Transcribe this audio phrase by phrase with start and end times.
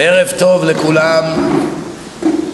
[0.00, 1.24] ערב טוב לכולם,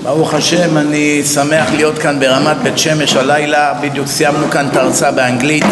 [0.03, 5.11] ברוך השם אני שמח להיות כאן ברמת בית שמש הלילה, בדיוק סיימנו כאן את ההרצאה
[5.11, 5.65] באנגלית.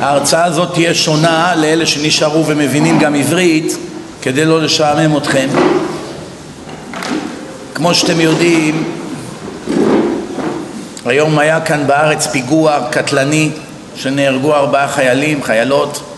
[0.00, 3.76] ההרצאה הזאת תהיה שונה לאלה שנשארו ומבינים גם עברית
[4.22, 5.48] כדי לא לשעמם אתכם.
[7.74, 8.84] כמו שאתם יודעים
[11.06, 13.50] היום היה כאן בארץ פיגוע קטלני
[13.96, 16.09] שנהרגו ארבעה חיילים, חיילות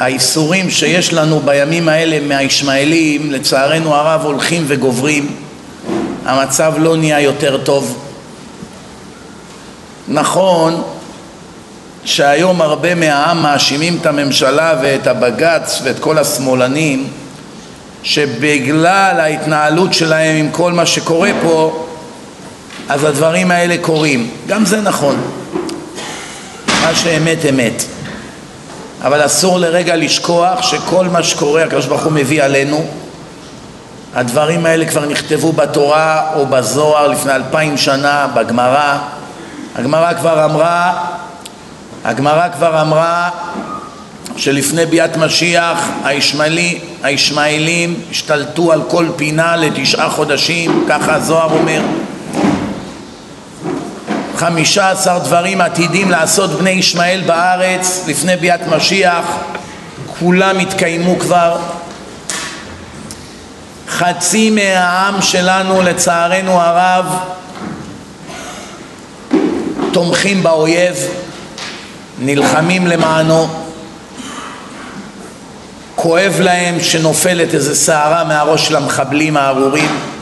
[0.00, 5.36] האיסורים שיש לנו בימים האלה מהישמעאלים לצערנו הרב הולכים וגוברים.
[6.24, 7.98] המצב לא נהיה יותר טוב.
[10.08, 10.82] נכון
[12.04, 17.08] שהיום הרבה מהעם מאשימים את הממשלה ואת הבג"ץ ואת כל השמאלנים
[18.02, 21.86] שבגלל ההתנהלות שלהם עם כל מה שקורה פה
[22.88, 24.30] אז הדברים האלה קורים.
[24.46, 25.16] גם זה נכון.
[26.82, 27.82] מה שאמת אמת
[29.02, 32.86] אבל אסור לרגע לשכוח שכל מה שקורה הקדוש ברוך הוא מביא עלינו
[34.14, 38.98] הדברים האלה כבר נכתבו בתורה או בזוהר לפני אלפיים שנה, בגמרא.
[39.76, 40.92] הגמרא כבר אמרה
[42.04, 43.30] הגמרא כבר אמרה
[44.36, 51.80] שלפני ביאת משיח הישמעאלי, הישמעאלים השתלטו על כל פינה לתשעה חודשים, ככה הזוהר אומר
[54.36, 59.24] חמישה עשר דברים עתידים לעשות בני ישמעאל בארץ לפני ביאת משיח.
[60.18, 61.58] כולם התקיימו כבר.
[63.88, 67.06] חצי מהעם שלנו לצערנו הרב
[69.92, 70.96] תומכים באויב
[72.18, 73.48] נלחמים למענו.
[75.94, 80.15] כואב להם שנופלת איזה שערה מהראש של המחבלים הארורים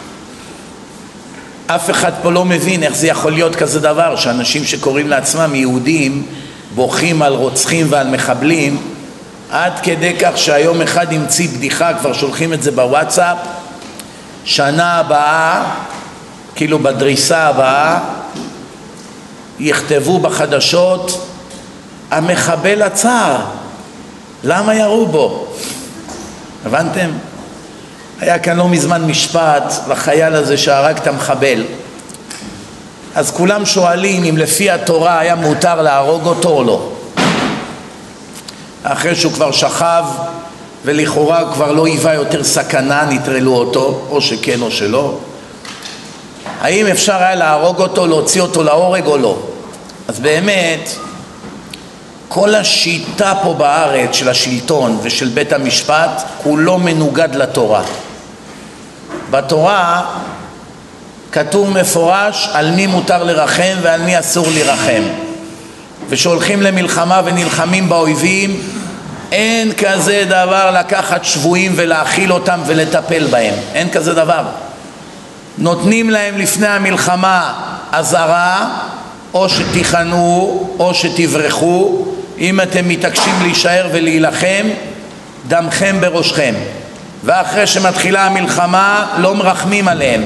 [1.66, 6.26] אף אחד פה לא מבין איך זה יכול להיות כזה דבר שאנשים שקוראים לעצמם יהודים
[6.74, 8.82] בוכים על רוצחים ועל מחבלים
[9.50, 13.36] עד כדי כך שהיום אחד המציא בדיחה, כבר שולחים את זה בוואטסאפ
[14.44, 15.64] שנה הבאה,
[16.54, 17.98] כאילו בדריסה הבאה
[19.60, 21.28] יכתבו בחדשות
[22.10, 23.36] המחבל עצר,
[24.44, 25.46] למה ירו בו?
[26.66, 27.10] הבנתם?
[28.20, 31.64] היה כאן לא מזמן משפט לחייל הזה שהרג את המחבל.
[33.14, 36.88] אז כולם שואלים אם לפי התורה היה מותר להרוג אותו או לא.
[38.82, 40.04] אחרי שהוא כבר שכב
[40.84, 45.18] ולכאורה הוא כבר לא היווה יותר סכנה, נטרלו אותו, או שכן או שלא.
[46.60, 49.38] האם אפשר היה להרוג אותו, להוציא אותו להורג או לא?
[50.08, 50.88] אז באמת
[52.34, 57.82] כל השיטה פה בארץ של השלטון ושל בית המשפט כולו מנוגד לתורה.
[59.30, 60.02] בתורה
[61.32, 65.02] כתוב מפורש על מי מותר לרחם ועל מי אסור לרחם.
[66.08, 68.62] ושהולכים למלחמה ונלחמים באויבים
[69.32, 73.54] אין כזה דבר לקחת שבויים ולהאכיל אותם ולטפל בהם.
[73.74, 74.42] אין כזה דבר.
[75.58, 77.52] נותנים להם לפני המלחמה
[77.92, 78.68] אזהרה
[79.34, 84.66] או שתיכנעו או שתברחו אם אתם מתעקשים להישאר ולהילחם
[85.48, 86.54] דמכם בראשכם.
[87.24, 90.24] ואחרי שמתחילה המלחמה לא מרחמים עליהם.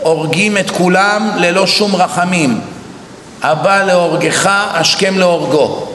[0.00, 2.60] הורגים את כולם ללא שום רחמים.
[3.42, 5.88] הבא להורגך השכם להורגו.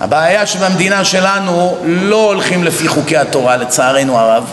[0.00, 4.44] הבעיה שבמדינה שלנו לא הולכים לפי חוקי התורה לצערנו הרב.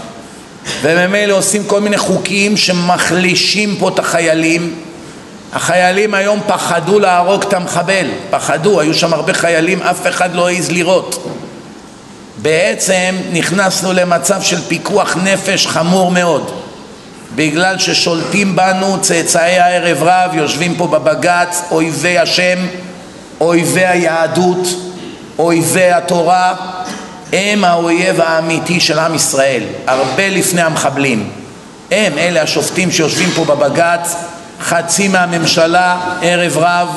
[0.81, 4.75] וממילא עושים כל מיני חוקים שמחלישים פה את החיילים
[5.53, 10.71] החיילים היום פחדו להרוג את המחבל, פחדו, היו שם הרבה חיילים, אף אחד לא העז
[10.71, 11.27] לירות
[12.41, 16.51] בעצם נכנסנו למצב של פיקוח נפש חמור מאוד.
[17.35, 22.59] בגלל ששולטים בנו צאצאי הערב רב יושבים פה בבג"ץ אויבי השם
[23.41, 24.67] אויבי היהדות
[25.39, 26.55] אויבי התורה
[27.33, 31.29] הם האויב האמיתי של עם ישראל הרבה לפני המחבלים.
[31.91, 34.15] הם אלה השופטים שיושבים פה בבג"ץ
[34.61, 36.87] חצי מהממשלה ערב רב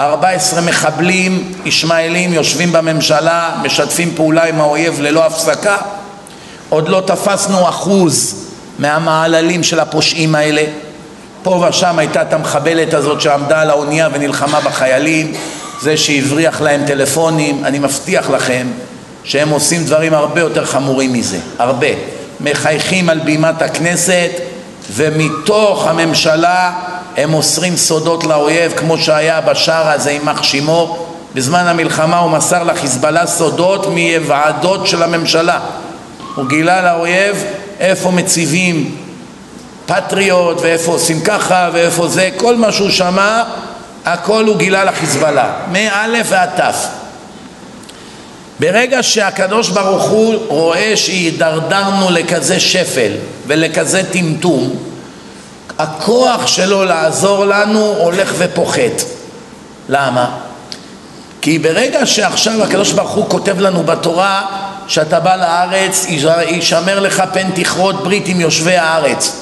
[0.00, 5.76] 14 מחבלים ישמעאלים יושבים בממשלה, משתפים פעולה עם האויב ללא הפסקה.
[6.68, 8.44] עוד לא תפסנו אחוז
[8.78, 10.62] מהמעללים של הפושעים האלה.
[11.42, 15.32] פה ושם הייתה את המחבלת הזאת שעמדה על האונייה ונלחמה בחיילים,
[15.80, 18.66] זה שהבריח להם טלפונים, אני מבטיח לכם
[19.24, 21.86] שהם עושים דברים הרבה יותר חמורים מזה, הרבה.
[22.40, 24.30] מחייכים על בימת הכנסת
[24.92, 26.72] ומתוך הממשלה
[27.20, 33.26] הם מוסרים סודות לאויב כמו שהיה בשער הזה יימח שמו בזמן המלחמה הוא מסר לחיזבאללה
[33.26, 35.60] סודות מוועדות של הממשלה.
[36.34, 37.44] הוא גילה לאויב
[37.80, 38.96] איפה מציבים
[39.86, 42.30] פטריוט ואיפה עושים ככה ואיפה זה.
[42.36, 43.42] כל מה שהוא שמע
[44.04, 45.52] הכל הוא גילה לחיזבאללה.
[45.72, 46.74] מא' ועד ת'
[48.60, 53.12] ברגע שהקדוש ברוך הוא רואה שהידרדרנו לכזה שפל
[53.46, 54.89] ולכזה טמטום,
[55.78, 59.02] הכוח שלו לעזור לנו הולך ופוחת.
[59.88, 60.36] למה?
[61.40, 64.42] כי ברגע שעכשיו הקדוש ברוך הוא כותב לנו בתורה
[64.86, 66.06] שאתה בא לארץ,
[66.48, 69.36] יישמר לך פן תכרות ברית עם יושבי הארץ.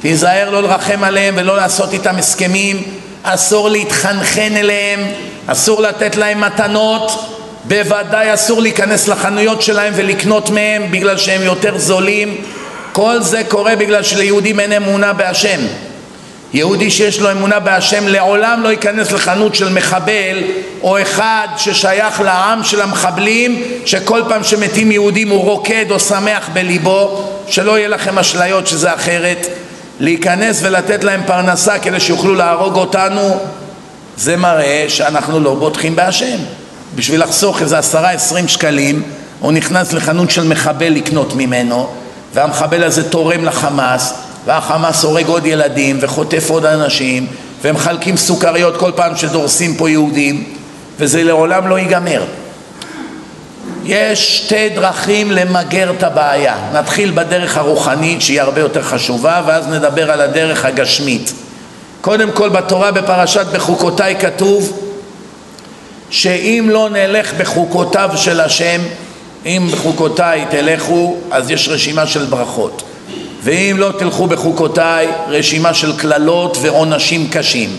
[0.00, 2.82] תיזהר לא לרחם עליהם ולא לעשות איתם הסכמים,
[3.22, 5.00] אסור להתחנחן אליהם,
[5.46, 7.34] אסור לתת להם מתנות,
[7.64, 12.44] בוודאי אסור להיכנס לחנויות שלהם ולקנות מהם בגלל שהם יותר זולים.
[12.98, 15.60] כל זה קורה בגלל שליהודים אין אמונה בהשם.
[16.52, 20.38] יהודי שיש לו אמונה בהשם לעולם לא ייכנס לחנות של מחבל
[20.82, 27.24] או אחד ששייך לעם של המחבלים שכל פעם שמתים יהודים הוא רוקד או שמח בליבו
[27.48, 29.46] שלא יהיה לכם אשליות שזה אחרת
[30.00, 33.36] להיכנס ולתת להם פרנסה כדי שיוכלו להרוג אותנו
[34.16, 36.38] זה מראה שאנחנו לא בוטחים בהשם
[36.94, 39.02] בשביל לחסוך איזה עשרה עשרים שקלים
[39.40, 41.90] הוא נכנס לחנות של מחבל לקנות ממנו
[42.34, 44.14] והמחבל הזה תורם לחמאס
[44.46, 47.26] והחמאס הורג עוד ילדים וחוטף עוד אנשים
[47.62, 50.54] והם מחלקים סוכריות כל פעם שדורסים פה יהודים
[50.98, 52.24] וזה לעולם לא ייגמר.
[53.84, 56.56] יש שתי דרכים למגר את הבעיה.
[56.72, 61.32] נתחיל בדרך הרוחנית שהיא הרבה יותר חשובה ואז נדבר על הדרך הגשמית.
[62.00, 64.88] קודם כל בתורה בפרשת בחוקותיי כתוב
[66.10, 68.80] שאם לא נלך בחוקותיו של השם,
[69.46, 72.82] אם בחוקותיי תלכו, אז יש רשימה של ברכות.
[73.42, 77.76] ואם לא תלכו בחוקותיי, רשימה של קללות ועונשים קשים.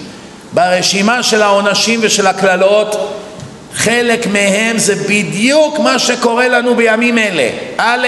[0.53, 3.15] ברשימה של העונשים ושל הקללות,
[3.75, 7.49] חלק מהם זה בדיוק מה שקורה לנו בימים אלה.
[7.77, 8.07] א',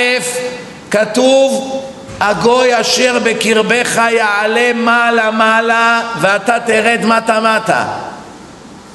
[0.92, 1.82] כתוב
[2.20, 7.86] הגוי אשר בקרבך יעלה מעלה מעלה ואתה תרד מטה מטה.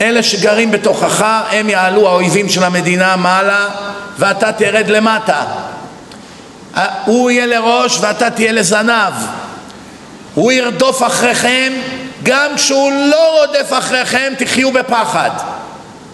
[0.00, 3.68] אלה שגרים בתוכך הם יעלו האויבים של המדינה מעלה
[4.18, 5.42] ואתה תרד למטה.
[7.04, 9.12] הוא יהיה לראש ואתה תהיה לזנב.
[10.34, 11.72] הוא ירדוף אחריכם,
[12.22, 15.30] גם כשהוא לא רודף אחריכם תחיו בפחד.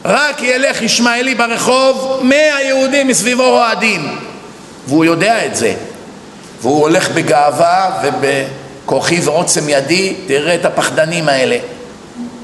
[0.05, 4.19] רק ילך ישמעאלי ברחוב, מאה יהודים מסביבו רועדים.
[4.87, 5.75] והוא יודע את זה.
[6.63, 11.57] והוא הולך בגאווה ובכוחי ועוצם ידי, תראה את הפחדנים האלה.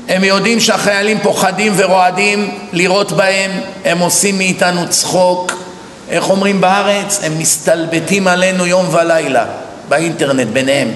[0.09, 3.51] הם יודעים שהחיילים פוחדים ורועדים לירות בהם,
[3.85, 5.53] הם עושים מאיתנו צחוק.
[6.11, 7.21] איך אומרים בארץ?
[7.23, 9.45] הם מסתלבטים עלינו יום ולילה
[9.89, 10.89] באינטרנט ביניהם.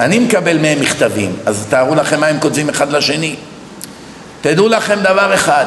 [0.00, 3.36] אני מקבל מהם מכתבים, אז תארו לכם מה הם כותבים אחד לשני.
[4.40, 5.66] תדעו לכם דבר אחד,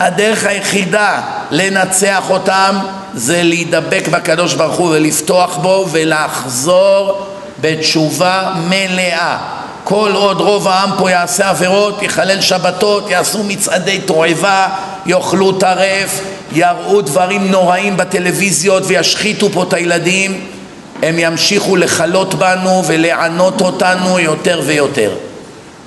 [0.00, 1.20] הדרך היחידה
[1.50, 2.76] לנצח אותם
[3.14, 7.26] זה להידבק בקדוש ברוך הוא ולפתוח בו ולחזור
[7.60, 9.38] בתשובה מלאה.
[9.88, 14.68] כל עוד רוב העם פה יעשה עבירות, יחלל שבתות, יעשו מצעדי תועבה,
[15.06, 16.20] יאכלו טרף,
[16.52, 20.40] יראו דברים נוראים בטלוויזיות וישחיתו פה את הילדים,
[21.02, 25.10] הם ימשיכו לכלות בנו ולענות אותנו יותר ויותר.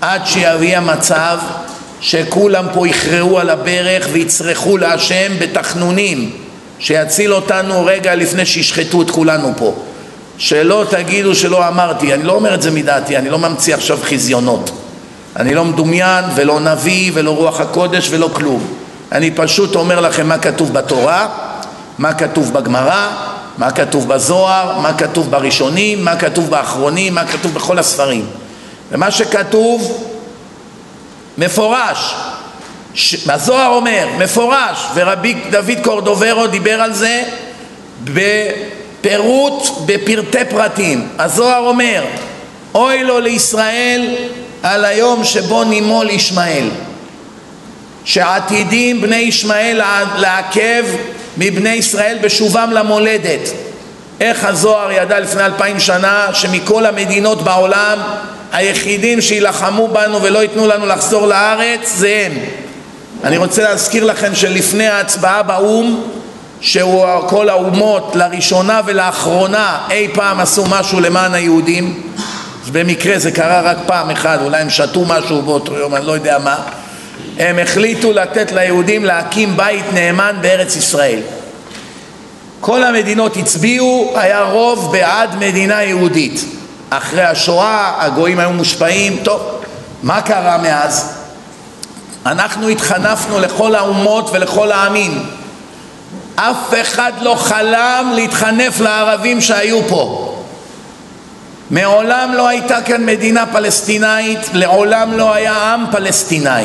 [0.02, 1.38] עד שיביא המצב
[2.00, 6.32] שכולם פה יכרעו על הברך ויצרכו להשם בתחנונים
[6.80, 9.76] שיציל אותנו רגע לפני שישחטו את כולנו פה.
[10.42, 14.72] שלא תגידו שלא אמרתי, אני לא אומר את זה מדעתי, אני לא ממציא עכשיו חזיונות.
[15.36, 18.68] אני לא מדומיין ולא נביא ולא רוח הקודש ולא כלום.
[19.12, 21.28] אני פשוט אומר לכם מה כתוב בתורה,
[21.98, 23.10] מה כתוב בגמרא,
[23.58, 28.26] מה כתוב בזוהר, מה כתוב בראשונים, מה כתוב באחרונים, מה כתוב בכל הספרים.
[28.92, 30.06] ומה שכתוב
[31.38, 32.16] מפורש,
[32.94, 33.30] ש...
[33.30, 37.24] הזוהר אומר, מפורש, ורבי דוד קורדוברו דיבר על זה
[39.02, 41.08] בפירוט, בפרטי פרטים.
[41.20, 42.04] הזוהר אומר,
[42.76, 44.16] אוי לו לישראל
[44.64, 46.70] על היום שבו נימול ישמעאל.
[48.06, 49.82] שעתידים בני ישמעאל
[50.18, 50.86] לעכב
[51.38, 53.50] מבני ישראל בשובם למולדת.
[54.20, 58.00] איך הזוהר ידע לפני אלפיים שנה שמכל המדינות בעולם
[58.52, 62.38] היחידים שיילחמו בנו ולא ייתנו לנו לחזור לארץ זה הם.
[63.24, 66.02] אני רוצה להזכיר לכם שלפני ההצבעה באו"ם
[66.62, 72.02] שהוא כל האומות לראשונה ולאחרונה אי פעם עשו משהו למען היהודים
[72.72, 76.40] במקרה זה קרה רק פעם אחת, אולי הם שתו משהו באותו יום, אני לא יודע
[76.40, 76.56] מה
[77.38, 81.20] הם החליטו לתת ליהודים להקים בית נאמן בארץ ישראל.
[82.60, 86.46] כל המדינות הצביעו, היה רוב בעד מדינה יהודית.
[86.90, 89.42] אחרי השואה הגויים היו מושפעים, טוב,
[90.04, 91.14] מה קרה מאז?
[92.26, 95.24] אנחנו התחנפנו לכל האומות ולכל העמים.
[96.36, 100.28] אף אחד לא חלם להתחנף לערבים שהיו פה.
[101.72, 106.64] מעולם לא הייתה כאן מדינה פלסטינאית, לעולם לא היה עם פלסטיני.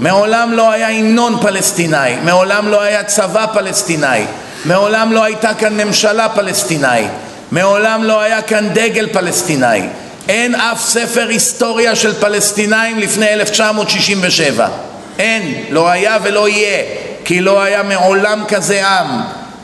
[0.00, 4.24] מעולם לא היה המנון פלסטיני, מעולם לא היה צבא פלסטיני,
[4.64, 7.06] מעולם לא הייתה כאן ממשלה פלסטיני,
[7.50, 9.82] מעולם לא היה כאן דגל פלסטיני.
[10.28, 14.68] אין אף ספר היסטוריה של פלסטינאים לפני 1967.
[15.18, 16.82] אין, לא היה ולא יהיה,
[17.24, 19.06] כי לא היה מעולם כזה עם.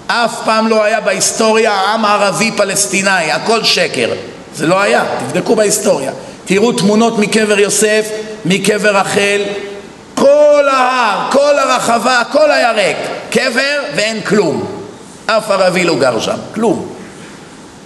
[0.06, 4.10] אף פעם לא היה בהיסטוריה עם ערבי פלסטיני, הכל שקר.
[4.54, 6.12] זה לא היה, תבדקו בהיסטוריה.
[6.44, 8.06] תראו תמונות מקבר יוסף,
[8.44, 9.42] מקבר רחל,
[10.14, 12.96] כל ההר, כל הרחבה, הכל היה ריק.
[13.30, 14.64] קבר ואין כלום.
[15.26, 16.92] אף ערבי לא גר שם, כלום.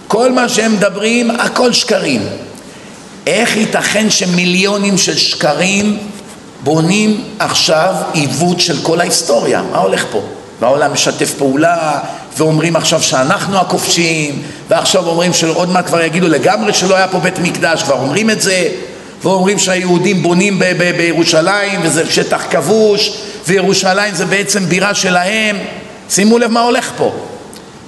[0.07, 2.27] כל מה שהם מדברים, הכל שקרים.
[3.27, 5.97] איך ייתכן שמיליונים של שקרים
[6.63, 9.61] בונים עכשיו עיוות של כל ההיסטוריה?
[9.71, 10.21] מה הולך פה?
[10.61, 11.99] והעולם משתף פעולה,
[12.37, 17.39] ואומרים עכשיו שאנחנו הכובשים, ועכשיו אומרים שעוד מעט כבר יגידו לגמרי שלא היה פה בית
[17.39, 18.67] מקדש, כבר אומרים את זה,
[19.23, 23.13] ואומרים שהיהודים בונים ב- ב- בירושלים וזה שטח כבוש,
[23.47, 25.57] וירושלים זה בעצם בירה שלהם.
[26.09, 27.11] שימו לב מה הולך פה.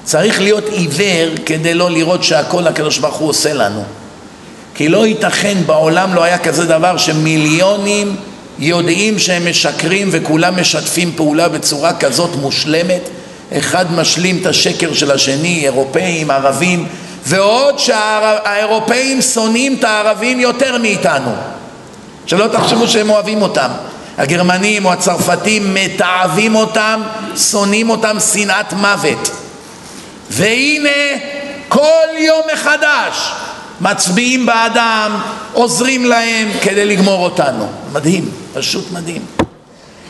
[0.03, 3.83] צריך להיות עיוור כדי לא לראות שהכל הקדוש ברוך הוא עושה לנו.
[4.75, 8.15] כי לא ייתכן, בעולם לא היה כזה דבר שמיליונים
[8.59, 13.09] יודעים שהם משקרים וכולם משתפים פעולה בצורה כזאת מושלמת,
[13.57, 16.87] אחד משלים את השקר של השני, אירופאים, ערבים,
[17.25, 21.31] ועוד שהאירופאים שונאים את הערבים יותר מאיתנו.
[22.25, 23.69] שלא תחשבו שהם אוהבים אותם.
[24.17, 27.01] הגרמנים או הצרפתים מתעבים אותם,
[27.37, 29.29] שונאים אותם שנאת מוות.
[30.29, 30.89] והנה
[31.67, 33.31] כל יום מחדש
[33.83, 35.19] מצביעים בעדם,
[35.53, 37.67] עוזרים להם כדי לגמור אותנו.
[37.93, 39.21] מדהים, פשוט מדהים.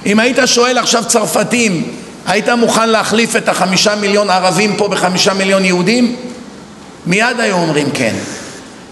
[0.05, 1.93] אם היית שואל עכשיו צרפתים,
[2.25, 6.15] היית מוכן להחליף את החמישה מיליון ערבים פה בחמישה מיליון יהודים?
[7.05, 8.15] מיד היו אומרים כן.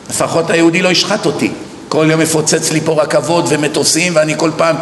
[0.09, 1.51] לפחות היהודי לא ישחט אותי.
[1.89, 4.75] כל יום יפוצץ לי פה רכבות ומטוסים ואני כל פעם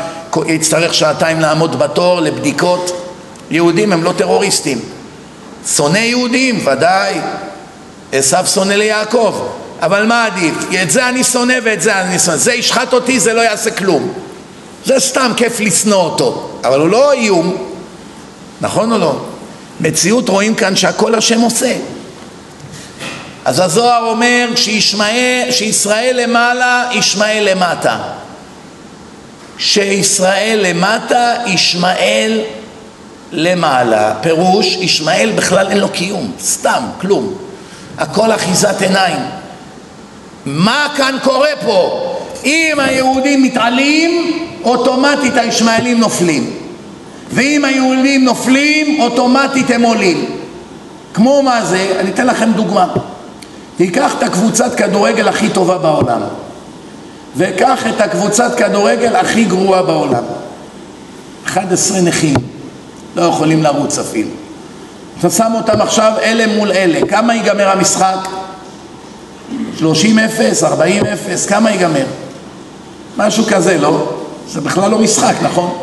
[0.55, 3.05] אצטרך שעתיים לעמוד בתור לבדיקות.
[3.51, 4.79] יהודים הם לא טרוריסטים.
[5.75, 7.13] שונא יהודים, ודאי.
[8.11, 9.58] עשו שונא ליעקב.
[9.81, 10.55] אבל מה עדיף?
[10.83, 12.37] את זה אני שונא ואת זה אני שונא.
[12.37, 14.13] זה ישחט אותי, זה לא יעשה כלום.
[14.85, 17.57] זה סתם כיף לשנוא אותו, אבל הוא לא איום,
[18.61, 19.15] נכון או לא?
[19.79, 21.75] מציאות רואים כאן שהכל השם עושה.
[23.45, 27.97] אז הזוהר אומר שישמעאל, שישראל למעלה, ישמעאל למטה.
[29.57, 32.41] שישראל למטה, ישמעאל
[33.31, 34.13] למעלה.
[34.21, 37.33] פירוש, ישמעאל בכלל אין לו קיום, סתם, כלום.
[37.97, 39.38] הכל אחיזת עיניים.
[40.45, 42.05] מה כאן קורה פה?
[42.45, 46.53] אם היהודים מתעלים, אוטומטית הישמעאלים נופלים.
[47.31, 50.25] ואם היהודים נופלים, אוטומטית הם עולים.
[51.13, 51.95] כמו מה זה?
[51.99, 52.87] אני אתן לכם דוגמה.
[53.77, 56.21] תיקח את הקבוצת כדורגל הכי טובה בעולם,
[57.37, 60.23] וקח את הקבוצת כדורגל הכי גרועה בעולם.
[61.45, 62.33] 11 נכים,
[63.15, 64.29] לא יכולים לרוץ אפילו.
[65.19, 68.27] אתה שם אותם עכשיו אלה מול אלה, כמה ייגמר המשחק?
[69.77, 72.05] 30 אפס, 40 אפס, כמה ייגמר?
[73.17, 74.09] משהו כזה, לא?
[74.47, 75.77] זה בכלל לא משחק, נכון?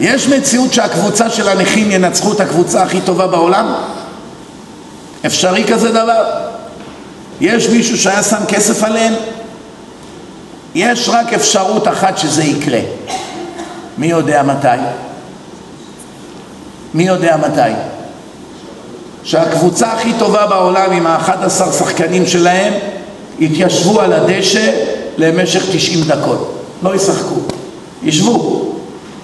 [0.00, 3.74] יש מציאות שהקבוצה של הנכים ינצחו את הקבוצה הכי טובה בעולם?
[5.26, 6.24] אפשרי כזה דבר?
[7.40, 9.14] יש מישהו שהיה שם כסף עליהם?
[10.74, 12.80] יש רק אפשרות אחת שזה יקרה.
[13.98, 14.68] מי יודע מתי?
[16.94, 17.72] מי יודע מתי?
[19.24, 22.72] שהקבוצה הכי טובה בעולם עם האחד עשר שחקנים שלהם
[23.40, 24.70] יתיישבו על הדשא
[25.16, 26.54] למשך תשעים דקות.
[26.82, 27.34] לא ישחקו.
[28.02, 28.64] ישבו.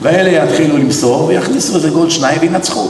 [0.03, 2.89] ואלה יתחילו למסור ויכניסו איזה גול שניים וינצחו.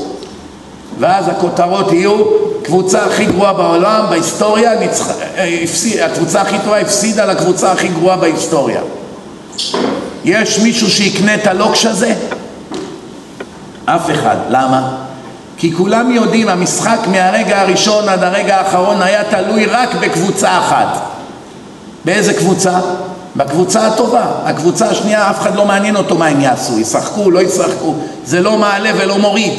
[0.99, 2.25] ואז הכותרות יהיו
[2.63, 5.07] קבוצה הכי גרועה בעולם בהיסטוריה, נצח...
[5.63, 6.01] הפסיד...
[6.01, 8.81] הקבוצה הכי טובה הפסידה לקבוצה הכי גרועה בהיסטוריה.
[10.25, 12.15] יש מישהו שיקנה את הלוקש הזה?
[13.85, 14.37] אף אחד.
[14.51, 14.97] למה?
[15.59, 21.14] כי כולם יודעים, המשחק מהרגע הראשון עד הרגע האחרון היה תלוי רק בקבוצה אחת.
[22.05, 22.73] באיזה קבוצה?
[23.37, 24.25] בקבוצה הטובה.
[24.45, 27.95] הקבוצה השנייה, אף אחד לא מעניין אותו מה הם יעשו, ישחקו, לא ישחקו,
[28.25, 29.53] זה לא מעלה ולא מוריד.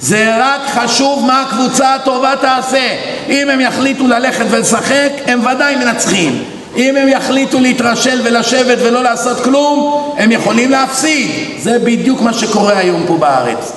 [0.00, 2.96] זה רק חשוב מה הקבוצה הטובה תעשה.
[3.28, 6.44] אם הם יחליטו ללכת ולשחק, הם ודאי מנצחים.
[6.76, 11.30] אם הם יחליטו להתרשל ולשבת ולא לעשות כלום, הם יכולים להפסיד.
[11.62, 13.72] זה בדיוק מה שקורה היום פה בארץ.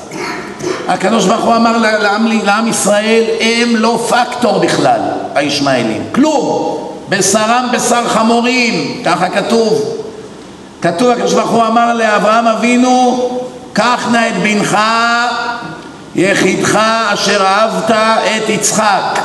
[0.88, 5.00] הקדוש ברוך הוא אמר לעם, לעם ישראל, הם לא פקטור בכלל,
[5.36, 6.04] הישמעאלים.
[6.12, 6.87] כלום.
[7.10, 9.98] בשרם בשר חמורים, ככה כתוב.
[10.82, 13.30] כתוב, הקדוש ברוך הוא אמר לאברהם אבינו,
[13.74, 14.78] קח נא את בנך,
[16.16, 16.80] יחידך
[17.14, 19.20] אשר אהבת את יצחק.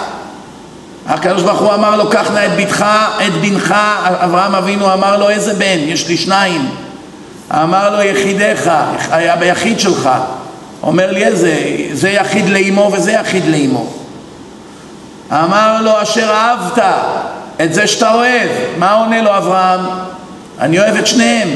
[1.07, 2.87] הקדוש ברוך הוא אמר לו, קח נא את בתך,
[3.27, 3.75] את בנך,
[4.05, 5.79] אברהם אבינו אמר לו, איזה בן?
[5.79, 6.69] יש לי שניים.
[7.53, 8.71] אמר לו יחידיך,
[9.11, 10.11] היה ביחיד שלך.
[10.83, 11.57] אומר לי איזה,
[11.93, 13.87] זה יחיד לאמו וזה יחיד לאמו.
[15.33, 16.83] אמר לו אשר אהבת
[17.65, 18.51] את זה שאתה אוהב.
[18.79, 19.81] מה עונה לו אברהם?
[20.61, 21.49] אני אוהב את שניהם.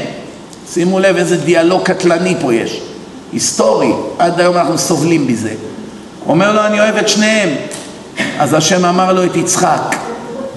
[0.73, 2.81] שימו לב איזה דיאלוג קטלני פה יש,
[3.33, 5.53] היסטורי, עד היום אנחנו סובלים בזה.
[6.27, 7.49] אומר לו אני אוהב את שניהם.
[8.39, 9.95] אז השם אמר לו את יצחק,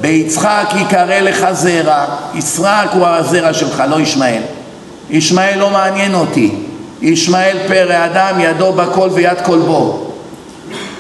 [0.01, 2.05] ביצחק יקרא לך זרע,
[2.35, 4.43] יצחק הוא הזרע שלך, לא ישמעאל.
[5.11, 6.55] ישמעאל לא מעניין אותי,
[7.03, 10.07] ישמעאל פרא אדם ידו בכל ויד כל בו.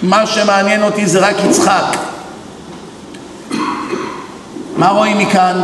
[0.02, 1.96] מה שמעניין אותי זה רק יצחק.
[4.76, 5.62] מה רואים מכאן?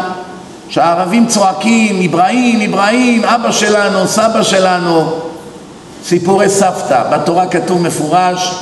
[0.68, 5.12] שהערבים צועקים, אברהים, אברהים, אבא שלנו, סבא שלנו.
[6.04, 8.54] סיפורי סבתא, בתורה כתוב מפורש,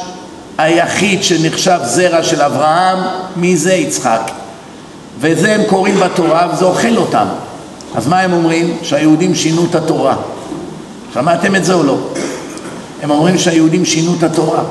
[0.59, 2.99] היחיד שנחשב זרע של אברהם,
[3.37, 3.75] מי זה?
[3.75, 4.31] יצחק.
[5.21, 7.27] וזה הם קוראים בתורה וזה אוכל אותם.
[7.95, 8.77] אז מה הם אומרים?
[8.83, 10.17] שהיהודים שינו את התורה.
[11.15, 11.99] שמעתם את זה או לא?
[13.03, 14.63] הם אומרים שהיהודים שינו את התורה.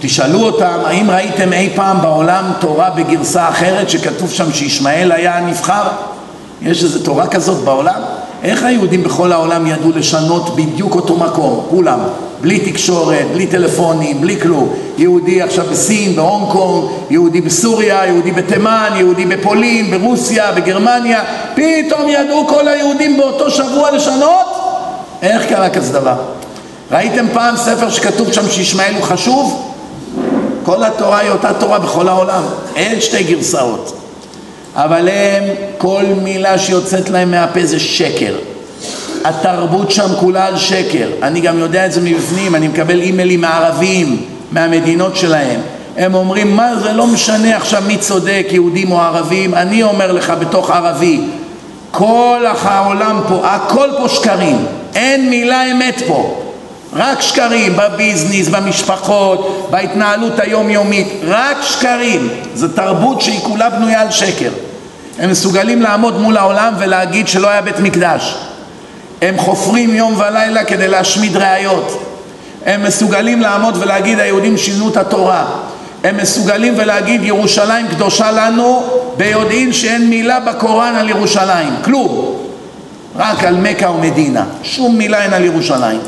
[0.00, 5.82] תשאלו אותם, האם ראיתם אי פעם בעולם תורה בגרסה אחרת שכתוב שם שישמעאל היה הנבחר?
[6.62, 8.00] יש איזו תורה כזאת בעולם?
[8.42, 11.66] איך היהודים בכל העולם ידעו לשנות בדיוק אותו מקום?
[11.70, 11.98] כולם.
[12.40, 14.68] בלי תקשורת, בלי טלפונים, בלי כלום.
[14.98, 21.22] יהודי עכשיו בסין, בהונג קונג, יהודי בסוריה, יהודי בתימן, יהודי בפולין, ברוסיה, בגרמניה,
[21.54, 24.46] פתאום ידעו כל היהודים באותו שבוע לשנות?
[25.22, 26.14] איך קרה כזה דבר?
[26.90, 29.69] ראיתם פעם ספר שכתוב שם שישמעאל הוא חשוב?
[30.64, 32.42] כל התורה היא אותה תורה בכל העולם,
[32.76, 33.96] אין שתי גרסאות.
[34.74, 35.44] אבל הם,
[35.78, 38.34] כל מילה שיוצאת להם מהפה זה שקר.
[39.24, 41.08] התרבות שם כולה על שקר.
[41.22, 45.60] אני גם יודע את זה מבפנים, אני מקבל אימיילים מערבים, מהמדינות שלהם.
[45.96, 50.32] הם אומרים, מה זה לא משנה עכשיו מי צודק, יהודים או ערבים, אני אומר לך
[50.40, 51.20] בתוך ערבי,
[51.90, 56.42] כל העולם פה, הכל פה שקרים, אין מילה אמת פה.
[56.92, 62.28] רק שקרים בביזנס, במשפחות, בהתנהלות היומיומית, רק שקרים.
[62.54, 64.50] זו תרבות שהיא כולה בנויה על שקר.
[65.18, 68.36] הם מסוגלים לעמוד מול העולם ולהגיד שלא היה בית מקדש.
[69.22, 72.02] הם חופרים יום ולילה כדי להשמיד ראיות.
[72.66, 75.46] הם מסוגלים לעמוד ולהגיד היהודים שינו את התורה.
[76.04, 78.82] הם מסוגלים ולהגיד ירושלים קדושה לנו
[79.16, 82.36] ביודעין שאין מילה בקוראן על ירושלים, כלום.
[83.16, 86.00] רק על מכה ומדינה, שום מילה אין על ירושלים.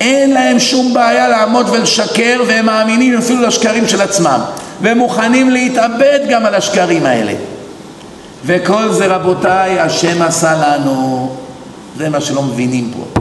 [0.00, 4.40] אין להם שום בעיה לעמוד ולשקר והם מאמינים אפילו לשקרים של עצמם
[4.82, 7.32] והם מוכנים להתאבד גם על השקרים האלה.
[8.46, 11.30] וכל זה רבותיי השם עשה לנו.
[11.96, 13.20] זה מה שלא מבינים פה.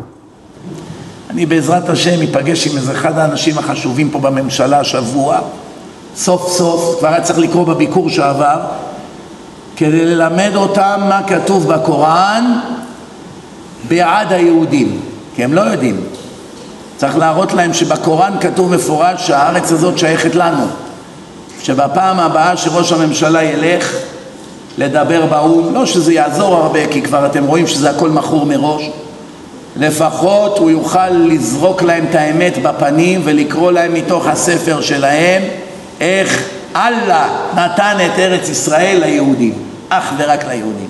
[1.30, 5.40] אני בעזרת השם אפגש עם איזה אחד האנשים החשובים פה בממשלה השבוע.
[6.16, 8.60] סוף סוף, כבר היה צריך לקרוא בביקור שעבר
[9.76, 12.60] כדי ללמד אותם מה כתוב בקוראן
[13.88, 15.00] בעד היהודים
[15.36, 16.02] כי הם לא יודעים
[17.04, 20.66] צריך להראות להם שבקוראן כתוב מפורש שהארץ הזאת שייכת לנו.
[21.62, 23.94] שבפעם הבאה שראש הממשלה ילך
[24.78, 28.90] לדבר באו"ם, לא שזה יעזור הרבה כי כבר אתם רואים שזה הכל מכור מראש,
[29.76, 35.42] לפחות הוא יוכל לזרוק להם את האמת בפנים ולקרוא להם מתוך הספר שלהם
[36.02, 36.44] איך
[36.76, 39.54] אללה נתן את ארץ ישראל ליהודים,
[39.90, 40.90] אך ורק ליהודים.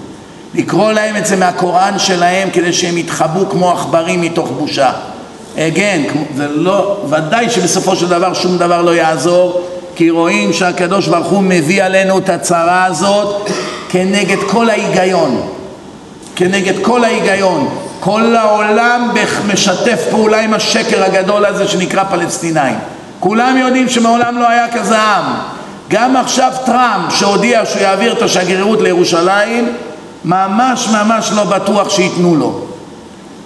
[0.56, 4.92] לקרוא להם את זה מהקוראן שלהם כדי שהם יתחבאו כמו עכברים מתוך בושה.
[5.56, 9.62] Again, זה לא, ודאי שבסופו של דבר שום דבר לא יעזור
[9.96, 13.50] כי רואים שהקדוש ברוך הוא מביא עלינו את הצרה הזאת
[13.90, 15.50] כנגד כל ההיגיון.
[16.36, 17.70] כנגד כל ההיגיון.
[18.00, 19.12] כל העולם
[19.54, 22.76] משתף פעולה עם השקר הגדול הזה שנקרא פלסטינאים.
[23.20, 25.24] כולם יודעים שמעולם לא היה כזה עם.
[25.90, 29.76] גם עכשיו טראמפ שהודיע שהוא יעביר את השגרירות לירושלים
[30.26, 32.73] ממש ממש לא בטוח שייתנו לו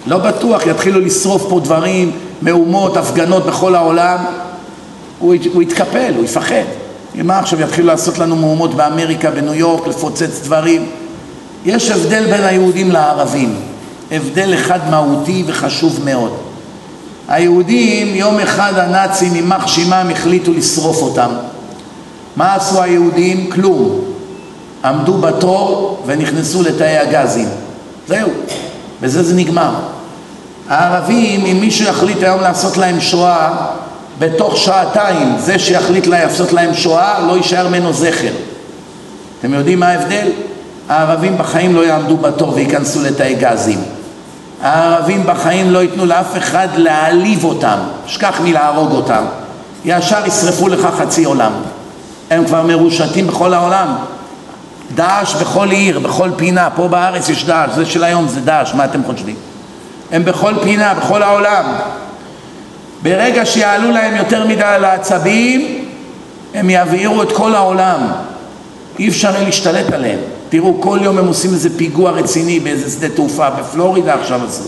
[0.08, 4.18] לא בטוח, יתחילו לשרוף פה דברים, מהומות, הפגנות בכל העולם,
[5.18, 6.64] הוא, יתקפל, הוא יפחד.
[7.14, 10.86] מה עכשיו יתחילו לעשות לנו מהומות באמריקה, בניו יורק, לפוצץ דברים?
[11.64, 13.54] יש הבדל בין היהודים לערבים,
[14.10, 16.32] הבדל אחד מהותי וחשוב מאוד.
[17.28, 21.30] היהודים, יום אחד הנאצים, יימח שמם, החליטו לשרוף אותם.
[22.36, 23.50] מה עשו היהודים?
[23.50, 24.00] כלום.
[24.84, 27.48] עמדו בתור ונכנסו לתאי הגזים.
[28.08, 28.30] זהו,
[29.00, 29.74] בזה זה נגמר.
[30.68, 33.50] הערבים, אם מישהו יחליט היום לעשות להם שואה,
[34.18, 38.32] בתוך שעתיים זה שיחליט לעשות להם שואה, לא יישאר ממנו זכר.
[39.40, 40.28] אתם יודעים מה ההבדל?
[40.88, 43.78] הערבים בחיים לא יעמדו בתור וייכנסו לתאי גזים.
[44.62, 49.24] הערבים בחיים לא ייתנו לאף אחד להעליב אותם, שכח מלהרוג אותם.
[49.84, 51.52] ישר ישרפו לך חצי עולם.
[52.30, 53.96] הם כבר מרושתים בכל העולם.
[54.94, 58.84] דאעש בכל עיר, בכל פינה, פה בארץ יש דאעש, זה של היום זה דאעש, מה
[58.84, 59.36] אתם חושבים?
[60.12, 61.64] הם בכל פינה, בכל העולם.
[63.02, 65.84] ברגע שיעלו להם יותר מדי על העצבים,
[66.54, 68.00] הם יבעירו את כל העולם.
[68.98, 70.18] אי אפשר יהיה להשתלט עליהם.
[70.48, 74.64] תראו, כל יום הם עושים איזה פיגוע רציני באיזה שדה תעופה, בפלורידה עכשיו עשו.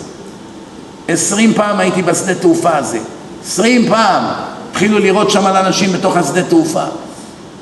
[1.08, 2.98] עשרים פעם הייתי בשדה תעופה הזה.
[3.44, 4.24] עשרים פעם.
[4.70, 6.84] התחילו לראות שם על אנשים בתוך השדה תעופה.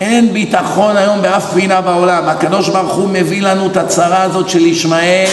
[0.00, 2.28] אין ביטחון היום באף פינה בעולם.
[2.28, 5.28] הקדוש ברוך הוא מביא לנו את הצרה הזאת של ישמעאל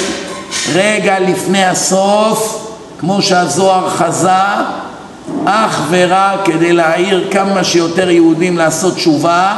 [0.73, 4.29] רגע לפני הסוף, כמו שהזוהר חזה,
[5.45, 9.55] אך ורק כדי להעיר כמה שיותר יהודים לעשות תשובה.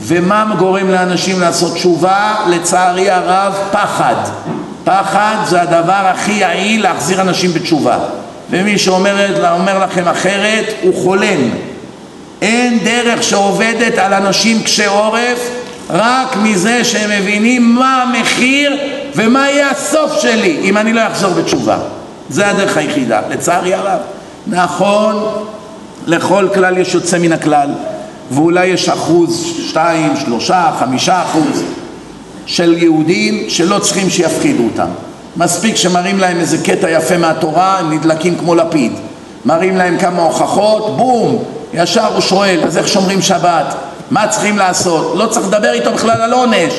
[0.00, 2.34] ומה גורם לאנשים לעשות תשובה?
[2.48, 4.14] לצערי הרב, פחד.
[4.84, 7.98] פחד זה הדבר הכי יעיל להחזיר אנשים בתשובה.
[8.50, 11.50] ומי שאומר לכם אחרת הוא חולם.
[12.42, 15.50] אין דרך שעובדת על אנשים קשי עורף
[15.90, 18.78] רק מזה שהם מבינים מה המחיר
[19.16, 21.78] ומה יהיה הסוף שלי אם אני לא אחזור בתשובה.
[22.28, 23.98] זה הדרך היחידה, לצערי הרב.
[24.46, 25.28] נכון,
[26.06, 27.70] לכל כלל יש יוצא מן הכלל,
[28.30, 31.62] ואולי יש אחוז, שתיים, שלושה, חמישה אחוז
[32.46, 34.88] של יהודים שלא צריכים שיפחידו אותם.
[35.36, 38.92] מספיק שמראים להם איזה קטע יפה מהתורה, הם נדלקים כמו לפיד.
[39.44, 43.74] מראים להם כמה הוכחות, בום, ישר הוא שואל, אז איך שומרים שבת?
[44.10, 45.12] מה צריכים לעשות?
[45.16, 46.72] לא צריך לדבר איתו בכלל על עונש.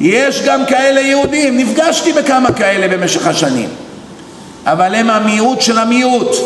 [0.00, 3.68] יש גם כאלה יהודים, נפגשתי בכמה כאלה במשך השנים.
[4.66, 6.36] אבל הם המיעוט של המיעוט.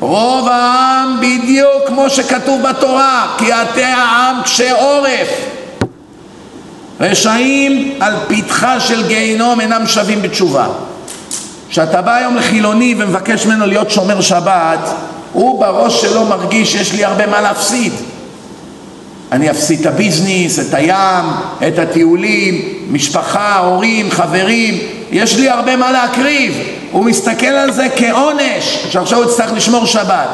[0.00, 5.28] רוב העם בדיוק כמו שכתוב בתורה, כי אתם העם קשה עורף.
[7.00, 10.66] רשעים על פתחה של גיהינום אינם שווים בתשובה.
[11.70, 14.88] כשאתה בא היום לחילוני ומבקש ממנו להיות שומר שבת,
[15.32, 17.92] הוא בראש שלו מרגיש שיש לי הרבה מה להפסיד.
[19.32, 21.24] אני אפסיד את הביזנס, את הים,
[21.68, 24.78] את הטיולים, משפחה, הורים, חברים,
[25.10, 26.58] יש לי הרבה מה להקריב.
[26.90, 30.28] הוא מסתכל על זה כעונש, שעכשיו הוא יצטרך לשמור שבת.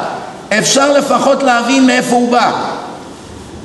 [0.59, 2.53] אפשר לפחות להבין מאיפה הוא בא.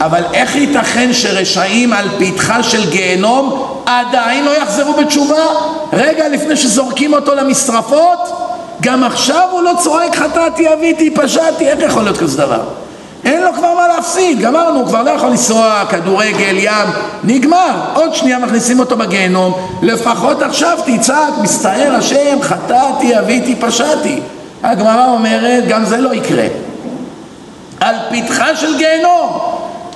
[0.02, 5.46] אבל איך ייתכן שרשעים על פתחה של גיהנום עדיין לא יחזרו בתשובה?
[5.94, 8.20] רגע לפני שזורקים אותו למשרפות,
[8.82, 12.83] גם עכשיו הוא לא צועק חטאתי, אביתי, פשעתי, איך יכול להיות כזה דבר?
[13.26, 16.88] אין לו כבר מה להפסיד, גמרנו, הוא כבר לא יכול לנסוע, כדורגל, ים,
[17.24, 17.72] נגמר.
[17.94, 24.20] עוד שנייה מכניסים אותו בגיהנום, לפחות עכשיו תצעק, מסתער השם, חטאתי, אביתי, פשעתי.
[24.64, 26.48] הגמרא אומרת, גם זה לא יקרה.
[27.80, 29.40] על פתחה של גיהנום.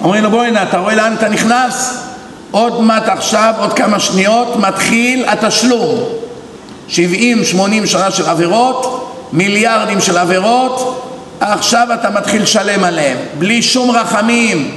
[0.01, 2.03] אומרים לו, בואי הנה, אתה רואה לאן אתה נכנס?
[2.51, 5.99] עוד מעט עכשיו, עוד כמה שניות, מתחיל התשלום.
[6.89, 6.93] 70-80
[7.85, 11.06] שנה של עבירות, מיליארדים של עבירות,
[11.39, 14.71] עכשיו אתה מתחיל לשלם עליהם, בלי שום רחמים.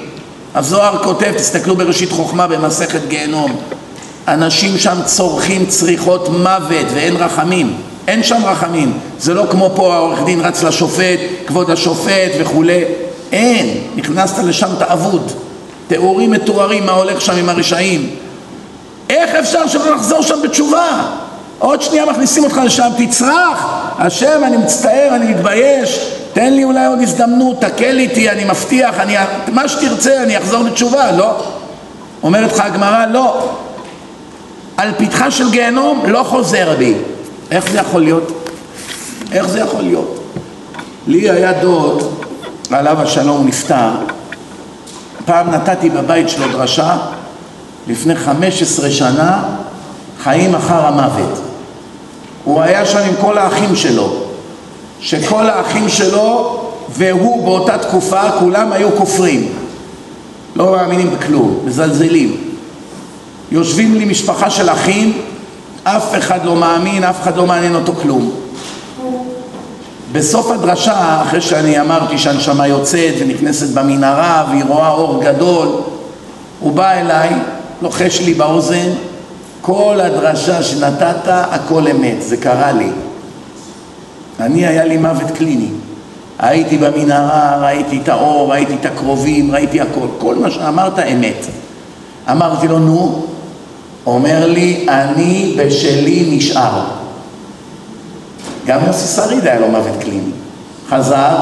[0.54, 3.60] הזוהר כותב, תסתכלו בראשית חוכמה במסכת גיהנום,
[4.28, 7.76] אנשים שם צורכים צריכות מוות ואין רחמים,
[8.08, 8.98] אין שם רחמים.
[9.18, 12.84] זה לא כמו פה העורך דין רץ לשופט, כבוד השופט וכולי,
[13.32, 15.32] אין, נכנסת לשם אתה אבוד.
[15.88, 18.10] תיאורים מתוארים מה הולך שם עם הרשעים.
[19.10, 21.02] איך אפשר שלא לחזור שם בתשובה?
[21.58, 23.66] עוד שנייה מכניסים אותך לשם, תצרח,
[23.98, 29.16] השם, אני מצטער, אני מתבייש, תן לי אולי עוד הזדמנות, תקל איתי, אני מבטיח, אני,
[29.52, 31.44] מה שתרצה, אני אחזור לתשובה, לא.
[32.22, 33.50] אומרת לך הגמרא, לא.
[34.76, 36.94] על פתחה של גיהנום לא חוזר בי.
[37.50, 38.48] איך זה יכול להיות?
[39.32, 40.20] איך זה יכול להיות?
[41.06, 42.02] לי היה דוד,
[42.70, 43.90] עליו השלום נפטר,
[45.24, 46.96] פעם נתתי בבית שלו דרשה,
[47.86, 49.42] לפני 15 שנה,
[50.22, 51.40] חיים אחר המוות.
[52.44, 54.29] הוא היה שם עם כל האחים שלו,
[55.00, 59.52] שכל האחים שלו והוא באותה תקופה כולם היו כופרים,
[60.56, 62.36] לא מאמינים בכלום, מזלזלים.
[63.52, 65.18] יושבים לי משפחה של אחים,
[65.84, 68.30] אף אחד לא מאמין, אף אחד לא מעניין אותו כלום.
[70.12, 75.68] בסוף הדרשה, אחרי שאני אמרתי שהנשמה יוצאת ונכנסת במנהרה והיא רואה אור גדול,
[76.60, 77.30] הוא בא אליי,
[77.82, 78.88] לוחש לי באוזן,
[79.60, 82.90] כל הדרשה שנתת, הכל אמת, זה קרה לי.
[84.40, 85.68] אני, היה לי מוות קליני.
[86.38, 90.06] הייתי במנהרה, ראיתי את האור, ראיתי את הקרובים, ראיתי הכל.
[90.18, 91.46] כל מה שאמרת אמת.
[92.30, 93.26] אמרתי לו, נו,
[94.06, 96.84] אומר לי, אני בשלי נשאר.
[98.66, 100.30] גם יוסי שריד היה לו מוות קליני.
[100.88, 101.36] חזר,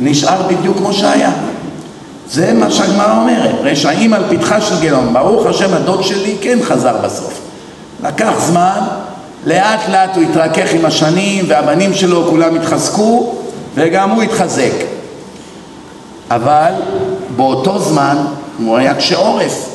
[0.00, 1.32] נשאר בדיוק כמו שהיה.
[2.30, 5.14] זה מה שהגמרא אומרת, רשעים על פתחה של גיהנום.
[5.14, 7.40] ברוך השם הדוד שלי כן חזר בסוף.
[8.02, 8.80] לקח זמן,
[9.46, 13.34] לאט לאט הוא התרכך עם השנים והבנים שלו כולם התחזקו
[13.74, 14.72] וגם הוא התחזק.
[16.30, 16.72] אבל
[17.36, 18.16] באותו זמן
[18.58, 19.68] הוא היה קשה עורף.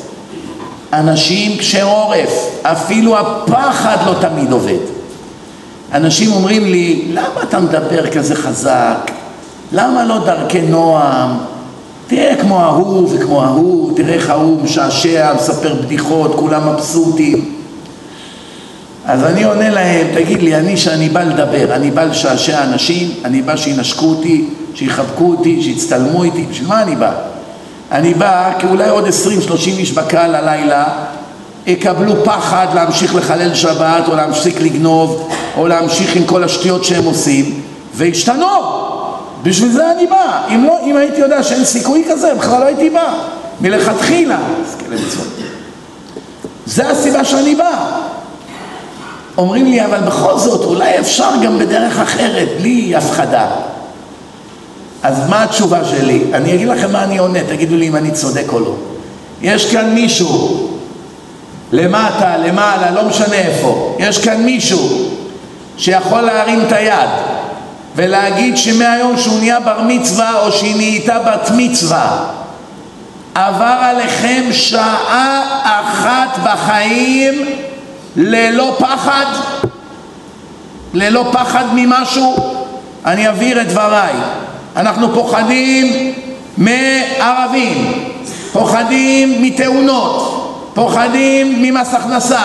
[0.92, 4.78] אנשים קשה עורף, אפילו הפחד לא תמיד עובד.
[5.92, 9.10] אנשים אומרים לי, למה אתה מדבר כזה חזק?
[9.72, 11.30] למה לא דרכי נועם?
[12.06, 17.54] תראה כמו ההוא וכמו ההוא, תראה איך ההוא משעשע, מספר בדיחות, כולם מבסוטים.
[19.06, 23.42] אז אני עונה להם, תגיד לי, אני שאני בא לדבר, אני בא לשעשע אנשים, אני
[23.42, 27.12] בא שינשקו אותי, שיחבקו אותי, שיצטלמו איתי, בשביל מה אני בא?
[27.92, 29.08] אני בא כי אולי עוד 20-30
[29.66, 30.84] איש בקהל הלילה
[31.66, 37.60] יקבלו פחד להמשיך לחלל שבת או להמשיך לגנוב או להמשיך עם כל השטויות שהם עושים
[37.94, 38.46] וישתנו!
[39.42, 40.42] בשביל זה אני בא.
[40.48, 43.14] אם, לא, אם הייתי יודע שאין סיכוי כזה בכלל לא הייתי בא.
[43.60, 44.38] מלכתחילה.
[46.66, 48.00] זה הסיבה שאני בא
[49.36, 53.46] אומרים לי אבל בכל זאת אולי אפשר גם בדרך אחרת בלי הפחדה
[55.02, 56.24] אז מה התשובה שלי?
[56.34, 58.74] אני אגיד לכם מה אני עונה, תגידו לי אם אני צודק או לא.
[59.42, 60.68] יש כאן מישהו,
[61.72, 64.88] למטה, למעלה, לא משנה איפה, יש כאן מישהו
[65.78, 67.08] שיכול להרים את היד
[67.96, 72.26] ולהגיד שמהיום שהוא נהיה בר מצווה או שהיא נהייתה בת מצווה
[73.34, 77.46] עבר עליכם שעה אחת בחיים
[78.16, 79.26] ללא פחד?
[80.94, 82.36] ללא פחד ממשהו?
[83.06, 84.14] אני אבהיר את דבריי
[84.76, 86.12] אנחנו פוחדים
[86.58, 87.92] מערבים,
[88.52, 90.40] פוחדים מתאונות,
[90.74, 92.42] פוחדים ממס הכנסה,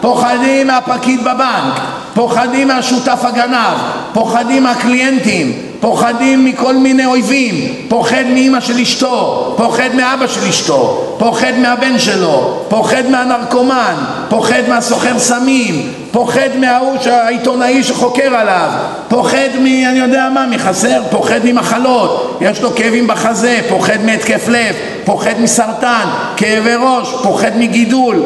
[0.00, 1.80] פוחדים מהפקיד בבנק,
[2.14, 3.78] פוחדים מהשותף הגנב,
[4.12, 5.52] פוחדים מהקליינטים,
[5.86, 12.64] פוחדים מכל מיני אויבים, פוחד מאימא של אשתו, פוחד מאבא של אשתו, פוחד מהבן שלו,
[12.68, 13.94] פוחד מהנרקומן,
[14.28, 18.70] פוחד מהסוחר סמים, פוחד מההוא העיתונאי שחוקר עליו,
[19.08, 19.66] פוחד מ...
[19.66, 26.06] אני יודע מה, מחסר, פוחד ממחלות, יש לו כאבים בחזה, פוחד מהתקף לב, פוחד מסרטן,
[26.36, 28.22] כאבי ראש, פוחד מגידול,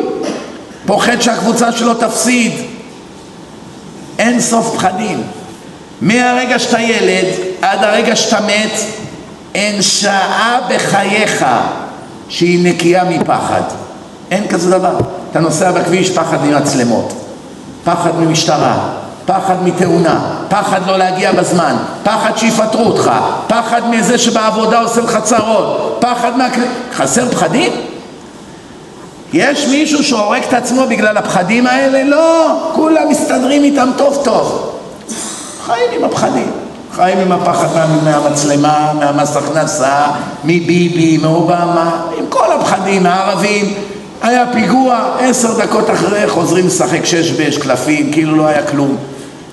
[0.86, 2.52] פוחד שהקבוצה שלו תפסיד,
[4.18, 5.22] אין סוף פחדים.
[6.00, 8.80] מהרגע שאתה ילד עד הרגע שאתה מת,
[9.54, 11.44] אין שעה בחייך
[12.28, 13.62] שהיא נקייה מפחד.
[14.30, 14.96] אין כזה דבר.
[15.30, 17.12] אתה נוסע בכביש, פחד ממצלמות,
[17.84, 18.88] פחד ממשטרה,
[19.26, 23.10] פחד מתאונה, פחד לא להגיע בזמן, פחד שיפטרו אותך,
[23.46, 26.48] פחד מזה שבעבודה עושה לך צרות, פחד מה...
[26.94, 27.72] חסר פחדים?
[29.32, 32.04] יש מישהו שהורג את עצמו בגלל הפחדים האלה?
[32.04, 34.76] לא, כולם מסתדרים איתם טוב טוב.
[35.66, 36.50] חיים עם הפחדים.
[36.94, 40.06] חיים עם הפחד מה, מהמצלמה, מהמס הכנסה,
[40.44, 43.74] מביבי, מאובמה, עם כל הפחדים, מהערבים.
[44.22, 48.96] היה פיגוע, עשר דקות אחרי חוזרים לשחק שש באש קלפים, כאילו לא היה כלום.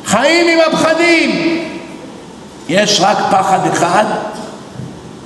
[0.06, 1.60] חיים עם הפחדים!
[2.70, 4.06] יש רק פחד אחד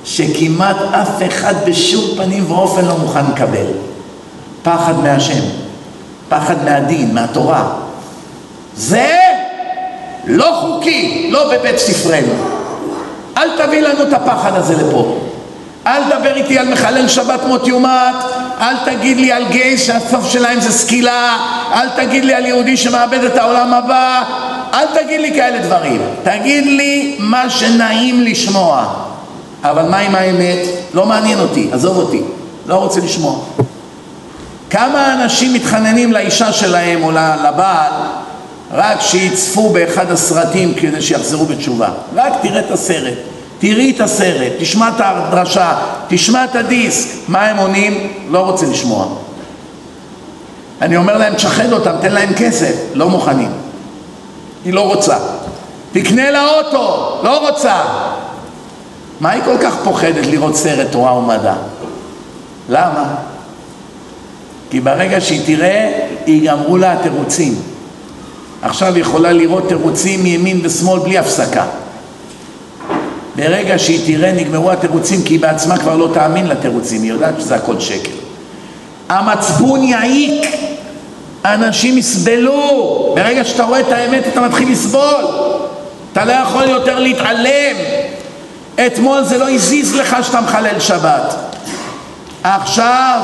[0.06, 3.65] שכמעט אף אחד בשום פנים ואופן לא מוכן לקבל.
[4.63, 5.43] פחד מהשם,
[6.30, 7.63] פחד מהדין, מהתורה.
[8.76, 9.31] זה
[10.25, 12.34] לא חוקי, לא בבית ספרנו.
[13.38, 15.17] אל תביא לנו את הפחד הזה לפה.
[15.88, 18.15] אל תדבר איתי על מחלל שבת מות יומת,
[18.62, 21.38] אל תגיד לי על גייס שהסוף שלהם זה סקילה,
[21.73, 24.23] אל תגיד לי על יהודי שמאבד את העולם הבא,
[24.73, 26.01] אל תגיד לי כאלה דברים.
[26.23, 28.86] תגיד לי מה שנעים לשמוע.
[29.63, 30.57] אבל מה עם האמת?
[30.93, 32.21] לא מעניין אותי, עזוב אותי,
[32.67, 33.39] לא רוצה לשמוע.
[34.69, 37.91] כמה אנשים מתחננים לאישה שלהם או לבעל
[38.73, 41.89] רק שיצפו באחד הסרטים כדי שיחזרו בתשובה.
[42.15, 43.17] רק תראה את הסרט,
[43.60, 45.73] תראי את הסרט, תשמע את הדרשה,
[46.07, 47.10] תשמע את הדיסק.
[47.27, 48.13] מה הם עונים?
[48.29, 49.07] לא רוצה לשמוע.
[50.81, 52.75] אני אומר להם, תשחד אותם, תן להם כסף.
[52.93, 53.51] לא מוכנים.
[54.65, 55.17] היא לא רוצה.
[55.91, 57.81] תקנה לה אוטו, לא רוצה.
[59.19, 61.53] מה היא כל כך פוחדת לראות סרט תורה ומדע?
[62.69, 63.15] למה?
[64.69, 67.70] כי ברגע שהיא תראה, ייגמרו לה התירוצים.
[68.62, 71.65] עכשיו יכולה לראות תירוצים מימין ושמאל בלי הפסקה.
[73.36, 77.56] ברגע שהיא תראה נגמרו התירוצים כי היא בעצמה כבר לא תאמין לתירוצים, היא יודעת שזה
[77.56, 78.12] הכל שקר.
[79.10, 80.45] המצפון יעיק,
[81.45, 85.26] אנשים יסבלו, ברגע שאתה רואה את האמת אתה מתחיל לסבול,
[86.13, 87.76] אתה לא יכול יותר להתעלם.
[88.88, 91.36] אתמול זה לא הזיז לך שאתה מחלל שבת.
[92.43, 93.19] עכשיו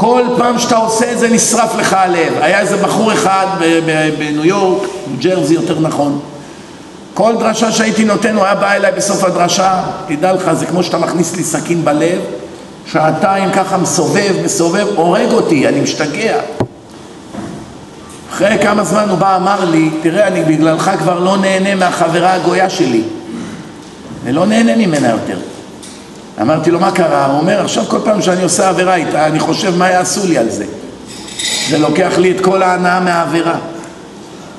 [0.00, 2.32] כל פעם שאתה עושה את זה נשרף לך הלב.
[2.40, 3.46] היה איזה בחור אחד
[4.18, 6.20] בניו יורק, ניו ג'רזי יותר נכון.
[7.14, 10.98] כל דרשה שהייתי נותן הוא היה בא אליי בסוף הדרשה, תדע לך, זה כמו שאתה
[10.98, 12.20] מכניס לי סכין בלב,
[12.86, 16.40] שעתיים ככה מסובב, מסובב, הורג אותי, אני משתגע.
[18.32, 22.70] אחרי כמה זמן הוא בא, אמר לי, תראה, אני בגללך כבר לא נהנה מהחברה הגויה
[22.70, 23.02] שלי.
[24.24, 25.38] אני לא נהנה ממנה יותר.
[26.40, 27.26] אמרתי לו, מה קרה?
[27.26, 30.50] הוא אומר, עכשיו כל פעם שאני עושה עבירה איתה, אני חושב מה יעשו לי על
[30.50, 30.64] זה.
[31.68, 33.54] זה לוקח לי את כל ההנאה מהעבירה.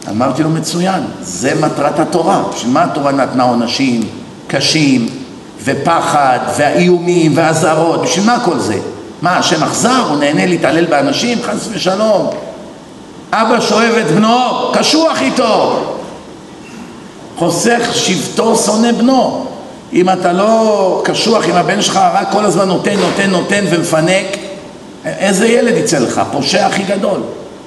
[0.10, 2.44] אמרתי לו, מצוין, זה מטרת התורה.
[2.56, 4.04] בשביל מה התורה נתנה עונשים
[4.48, 5.10] קשים,
[5.64, 8.02] ופחד, והאיומים, והאזהרות?
[8.02, 8.80] בשביל מה כל זה?
[9.22, 10.06] מה, השם אכזר?
[10.10, 11.38] הוא נהנה להתעלל באנשים?
[11.44, 12.30] חס ושלום.
[13.32, 15.84] אבא שאוהב את בנו, קשוח איתו.
[17.38, 19.51] חוסך שבטו, שונא בנו.
[19.94, 24.26] אם אתה לא קשוח עם הבן שלך, רק כל הזמן נותן, נותן, נותן ומפנק,
[25.06, 26.22] איזה ילד יצא לך?
[26.32, 27.20] פושע הכי גדול.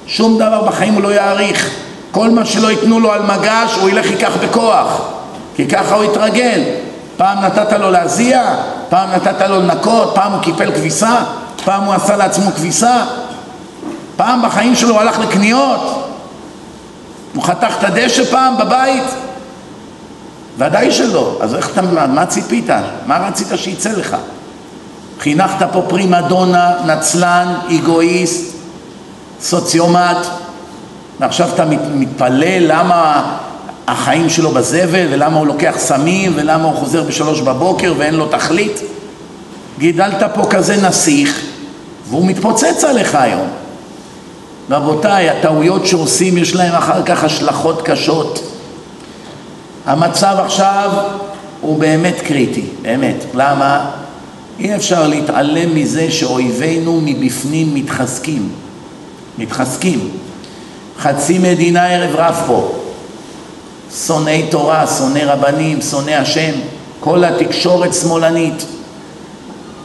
[0.07, 1.69] שום דבר בחיים הוא לא יעריך.
[2.11, 5.01] כל מה שלא ייתנו לו על מגש, הוא ילך ייקח בכוח.
[5.55, 6.63] כי ככה הוא יתרגל.
[7.17, 8.55] פעם נתת לו להזיע,
[8.89, 11.15] פעם נתת לו לנקות, פעם הוא קיפל כביסה,
[11.65, 13.05] פעם הוא עשה לעצמו כביסה,
[14.15, 16.09] פעם בחיים שלו הוא הלך לקניות,
[17.35, 19.03] הוא חתך את הדשא פעם בבית,
[20.57, 21.37] ודאי שלא.
[21.41, 22.69] אז איך אתה, מה ציפית?
[23.05, 24.15] מה רצית שיצא לך?
[25.19, 28.55] חינכת פה פרימה דונה, נצלן, אגואיסט,
[29.41, 30.17] סוציומט,
[31.19, 33.23] ועכשיו אתה מתפלא למה
[33.87, 38.81] החיים שלו בזבל, ולמה הוא לוקח סמים, ולמה הוא חוזר בשלוש בבוקר ואין לו תכלית?
[39.79, 41.41] גידלת פה כזה נסיך,
[42.09, 43.47] והוא מתפוצץ עליך היום.
[44.69, 48.54] רבותיי, הטעויות שעושים יש להם אחר כך השלכות קשות.
[49.85, 50.91] המצב עכשיו
[51.61, 53.25] הוא באמת קריטי, באמת.
[53.33, 53.85] למה?
[54.59, 58.49] אי אפשר להתעלם מזה שאויבינו מבפנים מתחזקים.
[59.37, 60.09] מתחזקים.
[60.99, 62.71] חצי מדינה ערב רב פה.
[64.05, 66.51] שונאי תורה, שונאי רבנים, שונאי השם,
[66.99, 68.65] כל התקשורת שמאלנית.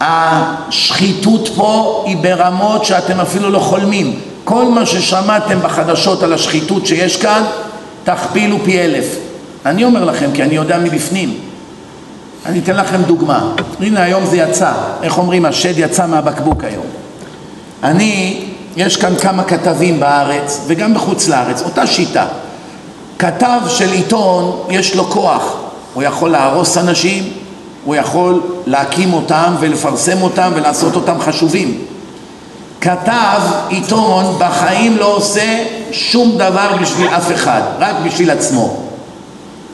[0.00, 4.20] השחיתות פה היא ברמות שאתם אפילו לא חולמים.
[4.44, 7.42] כל מה ששמעתם בחדשות על השחיתות שיש כאן,
[8.04, 9.29] תכפילו פי אלף.
[9.66, 11.38] אני אומר לכם, כי אני יודע מבפנים.
[12.46, 13.52] אני אתן לכם דוגמה.
[13.80, 14.72] הנה היום זה יצא.
[15.02, 16.86] איך אומרים, השד יצא מהבקבוק היום.
[17.82, 18.44] אני,
[18.76, 22.26] יש כאן כמה כתבים בארץ וגם בחוץ לארץ, אותה שיטה.
[23.18, 25.56] כתב של עיתון, יש לו כוח.
[25.94, 27.24] הוא יכול להרוס אנשים,
[27.84, 31.78] הוא יכול להקים אותם ולפרסם אותם ולעשות אותם חשובים.
[32.80, 38.79] כתב עיתון בחיים לא עושה שום דבר בשביל אף אחד, רק בשביל עצמו.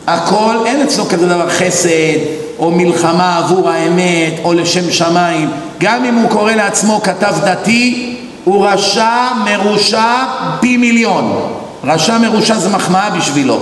[0.06, 2.18] הכל, אין אצלו כזה דבר חסד
[2.58, 5.50] או מלחמה עבור האמת או לשם שמיים.
[5.78, 10.14] גם אם הוא קורא לעצמו כתב דתי, הוא רשע מרושע
[10.60, 11.52] פי מיליון.
[11.84, 13.60] רשע מרושע זה מחמאה בשבילו.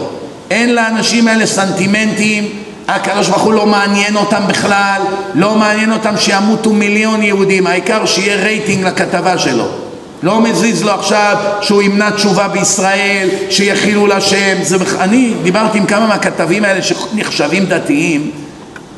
[0.50, 2.48] אין לאנשים האלה סנטימנטים,
[2.88, 5.02] הקדוש ברוך הוא לא מעניין אותם בכלל,
[5.35, 9.84] לא מעניין אותם שימותו מיליון יהודים, העיקר שיהיה רייטינג לכתבה שלו.
[10.24, 14.56] לא מזיז לו עכשיו שהוא ימנע תשובה בישראל, שיחילו לשם.
[14.62, 14.76] זה...
[14.98, 18.30] אני דיברתי עם כמה מהכתבים האלה שנחשבים דתיים,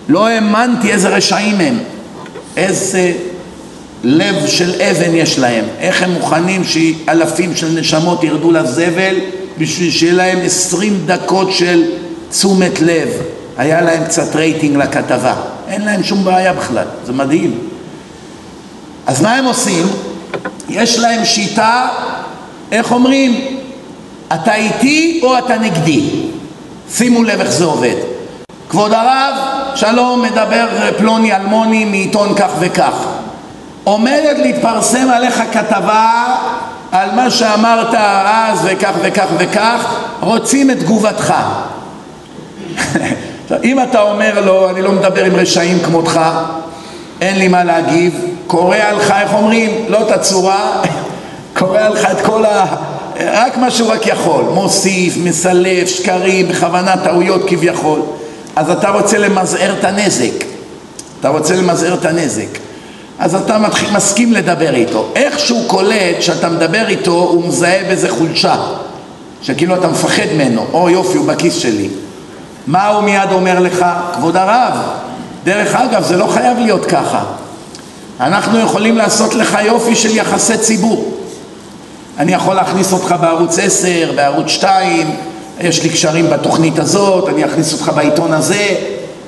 [0.09, 1.79] לא האמנתי איזה רשעים הם,
[2.57, 3.13] איזה
[4.05, 9.17] לב של אבן יש להם, איך הם מוכנים שאלפים של נשמות ירדו לזבל
[9.59, 11.85] בשביל שיהיה להם עשרים דקות של
[12.31, 13.09] תשומת לב.
[13.57, 15.35] היה להם קצת רייטינג לכתבה.
[15.69, 17.59] אין להם שום בעיה בכלל, זה מדהים.
[19.07, 19.87] אז מה הם עושים?
[20.69, 21.89] יש להם שיטה,
[22.73, 23.57] איך אומרים?
[24.35, 26.11] אתה איתי או אתה נגדי?
[26.91, 27.95] שימו לב איך זה עובד.
[28.69, 29.35] כבוד הרב,
[29.75, 30.67] שלום, מדבר
[30.99, 32.95] פלוני אלמוני מעיתון כך וכך.
[33.85, 36.37] עומדת להתפרסם עליך כתבה
[36.93, 41.35] על מה שאמרת אז וכך וכך וכך, רוצים את תגובתך.
[43.65, 46.21] אם אתה אומר לו, אני לא מדבר עם רשעים כמותך,
[47.21, 49.85] אין לי מה להגיב, קורע לך, איך אומרים?
[49.89, 50.83] לא את הצורה,
[51.59, 52.65] קורע לך את כל ה...
[53.21, 58.01] רק מה שהוא רק יכול, מוסיף, מסלף, שקרים, בכוונה טעויות כביכול.
[58.57, 60.45] אז אתה רוצה למזער את הנזק.
[61.21, 62.59] אתה רוצה למזער את הנזק.
[63.19, 65.09] אז אתה מתחיל, מסכים לדבר איתו.
[65.15, 68.57] איך שהוא קולט שאתה מדבר איתו, הוא מזהה באיזה חולשה.
[69.43, 71.89] שכאילו אתה מפחד ממנו, או יופי, הוא בכיס שלי.
[72.67, 73.87] מה הוא מיד אומר לך?
[74.15, 74.75] כבוד הרב,
[75.45, 77.25] דרך אגב, זה לא חייב להיות ככה.
[78.21, 81.17] אנחנו יכולים לעשות לך יופי של יחסי ציבור.
[82.19, 85.17] אני יכול להכניס אותך בערוץ 10, בערוץ 2,
[85.61, 88.75] יש לי קשרים בתוכנית הזאת, אני אכניס אותך בעיתון הזה.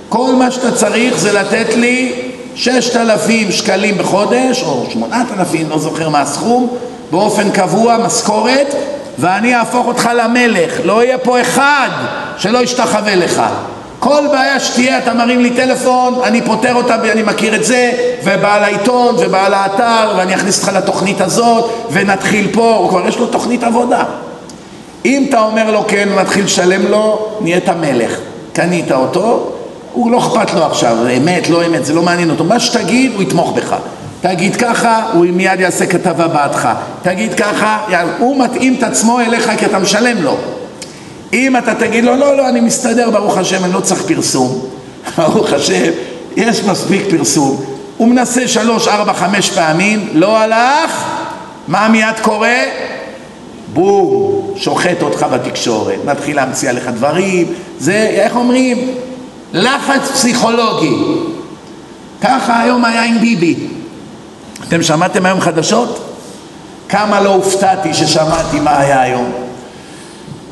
[0.09, 2.12] כל מה שאתה צריך זה לתת לי
[2.55, 6.68] ששת אלפים שקלים בחודש, או שמונת אלפים, לא זוכר מה הסכום,
[7.11, 8.74] באופן קבוע, משכורת,
[9.18, 10.72] ואני אהפוך אותך למלך.
[10.84, 11.89] לא יהיה פה אחד
[12.39, 13.43] שלא ישתחווה לך.
[14.01, 17.93] כל בעיה שתהיה, אתה מרים לי טלפון, אני פותר אותה ואני מכיר את זה,
[18.25, 23.27] ובעל העיתון ובעל האתר, ואני אכניס אותך לתוכנית הזאת, ונתחיל פה, הוא כבר יש לו
[23.27, 24.05] תוכנית עבודה.
[25.05, 28.19] אם אתה אומר לו כן ומתחיל לשלם לו, נהיית מלך.
[28.53, 29.53] קנית אותו,
[29.93, 32.45] הוא לא אכפת לו עכשיו, אמת, לא אמת, זה לא מעניין אותו.
[32.45, 33.77] מה שתגיד, הוא יתמוך בך.
[34.21, 36.69] תגיד ככה, הוא מיד יעשה כתבה בעדך.
[37.03, 37.79] תגיד ככה,
[38.19, 40.37] הוא מתאים את עצמו אליך כי אתה משלם לו.
[41.33, 44.61] אם אתה תגיד לו, לא, לא, אני מסתדר, ברוך השם, אני לא צריך פרסום.
[45.18, 45.91] ברוך השם,
[46.37, 47.64] יש מספיק פרסום.
[47.97, 51.05] הוא מנסה שלוש, ארבע, חמש פעמים, לא הלך,
[51.68, 52.59] מה מיד קורה?
[53.72, 57.47] בום, שוחט אותך בתקשורת, מתחיל להמציא עליך דברים,
[57.79, 58.95] זה, איך אומרים?
[59.53, 60.95] לחץ פסיכולוגי.
[62.20, 63.57] ככה היום היה עם ביבי.
[64.68, 66.05] אתם שמעתם היום חדשות?
[66.89, 69.48] כמה לא הופתעתי ששמעתי מה היה היום.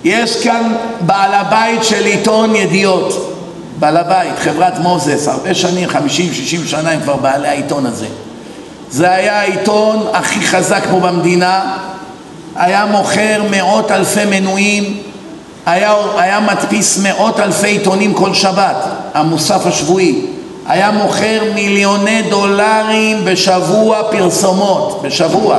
[0.09, 3.33] יש כאן בעל הבית של עיתון ידיעות,
[3.79, 5.95] בעל הבית, חברת מוזס, הרבה שנים, 50-60
[6.67, 8.07] שנה הם כבר בעלי העיתון הזה.
[8.91, 11.77] זה היה העיתון הכי חזק פה במדינה,
[12.57, 14.97] היה מוכר מאות אלפי מנויים,
[15.67, 18.77] היה, היה מדפיס מאות אלפי עיתונים כל שבת,
[19.15, 20.27] המוסף השבועי,
[20.67, 25.59] היה מוכר מיליוני דולרים בשבוע פרסומות, בשבוע.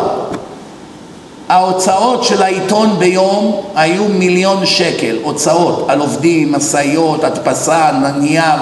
[1.49, 8.59] ההוצאות של העיתון ביום היו מיליון שקל, הוצאות על עובדים, משאיות, הדפסה, נייר,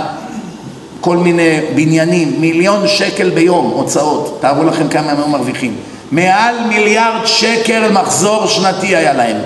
[1.01, 5.75] כל מיני בניינים, מיליון שקל ביום הוצאות, תארו לכם כמה הם היו מרוויחים.
[6.11, 9.37] מעל מיליארד שקל מחזור שנתי היה להם.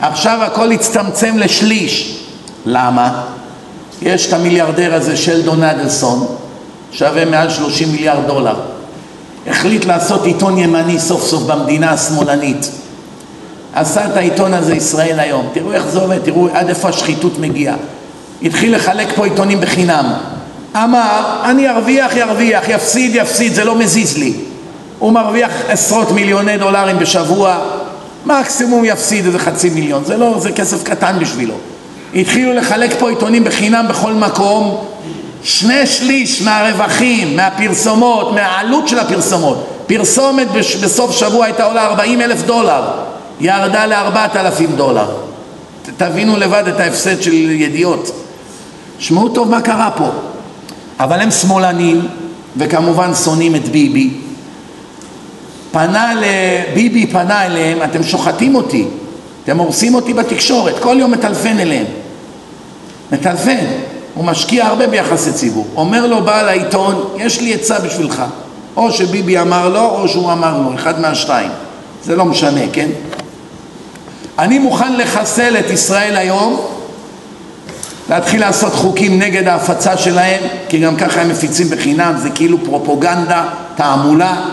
[0.00, 2.24] עכשיו הכל הצטמצם לשליש.
[2.66, 3.22] למה?
[4.02, 6.26] יש את המיליארדר הזה, שלדון אדלסון,
[6.92, 8.73] שווה מעל 30 מיליארד דולר.
[9.46, 12.70] החליט לעשות עיתון ימני סוף סוף במדינה השמאלנית.
[13.74, 15.48] עשה את העיתון הזה ישראל היום.
[15.52, 17.76] תראו איך זה עובד, תראו עד איפה השחיתות מגיעה.
[18.42, 20.12] התחיל לחלק פה עיתונים בחינם.
[20.76, 24.32] אמר, אני ארוויח, ירוויח, יפסיד, יפסיד, זה לא מזיז לי.
[24.98, 27.58] הוא מרוויח עשרות מיליוני דולרים בשבוע,
[28.26, 31.54] מקסימום יפסיד איזה חצי מיליון, זה לא, זה כסף קטן בשבילו.
[32.14, 34.84] התחילו לחלק פה עיתונים בחינם בכל מקום,
[35.44, 39.66] שני שליש מהרווחים, מהפרסומות, מהעלות של הפרסומות.
[39.86, 40.48] פרסומת
[40.82, 42.82] בסוף שבוע הייתה עולה 40 אלף דולר,
[43.40, 45.08] ירדה ל-4,000 דולר.
[45.96, 48.10] תבינו לבד את ההפסד של ידיעות.
[48.98, 50.10] שמעו טוב מה קרה פה.
[51.00, 52.06] אבל הם שמאלנים,
[52.56, 54.10] וכמובן שונאים את ביבי.
[55.72, 58.84] פנה לביבי, פנה אליהם, אתם שוחטים אותי,
[59.44, 61.86] אתם הורסים אותי בתקשורת, כל יום מטלפן אליהם.
[63.12, 63.56] מטלפן.
[64.14, 65.66] הוא משקיע הרבה ביחסי ציבור.
[65.76, 68.22] אומר לו בעל העיתון, יש לי עצה בשבילך.
[68.76, 71.50] או שביבי אמר לו, או שהוא אמר לו, אחד מהשתיים.
[72.04, 72.88] זה לא משנה, כן?
[74.38, 76.60] אני מוכן לחסל את ישראל היום,
[78.10, 83.44] להתחיל לעשות חוקים נגד ההפצה שלהם, כי גם ככה הם מפיצים בחינם, זה כאילו פרופוגנדה,
[83.74, 84.44] תעמולה,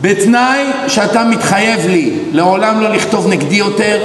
[0.00, 4.02] בתנאי שאתה מתחייב לי לעולם לא לכתוב נגדי יותר,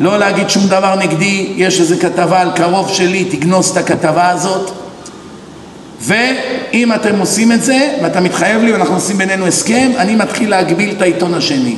[0.00, 4.70] לא להגיד שום דבר נגדי, יש איזו כתבה על קרוב שלי, תגנוס את הכתבה הזאת
[6.00, 10.90] ואם אתם עושים את זה ואתה מתחייב לי ואנחנו עושים בינינו הסכם, אני מתחיל להגביל
[10.90, 11.76] את העיתון השני.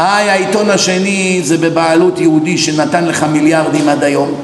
[0.00, 4.34] איי, העיתון השני זה בבעלות יהודי שנתן לך מיליארדים עד היום.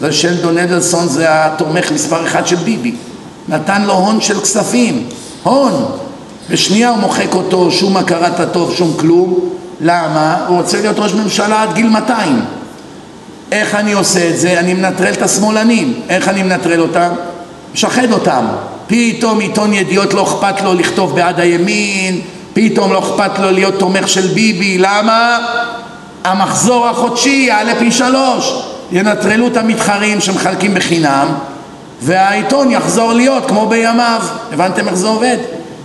[0.00, 2.94] זה שלדון אדלסון, זה התומך מספר אחד של ביבי.
[3.48, 5.06] נתן לו הון של כספים,
[5.42, 5.84] הון.
[6.50, 9.50] בשנייה הוא מוחק אותו, שום הכרת הטוב, שום כלום.
[9.80, 10.44] למה?
[10.48, 12.44] הוא רוצה להיות ראש ממשלה עד גיל 200.
[13.52, 14.60] איך אני עושה את זה?
[14.60, 16.00] אני מנטרל את השמאלנים.
[16.08, 17.08] איך אני מנטרל אותם?
[17.74, 18.46] משחד אותם.
[18.86, 22.20] פתאום עיתון ידיעות לא אכפת לו לכתוב בעד הימין,
[22.52, 24.78] פתאום לא אכפת לו להיות תומך של ביבי.
[24.78, 25.38] למה?
[26.24, 28.62] המחזור החודשי יעלה פי שלוש.
[28.92, 31.26] ינטרלו את המתחרים שמחלקים בחינם,
[32.02, 34.20] והעיתון יחזור להיות כמו בימיו.
[34.52, 35.36] הבנתם איך זה עובד?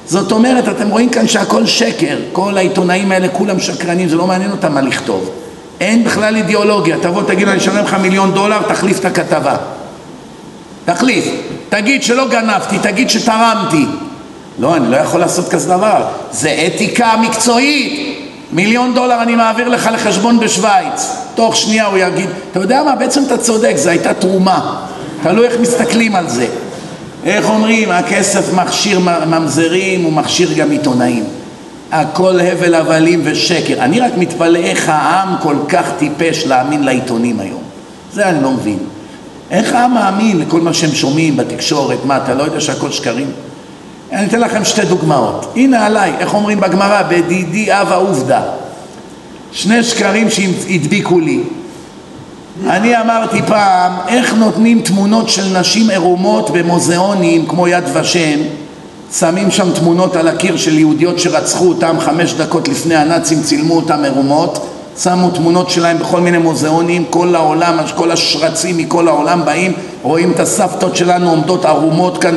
[0.06, 4.52] זאת אומרת, אתם רואים כאן שהכל שקר, כל העיתונאים האלה כולם שקרנים, זה לא מעניין
[4.52, 5.30] אותם מה לכתוב.
[5.80, 9.56] אין בכלל אידיאולוגיה, תבוא תגיד אני אשלם לך מיליון דולר, תחליף את הכתבה.
[10.86, 11.26] תחליף.
[11.70, 13.86] תגיד שלא גנבתי, תגיד שתרמתי.
[14.60, 16.04] לא, אני לא יכול לעשות כזה דבר.
[16.32, 18.18] זה אתיקה מקצועית.
[18.52, 21.16] מיליון דולר אני מעביר לך לחשבון בשוויץ.
[21.36, 24.86] תוך שנייה הוא יגיד, אתה יודע מה, בעצם אתה צודק, זו הייתה תרומה.
[25.24, 26.48] תלוי איך מסתכלים על זה.
[27.26, 31.24] איך אומרים, הכסף מכשיר ממזרים, הוא מכשיר גם עיתונאים.
[31.92, 33.74] הכל הבל הבלים ושקר.
[33.80, 37.62] אני רק מתפלא איך העם כל כך טיפש להאמין לעיתונים היום.
[38.14, 38.78] זה אני לא מבין.
[39.52, 42.06] איך העם מאמין לכל מה שהם שומעים בתקשורת?
[42.06, 43.32] מה, אתה לא יודע שהכל שקרים?
[44.12, 45.54] אני אתן לכם שתי דוגמאות.
[45.56, 47.02] הנה עליי, איך אומרים בגמרא?
[47.04, 48.42] בדידי אבה עובדה.
[49.52, 51.40] שני שקרים שהדביקו לי.
[52.70, 58.40] אני אמרתי פעם, איך נותנים תמונות של נשים עירומות במוזיאונים כמו יד ושם,
[59.14, 64.04] שמים שם תמונות על הקיר של יהודיות שרצחו אותם חמש דקות לפני הנאצים, צילמו אותם
[64.04, 64.68] עירומות,
[64.98, 70.40] שמו תמונות שלהם בכל מיני מוזיאונים, כל העולם, כל השרצים מכל העולם באים, רואים את
[70.40, 72.36] הסבתות שלנו עומדות ערומות כאן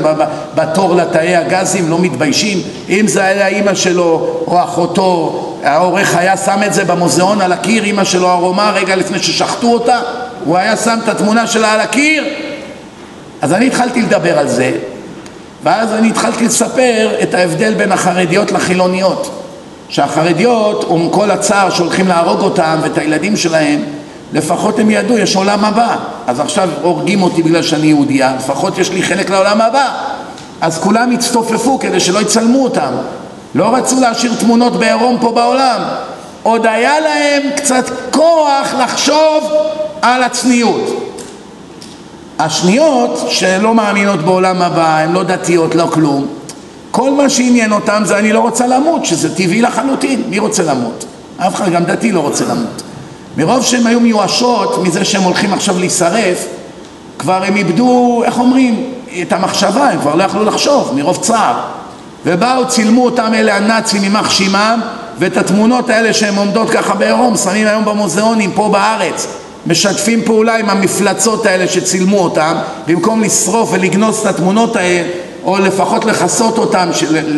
[0.54, 2.58] בתור לתאי הגזים, לא מתביישים.
[2.88, 7.84] אם זה היה אימא שלו או אחותו, העורך היה שם את זה במוזיאון על הקיר,
[7.84, 10.00] אימא שלו ערומה רגע לפני ששחטו אותה,
[10.44, 12.24] הוא היה שם את התמונה שלה על הקיר?
[13.42, 14.72] אז אני התחלתי לדבר על זה,
[15.62, 19.43] ואז אני התחלתי לספר את ההבדל בין החרדיות לחילוניות.
[19.94, 23.82] שהחרדיות, עם כל הצער שהולכים להרוג אותם ואת הילדים שלהם,
[24.32, 25.96] לפחות הם ידעו, יש עולם הבא.
[26.26, 29.92] אז עכשיו הורגים אותי בגלל שאני יהודייה, לפחות יש לי חלק לעולם הבא.
[30.60, 32.92] אז כולם הצטופפו כדי שלא יצלמו אותם.
[33.54, 35.80] לא רצו להשאיר תמונות בעירום פה בעולם.
[36.42, 39.52] עוד היה להם קצת כוח לחשוב
[40.02, 41.10] על הצניעות.
[42.38, 46.26] השניות שלא מאמינות בעולם הבא, הן לא דתיות, לא כלום,
[46.94, 51.04] כל מה שעניין אותם זה אני לא רוצה למות, שזה טבעי לחלוטין, מי רוצה למות?
[51.36, 52.82] אף אחד, גם דתי לא רוצה למות.
[53.36, 56.46] מרוב שהן היו מיואשות מזה שהם הולכים עכשיו להישרף,
[57.18, 58.84] כבר הם איבדו, איך אומרים,
[59.22, 61.54] את המחשבה, הם כבר לא יכלו לחשוב, מרוב צער.
[62.26, 64.80] ובאו, צילמו אותם אלה הנאצים יימח שמם,
[65.18, 69.26] ואת התמונות האלה שהן עומדות ככה בעירום, שמים היום במוזיאונים פה בארץ.
[69.66, 72.54] משתפים פעולה עם המפלצות האלה שצילמו אותם,
[72.86, 76.88] במקום לשרוף ולגנוז את התמונות האלה, או לפחות לכסות אותם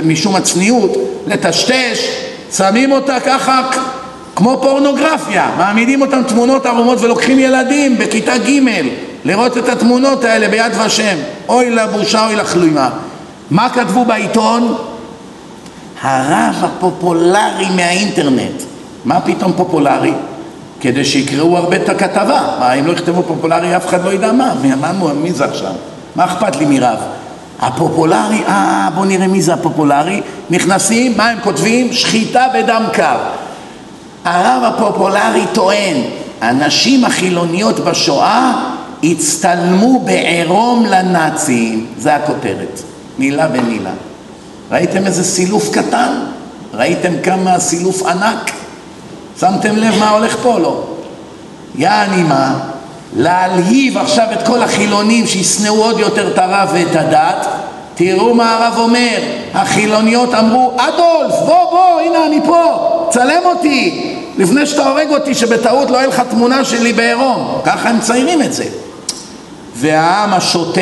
[0.05, 0.93] משום הצניעות,
[1.27, 1.99] לטשטש,
[2.53, 3.71] שמים אותה ככה
[4.37, 8.61] כמו פורנוגרפיה, מעמידים אותם תמונות ערומות ולוקחים ילדים בכיתה ג'
[9.25, 11.17] לראות את התמונות האלה ביד ושם,
[11.49, 12.91] אוי לבושה אוי לכלומה.
[13.51, 14.77] מה כתבו בעיתון?
[16.03, 18.63] הרב הפופולרי מהאינטרנט.
[19.05, 20.13] מה פתאום פופולרי?
[20.81, 22.57] כדי שיקראו הרבה את הכתבה.
[22.59, 25.73] מה, אם לא יכתבו פופולרי אף אחד לא ידע מה, מה, מה מי זה עכשיו?
[26.17, 26.99] מה אכפת לי מרב?
[27.61, 30.21] הפופולרי, אה, בוא נראה מי זה הפופולרי.
[30.51, 31.93] נכנסים, מה הם כותבים?
[31.93, 33.19] שחיטה בדם קר.
[34.25, 35.97] הרב הפופולרי טוען,
[36.41, 38.53] הנשים החילוניות בשואה
[39.05, 41.87] הצטלמו בעירום לנאצים.
[41.99, 42.81] זה הכותרת,
[43.19, 43.93] מילה במילה.
[44.71, 46.13] ראיתם איזה סילוף קטן?
[46.75, 48.51] ראיתם כמה סילוף ענק?
[49.41, 50.59] שמתם לב מה הולך פה?
[50.59, 50.85] לא.
[51.75, 52.59] יעני מה?
[53.17, 57.47] להלהיב עכשיו את כל החילונים שישנאו עוד יותר את הרב ואת הדת.
[57.95, 59.19] תראו מה הרב אומר.
[59.55, 64.13] החילוניות אמרו אדולף בוא בוא הנה אני פה צלם אותי.
[64.39, 67.59] לפני שאתה הורג אותי שבטעות לא יהיה לך תמונה שלי בעירום.
[67.65, 68.65] ככה הם מציירים את זה.
[69.75, 70.81] והעם השוטה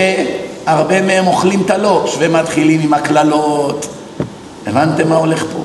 [0.66, 3.86] הרבה מהם אוכלים את הלוקש ומתחילים עם הקללות.
[4.66, 5.64] הבנתם מה הולך פה?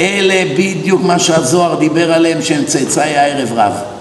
[0.00, 3.93] אלה בדיוק מה שהזוהר דיבר עליהם שהם צאצאי הערב רב.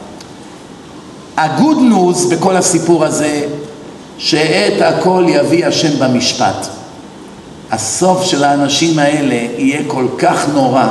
[1.38, 3.42] הגוד ניוז בכל הסיפור הזה,
[4.18, 6.68] שאת הכל יביא השם במשפט.
[7.72, 10.88] הסוף של האנשים האלה יהיה כל כך נורא,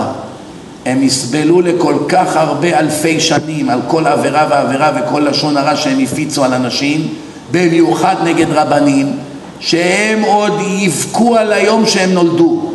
[0.87, 5.99] הם יסבלו לכל כך הרבה אלפי שנים על כל עבירה ועבירה וכל לשון הרע שהם
[6.03, 7.09] הפיצו על אנשים,
[7.51, 9.17] במיוחד נגד רבנים,
[9.61, 12.73] שהם עוד יבכו על היום שהם נולדו.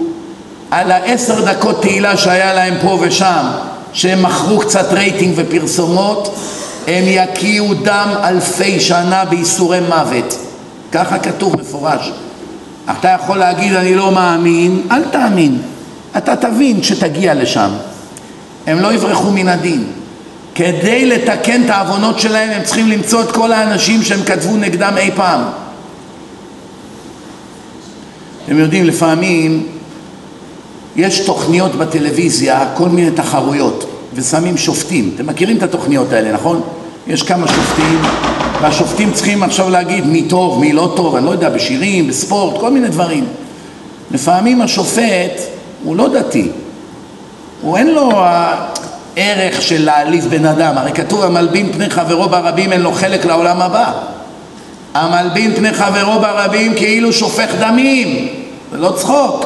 [0.71, 3.45] על העשר דקות תהילה שהיה להם פה ושם,
[3.93, 6.35] שהם מכרו קצת רייטינג ופרסומות,
[6.87, 10.37] הם יקיעו דם אלפי שנה בייסורי מוות.
[10.91, 12.11] ככה כתוב מפורש.
[12.91, 15.61] אתה יכול להגיד אני לא מאמין, אל תאמין.
[16.17, 17.69] אתה תבין כשתגיע לשם.
[18.67, 19.87] הם לא יברחו מן הדין.
[20.55, 25.11] כדי לתקן את העוונות שלהם הם צריכים למצוא את כל האנשים שהם כתבו נגדם אי
[25.15, 25.41] פעם.
[28.45, 29.67] אתם יודעים, לפעמים
[30.95, 35.11] יש תוכניות בטלוויזיה, כל מיני תחרויות, ושמים שופטים.
[35.15, 36.61] אתם מכירים את התוכניות האלה, נכון?
[37.07, 38.01] יש כמה שופטים,
[38.61, 42.71] והשופטים צריכים עכשיו להגיד מי טוב, מי לא טוב, אני לא יודע, בשירים, בספורט, כל
[42.71, 43.27] מיני דברים.
[44.11, 45.41] לפעמים השופט
[45.83, 46.49] הוא לא דתי,
[47.61, 52.81] הוא אין לו הערך של להעליב בן אדם, הרי כתוב המלבין פני חברו ברבים אין
[52.81, 53.91] לו חלק לעולם הבא.
[54.93, 58.27] המלבין פני חברו ברבים כאילו שופך דמים,
[58.71, 59.45] זה לא צחוק.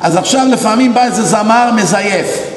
[0.00, 2.47] אז עכשיו לפעמים בא איזה זמר מזייף,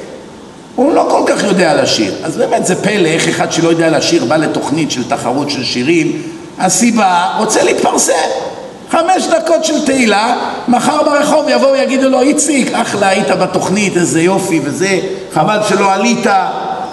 [0.76, 4.24] הוא לא כל כך יודע לשיר, אז באמת זה פלא איך אחד שלא יודע לשיר
[4.24, 6.22] בא לתוכנית של תחרות של שירים,
[6.58, 8.12] הסיבה, רוצה להתפרסם,
[8.90, 10.36] חמש דקות של תהילה,
[10.68, 15.00] מחר ברחוב יבואו ויגידו לו איציק, אחלה היית בתוכנית, איזה יופי וזה,
[15.34, 16.26] חבל שלא עלית,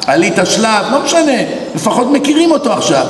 [0.08, 1.42] עלית שלב, לא משנה,
[1.76, 3.06] לפחות מכירים אותו עכשיו.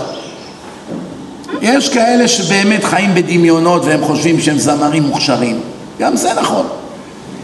[1.61, 5.59] יש כאלה שבאמת חיים בדמיונות והם חושבים שהם זמרים מוכשרים,
[5.99, 6.67] גם זה נכון.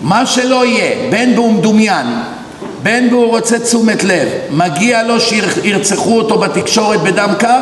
[0.02, 2.08] מה שלא יהיה, בין והוא מדומיין,
[2.86, 7.62] בין והוא רוצה תשומת לב, מגיע לו שירצחו אותו בתקשורת בדם קר?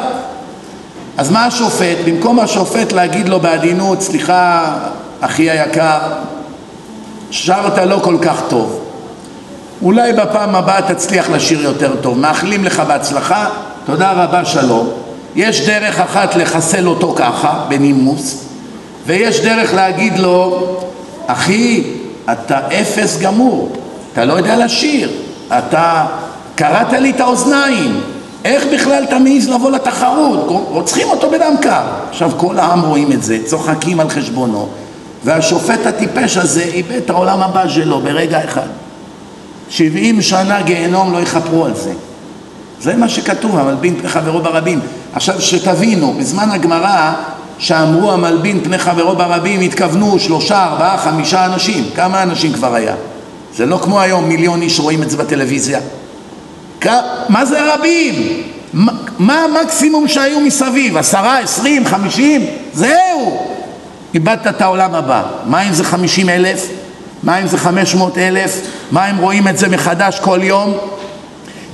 [1.18, 1.98] אז מה השופט?
[2.06, 4.76] במקום השופט להגיד לו בעדינות, סליחה,
[5.22, 6.00] אחי היקר,
[7.32, 8.80] שרת לא כל כך טוב.
[9.82, 12.20] אולי בפעם הבאה תצליח לשיר יותר טוב.
[12.20, 13.50] מאחלים לך בהצלחה,
[13.86, 14.90] תודה רבה, שלום.
[15.36, 18.46] יש דרך אחת לחסל אותו ככה, בנימוס,
[19.06, 20.68] ויש דרך להגיד לו,
[21.28, 21.84] אחי,
[22.32, 23.83] אתה אפס גמור,
[24.14, 25.12] אתה לא יודע לשיר,
[25.58, 26.06] אתה
[26.56, 28.02] קראת לי את האוזניים,
[28.46, 30.48] איך בכלל אתה מעז לבוא לתחרות?
[30.70, 31.82] רוצחים אותו בדם קר.
[32.10, 34.70] עכשיו כל העם רואים את זה, צוחקים על חשבונו,
[35.24, 38.68] והשופט הטיפש הזה איבד את העולם הבא שלו ברגע אחד.
[39.70, 41.94] שבעים שנה גיהנום לא יכפרו על זה.
[42.82, 44.80] זה מה שכתוב, המלבין פני חברו ברבים.
[45.14, 47.14] עכשיו שתבינו, בזמן הגמרא
[47.58, 51.86] שאמרו המלבין פני חברו ברבים התכוונו שלושה, ארבעה, חמישה אנשים.
[51.96, 52.96] כמה אנשים כבר היה?
[53.58, 55.80] זה לא כמו היום מיליון איש רואים את זה בטלוויזיה.
[57.30, 58.44] מה זה רבים?
[59.20, 60.98] מה המקסימום שהיו מסביב?
[60.98, 62.46] עשרה, עשרים, חמישים?
[62.74, 63.48] זהו!
[64.14, 65.24] איבדת את העולם הבא.
[65.46, 66.68] מה אם זה חמישים אלף?
[67.24, 68.62] מה אם זה חמש מאות אלף?
[68.92, 70.78] מה אם רואים את זה מחדש כל יום?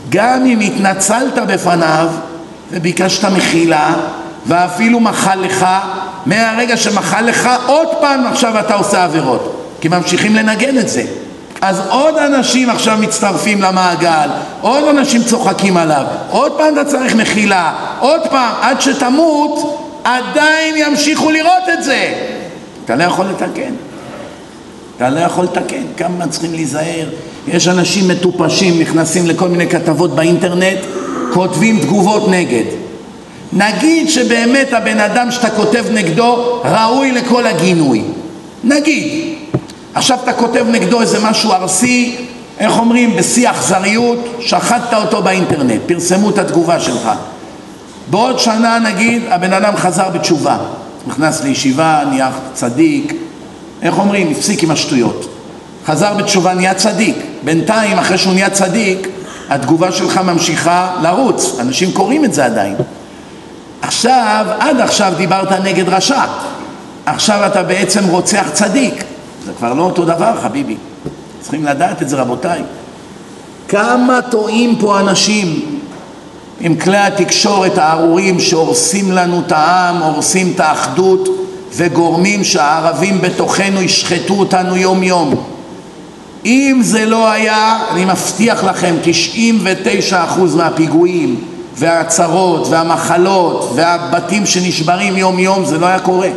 [0.09, 2.09] גם אם התנצלת בפניו
[2.71, 3.93] וביקשת מחילה
[4.45, 5.65] ואפילו מחל לך,
[6.25, 11.03] מהרגע שמחל לך עוד פעם עכשיו אתה עושה עבירות כי ממשיכים לנגן את זה
[11.61, 14.29] אז עוד אנשים עכשיו מצטרפים למעגל,
[14.61, 21.31] עוד אנשים צוחקים עליו, עוד פעם אתה צריך מחילה, עוד פעם, עד שתמות עדיין ימשיכו
[21.31, 22.13] לראות את זה.
[22.85, 23.73] אתה לא יכול לתקן.
[24.97, 25.83] אתה לא יכול לתקן.
[25.97, 27.09] כמה צריכים להיזהר.
[27.47, 30.77] יש אנשים מטופשים, נכנסים לכל מיני כתבות באינטרנט,
[31.33, 32.63] כותבים תגובות נגד.
[33.53, 38.03] נגיד שבאמת הבן אדם שאתה כותב נגדו ראוי לכל הגינוי.
[38.63, 39.35] נגיד.
[39.93, 42.15] עכשיו אתה כותב נגדו איזה משהו ארסי,
[42.59, 47.09] איך אומרים, בשיא אכזריות, שחטת אותו באינטרנט, פרסמו את התגובה שלך.
[48.09, 50.57] בעוד שנה נגיד הבן אדם חזר בתשובה,
[51.07, 53.13] נכנס לישיבה, נהיה צדיק,
[53.81, 55.29] איך אומרים, הפסיק עם השטויות.
[55.85, 57.15] חזר בתשובה, נהיה צדיק.
[57.43, 59.07] בינתיים, אחרי שהוא נהיה צדיק,
[59.49, 61.55] התגובה שלך ממשיכה לרוץ.
[61.59, 62.75] אנשים קוראים את זה עדיין.
[63.81, 66.23] עכשיו, עד עכשיו דיברת נגד רשע.
[67.05, 69.03] עכשיו אתה בעצם רוצח צדיק.
[69.49, 70.75] זה כבר לא אותו דבר, חביבי.
[71.41, 72.61] צריכים לדעת את זה, רבותיי.
[73.67, 75.79] כמה טועים פה אנשים
[76.59, 81.29] עם כלי התקשורת הארורים שהורסים לנו את העם, הורסים את האחדות
[81.75, 85.35] וגורמים שהערבים בתוכנו ישחטו אותנו יום יום.
[86.45, 88.95] אם זה לא היה, אני מבטיח לכם,
[90.11, 90.15] 99%
[90.55, 91.43] מהפיגועים
[91.75, 96.29] וההצהרות והמחלות והבתים שנשברים יום יום, זה לא היה קורה.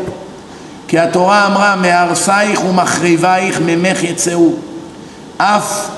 [0.93, 4.53] כי התורה אמרה מהרסייך ומחריבייך ממך יצאו.
[5.36, 5.88] אף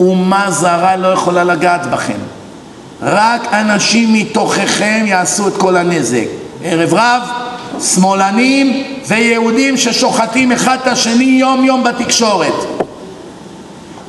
[0.00, 2.18] אומה זרה לא יכולה לגעת בכם.
[3.02, 6.24] רק אנשים מתוככם יעשו את כל הנזק.
[6.64, 7.22] ערב רב,
[7.80, 12.54] שמאלנים ויהודים ששוחטים אחד את השני יום יום בתקשורת.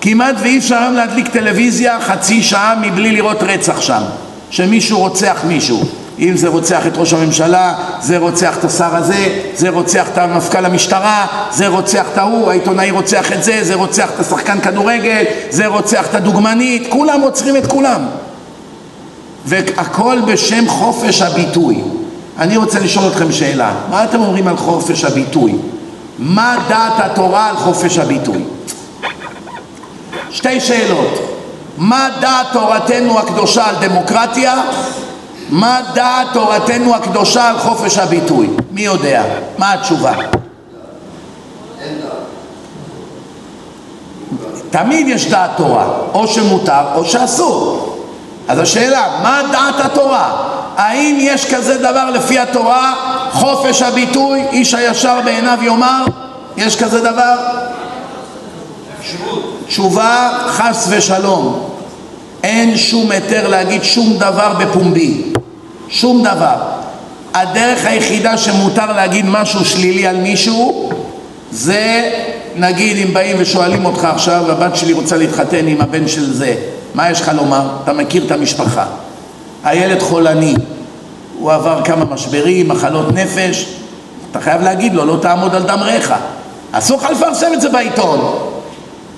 [0.01, 4.01] כמעט ואי אפשר היום להדליק טלוויזיה חצי שעה מבלי לראות רצח שם
[4.49, 5.83] שמישהו רוצח מישהו
[6.19, 10.65] אם זה רוצח את ראש הממשלה, זה רוצח את השר הזה, זה רוצח את מפכ"ל
[10.65, 15.67] המשטרה, זה רוצח את ההוא, העיתונאי רוצח את זה, זה רוצח את השחקן כדורגל, זה
[15.67, 18.01] רוצח את הדוגמנית, כולם רוצחים את כולם.
[19.45, 21.81] והכל בשם חופש הביטוי.
[22.39, 25.55] אני רוצה לשאול אתכם שאלה, מה אתם אומרים על חופש הביטוי?
[26.19, 28.43] מה דעת התורה על חופש הביטוי?
[30.29, 31.39] שתי שאלות.
[31.77, 34.61] מה דעת תורתנו הקדושה על דמוקרטיה
[35.53, 38.49] מה דעת תורתנו הקדושה על חופש הביטוי?
[38.71, 39.23] מי יודע?
[39.57, 40.13] מה התשובה?
[44.69, 47.95] תמיד יש דעת תורה, או שמותר או שאסור.
[48.47, 50.31] אז השאלה, מה דעת התורה?
[50.77, 52.93] האם יש כזה דבר לפי התורה,
[53.31, 56.05] חופש הביטוי, איש הישר בעיניו יאמר?
[56.57, 57.35] יש כזה דבר?
[59.67, 61.69] תשובה חס ושלום.
[62.43, 65.32] אין שום היתר להגיד שום דבר בפומבי.
[65.93, 66.55] שום דבר.
[67.33, 70.89] הדרך היחידה שמותר להגיד משהו שלילי על מישהו
[71.51, 72.11] זה
[72.55, 76.55] נגיד אם באים ושואלים אותך עכשיו הבת שלי רוצה להתחתן עם הבן של זה
[76.93, 77.69] מה יש לך לומר?
[77.83, 78.85] אתה מכיר את המשפחה.
[79.63, 80.55] הילד חולני
[81.39, 83.65] הוא עבר כמה משברים, מחלות נפש
[84.31, 86.13] אתה חייב להגיד לו לא תעמוד על דם רעך
[86.71, 88.35] אסור לך לפרסם את זה בעיתון.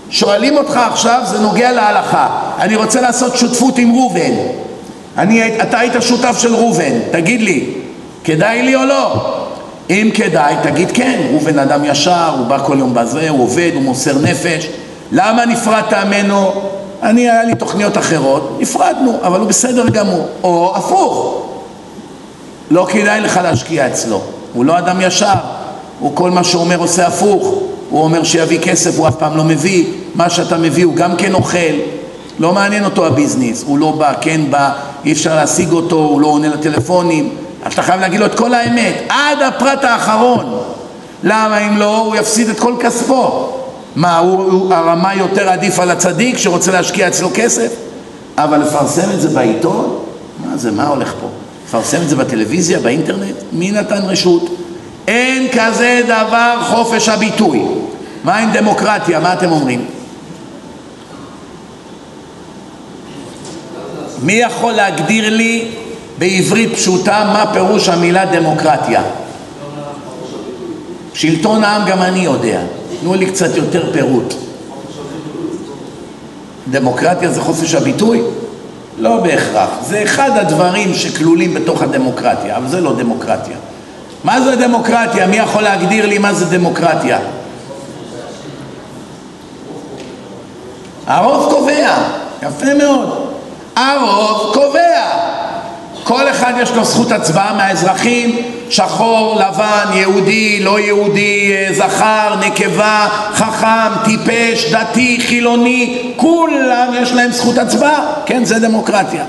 [0.10, 2.28] שואלים אותך עכשיו זה נוגע להלכה.
[2.60, 4.32] אני רוצה לעשות שותפות עם ראובן
[5.18, 7.66] אני, אתה היית שותף של ראובן, תגיד לי,
[8.24, 9.36] כדאי לי או לא?
[9.90, 13.84] אם כדאי, תגיד כן, ראובן אדם ישר, הוא בא כל יום בזה, הוא עובד, הוא
[13.84, 14.68] מוסר נפש.
[15.12, 16.52] למה נפרדת ממנו?
[17.04, 20.28] אני, היה לי תוכניות אחרות, נפרדנו, אבל הוא בסדר גמור.
[20.44, 21.42] או הפוך,
[22.72, 24.22] לא כדאי לך להשקיע אצלו,
[24.54, 25.34] הוא לא אדם ישר,
[26.00, 27.44] הוא כל מה שאומר עושה הפוך,
[27.90, 29.86] הוא אומר שיביא כסף, הוא אף פעם לא מביא,
[30.16, 31.58] מה שאתה מביא הוא גם כן אוכל,
[32.40, 34.72] לא מעניין אותו הביזנס, הוא לא בא, כן בא,
[35.06, 37.30] אי אפשר להשיג אותו, הוא לא עונה לטלפונים,
[37.68, 40.60] אתה חייב להגיד לו את כל האמת, עד הפרט האחרון.
[41.24, 43.50] למה אם לא, הוא יפסיד את כל כספו.
[43.96, 47.72] מה, הוא, הוא הרמה יותר עדיף על הצדיק שרוצה להשקיע אצלו כסף?
[48.38, 50.00] אבל לפרסם את זה בעיתון?
[50.46, 51.28] מה זה, מה הולך פה?
[51.68, 53.36] לפרסם את זה בטלוויזיה, באינטרנט?
[53.52, 54.56] מי נתן רשות?
[55.08, 57.66] אין כזה דבר חופש הביטוי.
[58.24, 59.20] מה עם דמוקרטיה?
[59.20, 59.86] מה אתם אומרים?
[64.26, 65.68] מי יכול להגדיר לי
[66.18, 69.04] בעברית פשוטה מה פירוש המילה דמוקרטיה?
[71.14, 72.62] שלטון העם גם אני יודע.
[73.02, 74.34] תנו לי קצת יותר פירוט.
[76.72, 78.22] דמוקרטיה זה חופש הביטוי?
[78.98, 79.70] לא בהכרח.
[79.82, 83.58] זה אחד הדברים שכלולים בתוך הדמוקרטיה, אבל זה לא דמוקרטיה.
[84.24, 85.28] מה זה דמוקרטיה?
[85.28, 87.20] מי יכול להגדיר לי מה זה דמוקרטיה?
[91.08, 91.98] הרוב קובע,
[92.44, 93.25] יפה מאוד.
[93.76, 95.02] הרוב קובע.
[96.04, 98.38] כל אחד יש לו זכות הצבעה מהאזרחים,
[98.70, 107.58] שחור, לבן, יהודי, לא יהודי, זכר, נקבה, חכם, טיפש, דתי, חילוני, כולם יש להם זכות
[107.58, 109.24] הצבעה, כן, זה דמוקרטיה.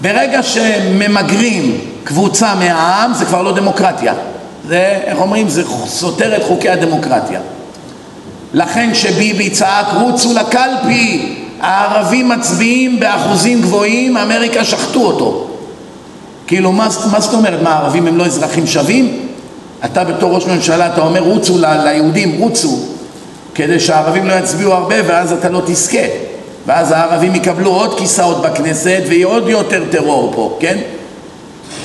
[0.00, 4.14] ברגע שממגרים קבוצה מהעם זה כבר לא דמוקרטיה.
[4.68, 7.40] זה, איך אומרים, זה סותר את חוקי הדמוקרטיה.
[8.52, 15.46] לכן כשביבי צעק רוצו לקלפי, הערבים מצביעים באחוזים גבוהים, אמריקה שחטו אותו.
[16.46, 17.62] כאילו, מה, מה זאת אומרת?
[17.62, 19.28] מה, הערבים הם לא אזרחים שווים?
[19.84, 22.78] אתה בתור ראש ממשלה, אתה אומר רוצו ליהודים, רוצו,
[23.54, 26.06] כדי שהערבים לא יצביעו הרבה ואז אתה לא תזכה.
[26.66, 30.78] ואז הערבים יקבלו עוד כיסאות בכנסת ויהיה עוד יותר טרור פה, כן?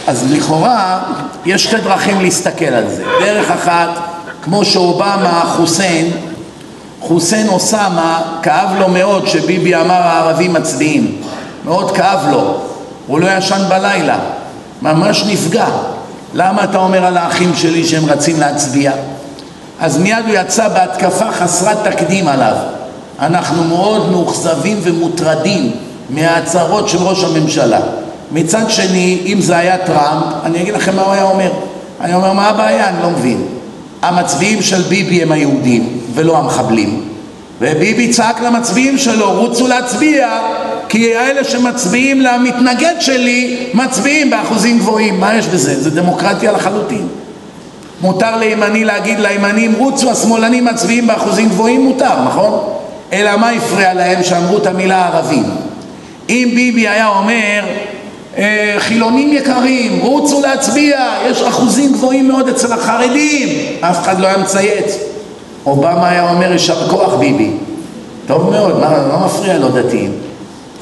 [0.08, 1.00] אז לכאורה
[1.46, 3.04] יש שתי דרכים להסתכל על זה.
[3.20, 3.90] דרך אחת,
[4.44, 6.12] כמו שאובמה, חוסיין,
[7.02, 11.22] חוסיין אוסאמה, כאב לו מאוד שביבי אמר הערבים מצביעים.
[11.66, 12.58] מאוד כאב לו.
[13.08, 14.20] הוא לא ישן בלילה.
[14.82, 15.66] ממש נפגע.
[16.34, 18.92] למה אתה אומר על האחים שלי שהם רצים להצביע?
[19.80, 22.56] אז מיד הוא יצא בהתקפה חסרת תקדים עליו.
[23.20, 25.72] אנחנו מאוד מאוכזבים ומוטרדים
[26.10, 27.80] מההצהרות של ראש הממשלה.
[28.32, 31.52] מצד שני, אם זה היה טראמפ, אני אגיד לכם מה הוא היה אומר.
[32.02, 32.90] אני אומר, מה הבעיה?
[32.90, 33.46] אני לא מבין.
[34.02, 37.02] המצביעים של ביבי הם היהודים ולא המחבלים.
[37.62, 40.30] וביבי צעק למצביעים שלו, רוצו להצביע,
[40.90, 45.20] כי האלה שמצביעים למתנגד שלי, מצביעים באחוזים גבוהים.
[45.20, 45.82] מה יש בזה?
[45.82, 47.08] זה דמוקרטיה לחלוטין.
[48.02, 52.60] מותר לימני להגיד לימנים, רוצו, השמאלנים מצביעים באחוזים גבוהים, מותר, נכון?
[53.14, 55.44] אלא מה הפריע להם שאמרו את המילה ערבים?
[56.30, 57.64] אם ביבי היה אומר,
[58.78, 63.50] חילונים יקרים, רוצו להצביע, יש אחוזים גבוהים מאוד אצל החרדים,
[63.82, 64.98] אף אחד לא היה מצייץ.
[65.66, 67.52] אובמה היה אומר, יישר כוח ביבי.
[68.28, 70.14] טוב מאוד, מה, לא מפריע לו דתיים.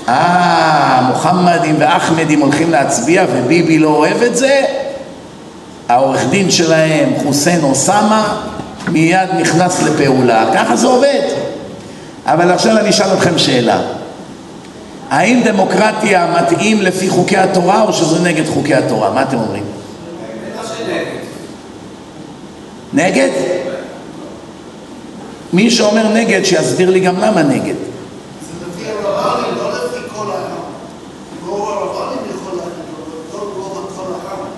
[0.10, 4.62] אה, מוחמדים ואחמדים הולכים להצביע וביבי לא אוהב את זה?
[5.90, 8.42] העורך דין שלהם, חוסיין אוסאמה,
[8.88, 10.46] מיד נכנס לפעולה.
[10.54, 11.22] ככה זה עובד.
[12.26, 13.82] אבל עכשיו אני אשאל אתכם שאלה.
[15.10, 19.12] האם דמוקרטיה מתאים לפי חוקי התורה או שזה נגד חוקי התורה?
[19.12, 19.64] מה אתם אומרים?
[22.94, 23.30] נגד?
[25.54, 27.76] מי שאומר נגד, שיסביר לי גם למה נגד.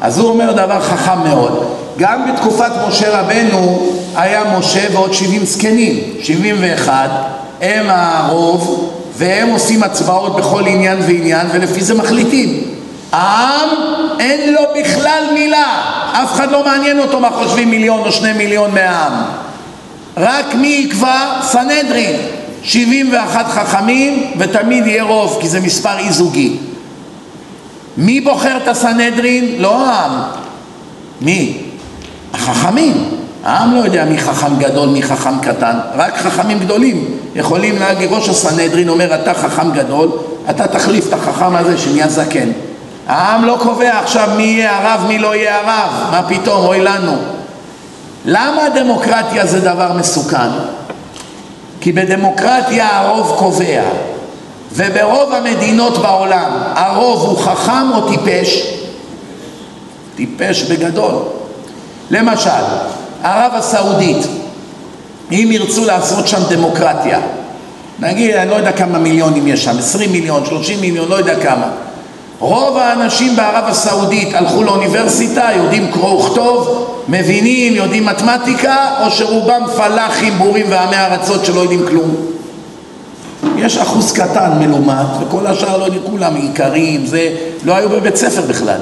[0.01, 1.63] אז הוא אומר דבר חכם מאוד.
[1.97, 7.09] גם בתקופת משה רבנו היה משה ועוד 70 זקנים, 71,
[7.61, 8.91] הם הרוב,
[9.21, 12.63] והם עושים הצבעות בכל עניין ועניין, ולפי זה מחליטים.
[13.11, 13.69] העם
[14.19, 18.73] אין לו בכלל מילה, אף אחד לא מעניין אותו מה חושבים מיליון או שני מיליון
[18.73, 19.13] מהעם.
[20.17, 21.41] רק מי יקבע?
[21.41, 22.15] סנהדרין.
[22.63, 26.57] 71 חכמים ותמיד יהיה רוב, כי זה מספר אי זוגי.
[27.97, 29.55] מי בוחר את הסנהדרין?
[29.57, 30.21] לא העם.
[31.21, 31.57] מי?
[32.33, 33.20] החכמים.
[33.43, 38.29] העם לא יודע מי חכם גדול, מי חכם קטן, רק חכמים גדולים יכולים להגיד, ראש
[38.29, 40.11] הסנהדרין אומר אתה חכם גדול,
[40.49, 42.51] אתה תחליף את החכם הזה שנהיה זקן.
[43.07, 47.17] העם לא קובע עכשיו מי יהיה הרב, מי לא יהיה הרב, מה פתאום, אוי לנו.
[48.25, 50.49] למה דמוקרטיה זה דבר מסוכן?
[51.81, 53.81] כי בדמוקרטיה הרוב קובע,
[54.73, 58.77] וברוב המדינות בעולם הרוב הוא חכם או טיפש?
[60.15, 61.13] טיפש בגדול.
[62.11, 62.49] למשל,
[63.23, 64.27] ערב הסעודית,
[65.31, 67.19] אם ירצו לעשות שם דמוקרטיה,
[67.99, 71.67] נגיד, אני לא יודע כמה מיליונים יש שם, 20 מיליון, 30 מיליון, לא יודע כמה.
[72.39, 80.33] רוב האנשים בערב הסעודית הלכו לאוניברסיטה, יודעים קרוא וכתוב, מבינים, יודעים מתמטיקה, או שרובם פלאחים,
[80.37, 82.15] בורים ועמי ארצות שלא יודעים כלום.
[83.57, 87.29] יש אחוז קטן מלומד, וכל השאר לא יודעים, כולם עיקרים, זה,
[87.63, 88.79] לא היו בבית ספר בכלל.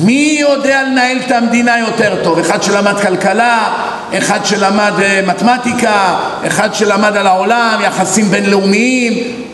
[0.00, 2.38] מי יודע לנהל את המדינה יותר טוב?
[2.38, 3.74] אחד שלמד כלכלה,
[4.18, 6.16] אחד שלמד אה, מתמטיקה,
[6.46, 9.12] אחד שלמד על העולם, יחסים בינלאומיים,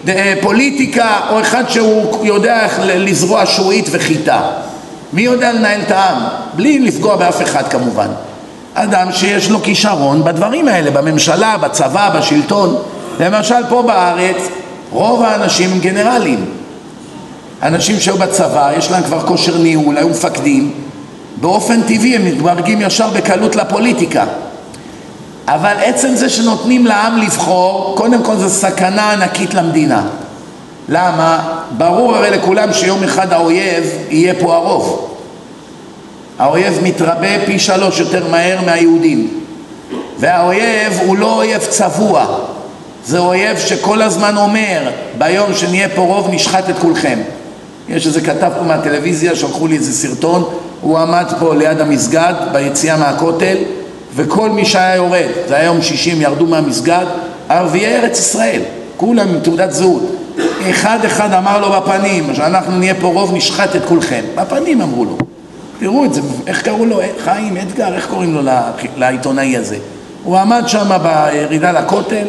[0.09, 4.41] אה, פוליטיקה, או אחד שהוא יודע איך לזרוע שועית וחיטה.
[5.12, 6.22] מי יודע לנהל את העם?
[6.55, 8.09] בלי לפגוע באף אחד כמובן.
[8.74, 12.76] אדם שיש לו כישרון בדברים האלה, בממשלה, בצבא, בשלטון.
[13.20, 14.37] למשל פה בארץ
[14.91, 16.45] רוב האנשים הם גנרלים.
[17.65, 20.73] אנשים שהיו בצבא, יש להם כבר כושר ניהול, היו מפקדים,
[21.41, 24.25] באופן טבעי הם מתברגים ישר בקלות לפוליטיקה.
[25.49, 30.03] אבל עצם זה שנותנים לעם לבחור, קודם כל זו סכנה ענקית למדינה.
[30.89, 31.61] למה?
[31.77, 35.11] ברור הרי לכולם שיום אחד האויב יהיה פה הרוב.
[36.39, 39.41] האויב מתרבה פי שלוש יותר מהר מהיהודים.
[40.19, 42.27] והאויב הוא לא אויב צבוע,
[43.07, 47.19] זה אויב שכל הזמן אומר, ביום שנהיה פה רוב נשחט את כולכם.
[47.89, 50.45] יש איזה כתב פה מהטלוויזיה, שלחו לי איזה סרטון,
[50.80, 53.57] הוא עמד פה ליד המסגד, ביציאה מהכותל,
[54.14, 57.07] וכל מי שהיה יורד, זה היה יום שישי, הם ירדו מהמסגד,
[57.49, 58.62] ערביי ארץ ישראל,
[58.97, 60.03] כולם עם תעודת זהות.
[60.70, 64.22] אחד אחד אמר לו בפנים, שאנחנו נהיה פה רוב נשחט את כולכם.
[64.35, 65.16] בפנים אמרו לו.
[65.78, 68.41] תראו את זה, איך קראו לו, חיים, אתגר, איך קוראים לו
[68.97, 69.76] לעיתונאי הזה?
[70.24, 72.26] הוא עמד שם בירידה לכותל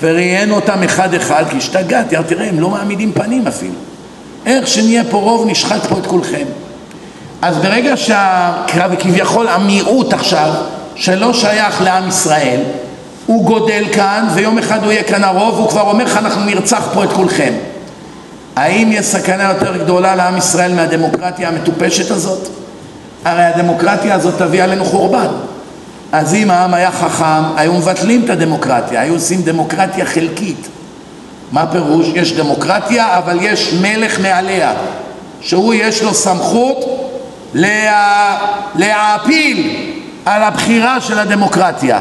[0.00, 3.89] וראיין אותם אחד אחד, כי השתגעתי, תראה, הם לא מעמידים פנים אפילו.
[4.46, 6.44] איך שנהיה פה רוב נשחט פה את כולכם.
[7.42, 10.52] אז ברגע שכביכול המיעוט עכשיו,
[10.94, 12.60] שלא שייך לעם ישראל,
[13.26, 16.88] הוא גודל כאן ויום אחד הוא יהיה כאן הרוב והוא כבר אומר לך אנחנו נרצח
[16.94, 17.52] פה את כולכם.
[18.56, 22.48] האם יש סכנה יותר גדולה לעם ישראל מהדמוקרטיה המטופשת הזאת?
[23.24, 25.26] הרי הדמוקרטיה הזאת תביא עלינו חורבן.
[26.12, 30.68] אז אם העם היה חכם, היו מבטלים את הדמוקרטיה, היו עושים דמוקרטיה חלקית.
[31.52, 32.06] מה פירוש?
[32.14, 34.72] יש דמוקרטיה, אבל יש מלך מעליה,
[35.40, 37.10] שהוא יש לו סמכות
[37.54, 38.38] לה...
[38.74, 39.86] להעפיל
[40.24, 42.00] על הבחירה של הדמוקרטיה.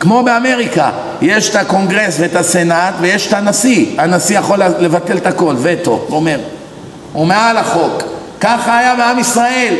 [0.00, 0.90] כמו באמריקה,
[1.22, 3.86] יש את הקונגרס ואת הסנאט ויש את הנשיא.
[3.98, 6.38] הנשיא יכול לבטל את הכל, וטו, אומר.
[7.12, 8.02] הוא מעל החוק.
[8.40, 9.74] ככה היה בעם ישראל.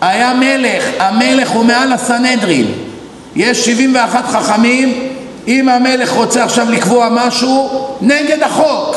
[0.00, 2.66] היה מלך, המלך הוא מעל הסנהדרין.
[3.36, 5.11] יש 71 חכמים,
[5.48, 8.96] אם המלך רוצה עכשיו לקבוע משהו נגד החוק,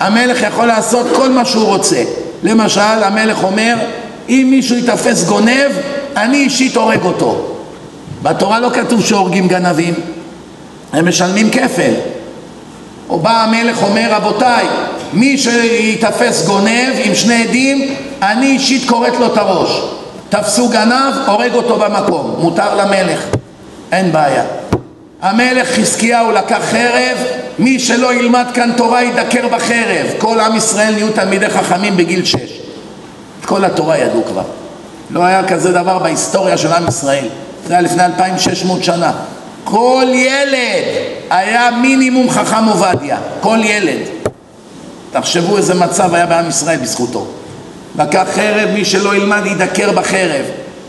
[0.00, 2.02] המלך יכול לעשות כל מה שהוא רוצה.
[2.42, 3.76] למשל, המלך אומר,
[4.28, 5.70] אם מישהו ייתפס גונב,
[6.16, 7.56] אני אישית הורג אותו.
[8.22, 9.94] בתורה לא כתוב שהורגים גנבים,
[10.92, 11.92] הם משלמים כפל.
[13.08, 14.66] או בא המלך אומר, רבותיי,
[15.12, 19.80] מי שיתפס גונב עם שני עדים, אני אישית כורת לו את הראש.
[20.28, 23.20] תפסו גנב, הורג אותו במקום, מותר למלך,
[23.92, 24.61] אין בעיה.
[25.22, 27.18] המלך חזקיהו לקח חרב,
[27.58, 30.06] מי שלא ילמד כאן תורה ידקר בחרב.
[30.18, 32.60] כל עם ישראל נהיו תלמידי חכמים בגיל שש.
[33.40, 34.42] את כל התורה ידעו כבר.
[35.10, 37.24] לא היה כזה דבר בהיסטוריה של עם ישראל.
[37.66, 39.12] זה היה לפני 2,600 שנה.
[39.64, 40.84] כל ילד
[41.30, 43.18] היה מינימום חכם עובדיה.
[43.40, 44.00] כל ילד.
[45.12, 47.26] תחשבו איזה מצב היה בעם ישראל בזכותו.
[47.98, 50.44] לקח חרב, מי שלא ילמד ידקר בחרב.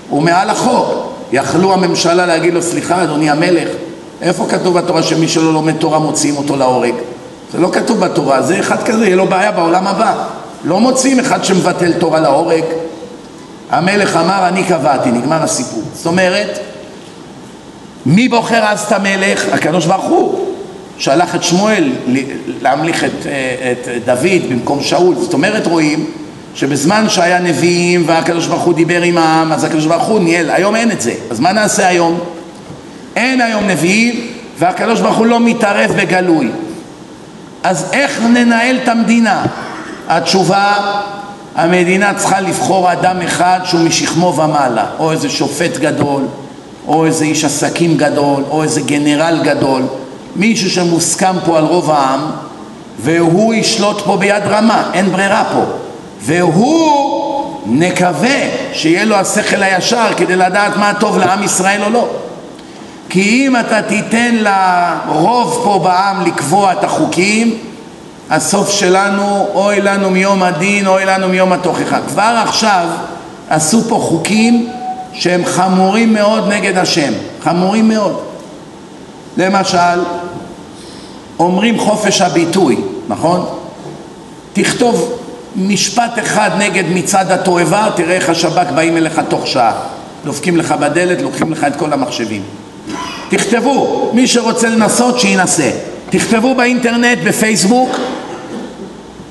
[0.09, 1.13] הוא מעל החוק.
[1.31, 3.67] יכלו הממשלה להגיד לו, סליחה אדוני המלך,
[4.23, 6.93] איפה כתוב בתורה שמי שלא לומד תורה מוציאים אותו להורג?
[7.51, 10.23] זה לא כתוב בתורה, זה אחד כזה, יהיה לו בעיה בעולם הבא.
[10.63, 12.63] לא מוציאים אחד שמבטל תורה להורג.
[13.69, 15.83] המלך אמר, אני קבעתי, נגמר הסיפור.
[15.93, 16.59] זאת אומרת,
[18.05, 19.45] מי בוחר אז את המלך?
[19.51, 20.39] הקדוש ברוך הוא.
[20.97, 21.91] שלח את שמואל
[22.61, 23.27] להמליך את,
[23.71, 25.15] את דוד במקום שאול.
[25.15, 26.05] זאת אומרת, רואים
[26.55, 30.49] שבזמן שהיה נביאים והקדוש ברוך הוא דיבר עם העם, אז הקדוש ברוך הוא ניהל.
[30.49, 31.13] היום אין את זה.
[31.29, 32.19] אז מה נעשה היום?
[33.15, 34.27] אין היום נביאים
[34.59, 36.51] והקדוש ברוך הוא לא מתערב בגלוי.
[37.63, 39.45] אז איך ננהל את המדינה?
[40.07, 40.73] התשובה,
[41.55, 46.21] המדינה צריכה לבחור אדם אחד שהוא משכמו ומעלה, או איזה שופט גדול,
[46.87, 49.81] או איזה איש עסקים גדול, או איזה גנרל גדול,
[50.35, 52.19] מישהו שמוסכם פה על רוב העם,
[53.01, 55.63] והוא ישלוט פה ביד רמה, אין ברירה פה.
[56.21, 57.23] והוא,
[57.65, 58.39] נקווה
[58.73, 62.07] שיהיה לו השכל הישר כדי לדעת מה טוב לעם ישראל או לא.
[63.13, 67.57] כי אם אתה תיתן לרוב פה בעם לקבוע את החוקים,
[68.29, 71.99] הסוף שלנו, אוי לנו מיום הדין, אוי לנו מיום התוכחה.
[72.07, 72.87] כבר עכשיו
[73.49, 74.69] עשו פה חוקים
[75.13, 78.19] שהם חמורים מאוד נגד השם, חמורים מאוד.
[79.37, 79.99] למשל,
[81.39, 83.45] אומרים חופש הביטוי, נכון?
[84.53, 85.19] תכתוב
[85.55, 89.73] משפט אחד נגד מצעד התועבה, תראה איך השב"כ באים אליך תוך שעה.
[90.25, 92.62] דופקים לך בדלת, לוקחים לך את כל המחשבים.
[93.37, 95.69] תכתבו, מי שרוצה לנסות שינסה.
[96.09, 97.89] תכתבו באינטרנט, בפייסבוק,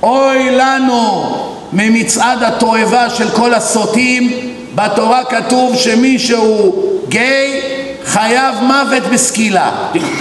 [0.03, 1.37] אוי לנו
[1.73, 4.33] ממצעד התועבה של כל הסוטים,
[4.75, 6.75] בתורה כתוב שמי שהוא
[7.09, 7.61] גיי
[8.05, 9.71] חייב מוות בסקילה.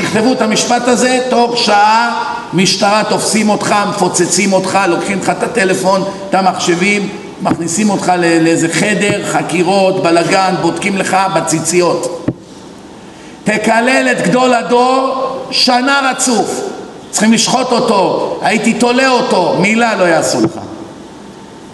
[0.02, 2.24] תכתבו את המשפט הזה, תוך שעה
[2.54, 7.10] משטרה תופסים אותך, מפוצצים אותך, לוקחים לך את הטלפון, את המחשבים,
[7.42, 12.21] מכניסים אותך לאיזה חדר, חקירות, בלגן, בודקים לך בציציות.
[13.44, 16.62] תקלל את גדול הדור שנה רצוף.
[17.12, 20.60] צריכים לשחוט אותו, הייתי תולה אותו, מילה לא יעשו לך.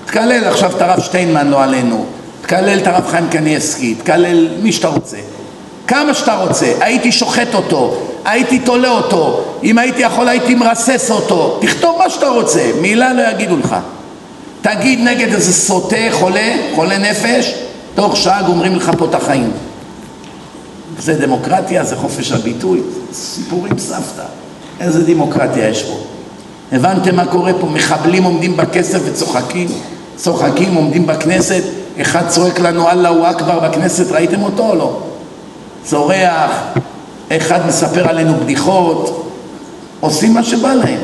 [0.05, 2.05] תקלל עכשיו את הרב שטיינמן, לא עלינו,
[2.41, 5.18] תקלל את הרב חיים קניאסקי, תקלל מי שאתה רוצה.
[5.88, 11.57] כמה שאתה רוצה, הייתי שוחט אותו, הייתי תולה אותו, אם הייתי יכול הייתי מרסס אותו,
[11.61, 13.76] תכתוב מה שאתה רוצה, מילה לא יגידו לך.
[14.61, 17.53] תגיד נגד איזה סוטה, חולה, חולה נפש,
[17.95, 19.51] תוך שעה גומרים לך פה את החיים.
[20.99, 22.81] זה דמוקרטיה, זה חופש הביטוי,
[23.13, 24.25] סיפורים סבתא.
[24.79, 25.97] איזה דמוקרטיה יש פה.
[26.71, 27.67] הבנתם מה קורה פה?
[27.67, 29.67] מחבלים עומדים בכסף וצוחקים,
[30.15, 31.63] צוחקים, עומדים בכנסת,
[32.01, 34.99] אחד צועק לנו אללהו אכבר בכנסת, ראיתם אותו או לא?
[35.83, 36.51] צורח,
[37.31, 39.31] אחד מספר עלינו בדיחות,
[39.99, 40.99] עושים מה שבא להם.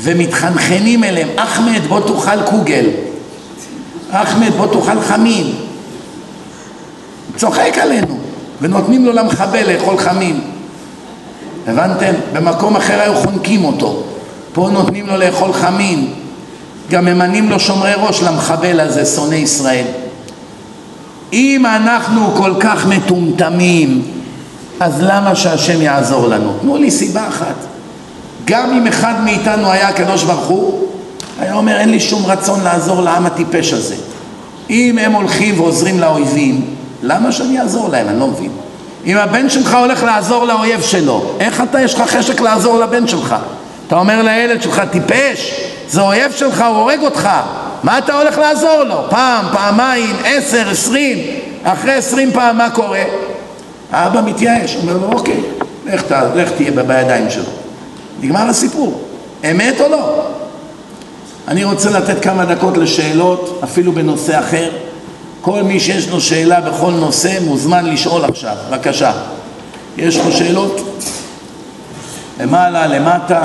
[0.00, 2.86] ומתחנחנים אליהם, אחמד בוא תאכל קוגל,
[4.10, 5.52] אחמד בוא תאכל חמין.
[7.36, 8.18] צוחק עלינו,
[8.62, 10.40] ונותנים לו למחבל לאכול חמין.
[11.66, 12.12] הבנתם?
[12.32, 14.02] במקום אחר היו חונקים אותו,
[14.52, 16.12] פה נותנים לו לאכול חמין,
[16.90, 19.84] גם ממנים לו שומרי ראש למחבל הזה, שונא ישראל.
[21.32, 24.02] אם אנחנו כל כך מטומטמים,
[24.80, 26.52] אז למה שהשם יעזור לנו?
[26.60, 27.54] תנו לי סיבה אחת.
[28.44, 30.86] גם אם אחד מאיתנו היה הקדוש ברוך הוא,
[31.40, 33.96] היה אומר אין לי שום רצון לעזור לעם הטיפש הזה.
[34.70, 36.64] אם הם הולכים ועוזרים לאויבים,
[37.02, 38.08] למה שאני אעזור להם?
[38.08, 38.50] אני לא מבין.
[39.06, 43.36] אם הבן שלך הולך לעזור לאויב שלו, איך אתה יש לך חשק לעזור לבן שלך?
[43.86, 45.60] אתה אומר לילד שלך טיפש?
[45.88, 47.28] זה אויב שלך, הוא הורג אותך.
[47.82, 48.96] מה אתה הולך לעזור לו?
[49.10, 51.18] פעם, פעמיים, עשר, עשרים,
[51.62, 53.04] אחרי עשרים פעם מה קורה?
[53.92, 55.40] האבא מתייאש, אומר לו אוקיי,
[55.86, 57.50] לך, לך תהיה בידיים שלו.
[58.20, 59.02] נגמר הסיפור.
[59.50, 60.22] אמת או לא?
[61.48, 64.70] אני רוצה לתת כמה דקות לשאלות, אפילו בנושא אחר.
[65.42, 69.12] כל מי שיש לו שאלה בכל נושא מוזמן לשאול עכשיו, בבקשה.
[69.96, 70.80] יש לו שאלות?
[72.40, 73.42] למעלה, למטה,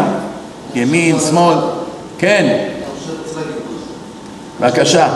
[0.73, 1.57] ימין, שמאל?
[2.17, 2.69] כן.
[4.59, 5.07] בבקשה.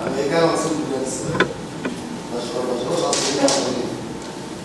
[0.00, 1.48] האמריקאים עשו מדינת ישראל.
[2.36, 3.00] בשלוש
[3.42, 3.86] העשורים.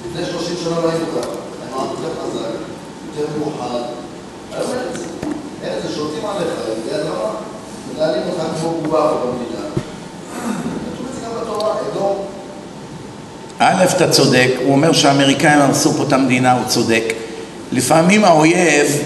[0.09, 1.29] לפני שלושים שנה לא היינו ככה.
[1.63, 2.49] היינו יותר חזק,
[3.15, 3.81] יותר מאוחד.
[4.53, 5.05] היום אין את זה.
[5.63, 6.53] אין את זה, שולטים עליך,
[6.87, 7.56] יודע מה?
[7.97, 9.67] מנהלים אותך כמו בובה פה במדינה.
[13.59, 17.03] א', אתה צודק, הוא אומר שהאמריקאים הרסו פה את המדינה, הוא צודק.
[17.71, 19.03] לפעמים האויב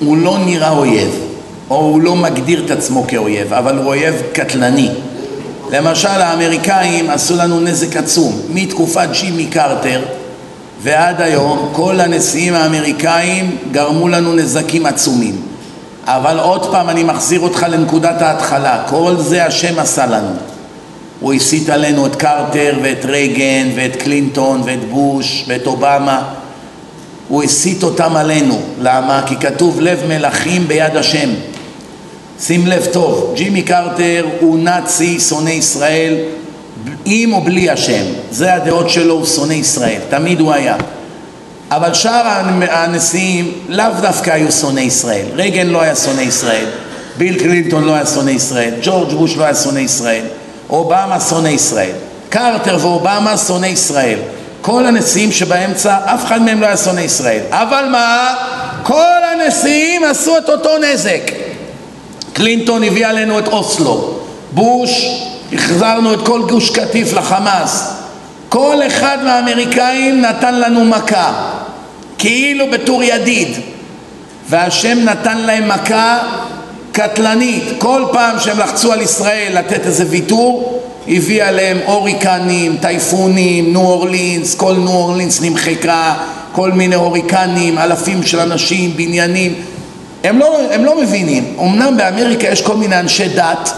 [0.00, 1.32] הוא לא נראה אויב.
[1.70, 4.88] או הוא לא מגדיר את עצמו כאויב, אבל הוא אויב קטלני.
[5.70, 10.02] למשל האמריקאים עשו לנו נזק עצום, מתקופת ג'ימי קרטר
[10.82, 15.51] ועד היום כל הנשיאים האמריקאים גרמו לנו נזקים עצומים.
[16.06, 20.34] אבל עוד פעם אני מחזיר אותך לנקודת ההתחלה, כל זה השם עשה לנו.
[21.20, 26.22] הוא הסית עלינו את קרטר ואת רייגן ואת קלינטון ואת בוש ואת אובמה
[27.28, 28.60] הוא הסית אותם עלינו.
[28.78, 29.22] למה?
[29.26, 31.28] כי כתוב לב מלכים ביד השם.
[32.40, 36.14] שים לב טוב, ג'ימי קרטר הוא נאצי, שונא ישראל,
[37.04, 38.04] עם או בלי השם.
[38.30, 40.76] זה הדעות שלו, הוא שונא ישראל, תמיד הוא היה.
[41.76, 45.26] אבל שאר הנשיאים לאו דווקא היו שונאי ישראל.
[45.34, 46.66] רייגן לא היה שונא ישראל,
[47.18, 50.24] ביל קלינטון לא היה שונא ישראל, ג'ורג' בוש לא היה שונא ישראל,
[50.70, 51.92] אובמה שונא ישראל.
[52.28, 54.18] קרטר ואובמה שונא ישראל.
[54.60, 57.40] כל הנשיאים שבאמצע, אף אחד מהם לא היה שונא ישראל.
[57.50, 58.34] אבל מה?
[58.82, 61.32] כל הנשיאים עשו את אותו נזק.
[62.32, 64.18] קלינטון הביא עלינו את אוסלו,
[64.52, 65.06] בוש,
[65.52, 67.92] החזרנו את כל גוש קטיף לחמאס.
[68.52, 71.51] כל אחד מהאמריקאים נתן לנו מכה,
[72.22, 73.48] כאילו בתור ידיד,
[74.48, 76.18] והשם נתן להם מכה
[76.92, 77.64] קטלנית.
[77.78, 84.54] כל פעם שהם לחצו על ישראל לתת איזה ויתור, הביא עליהם הוריקנים, טייפונים, ניו אורלינס,
[84.54, 86.14] כל ניו אורלינס נמחקה,
[86.52, 89.54] כל מיני הוריקנים, אלפים של אנשים, בניינים.
[90.24, 93.72] הם לא, הם לא מבינים, אמנם באמריקה יש כל מיני אנשי דת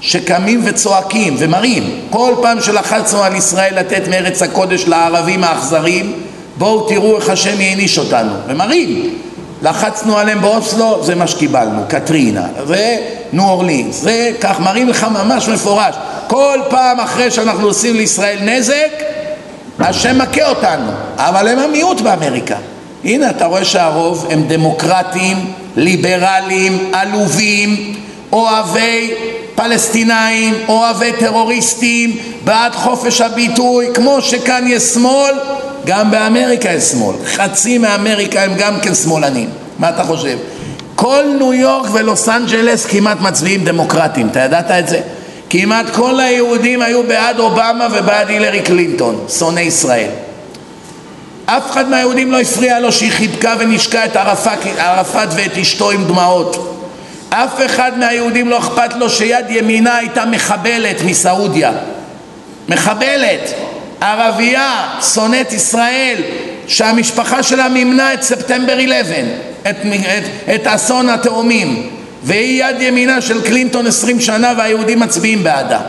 [0.00, 6.12] שקמים וצועקים ומראים כל פעם שלחצנו על ישראל לתת מארץ הקודש לערבים האכזרים
[6.58, 8.32] בואו תראו איך השם העניש אותנו.
[8.46, 9.18] ומראים
[9.62, 15.94] לחצנו עליהם באוסלו זה מה שקיבלנו, קטרינה וניו אורלינס זה כך מראים לך ממש מפורש.
[16.26, 19.02] כל פעם אחרי שאנחנו עושים לישראל נזק
[19.80, 20.90] השם מכה אותנו.
[21.16, 22.56] אבל הם המיעוט באמריקה.
[23.04, 27.94] הנה אתה רואה שהרוב הם דמוקרטים ליברלים, עלובים,
[28.32, 29.14] אוהבי
[29.58, 35.34] פלסטינאים, אוהבי טרוריסטים, בעד חופש הביטוי, כמו שכאן יש שמאל,
[35.86, 37.16] גם באמריקה יש שמאל.
[37.26, 39.48] חצי מאמריקה הם גם כן שמאלנים.
[39.78, 40.38] מה אתה חושב?
[40.94, 45.00] כל ניו יורק ולוס אנג'לס כמעט מצביעים דמוקרטים, אתה ידעת את זה?
[45.50, 50.10] כמעט כל היהודים היו בעד אובמה ובעד הילרי קלינטון, שונאי ישראל.
[51.46, 56.77] אף אחד מהיהודים לא הפריע לו שהיא חיבקה ונשקה את ערפאת, ואת אשתו עם דמעות.
[57.30, 61.72] אף אחד מהיהודים לא אכפת לו שיד ימינה הייתה מחבלת מסעודיה.
[62.68, 63.54] מחבלת,
[64.00, 66.16] ערבייה, שונאת ישראל,
[66.66, 69.16] שהמשפחה שלה מימנה את ספטמבר 11,
[69.70, 71.90] את, את, את אסון התאומים,
[72.22, 75.80] והיא יד ימינה של קלינטון עשרים שנה והיהודים מצביעים בעדה.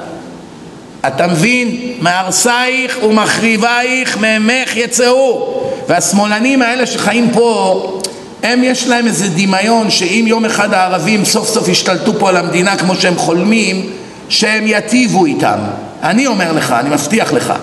[1.08, 1.78] אתה מבין?
[2.00, 5.56] מהרסייך ומחריבייך ממך יצאו.
[5.88, 8.02] והשמאלנים האלה שחיים פה,
[8.44, 12.78] הם יש להם איזה דמיון שאם יום אחד הערבים סוף סוף ישתלטו פה על המדינה
[12.78, 13.90] כמו שהם חולמים,
[14.30, 15.60] שהם יטיבו איתם.
[16.04, 17.54] אני אומר לך, אני מבטיח לך,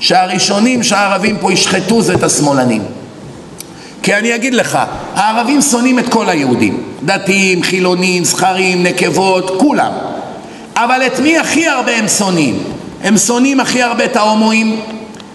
[0.00, 2.82] שהראשונים שהערבים פה ישחטו זה את השמאלנים.
[4.02, 4.78] כי אני אגיד לך,
[5.14, 9.92] הערבים שונאים את כל היהודים, דתיים, חילונים, זכרים, נקבות, כולם.
[10.76, 12.62] אבל את מי הכי הרבה הם שונאים?
[13.02, 14.80] הם שונאים הכי הרבה את ההומואים,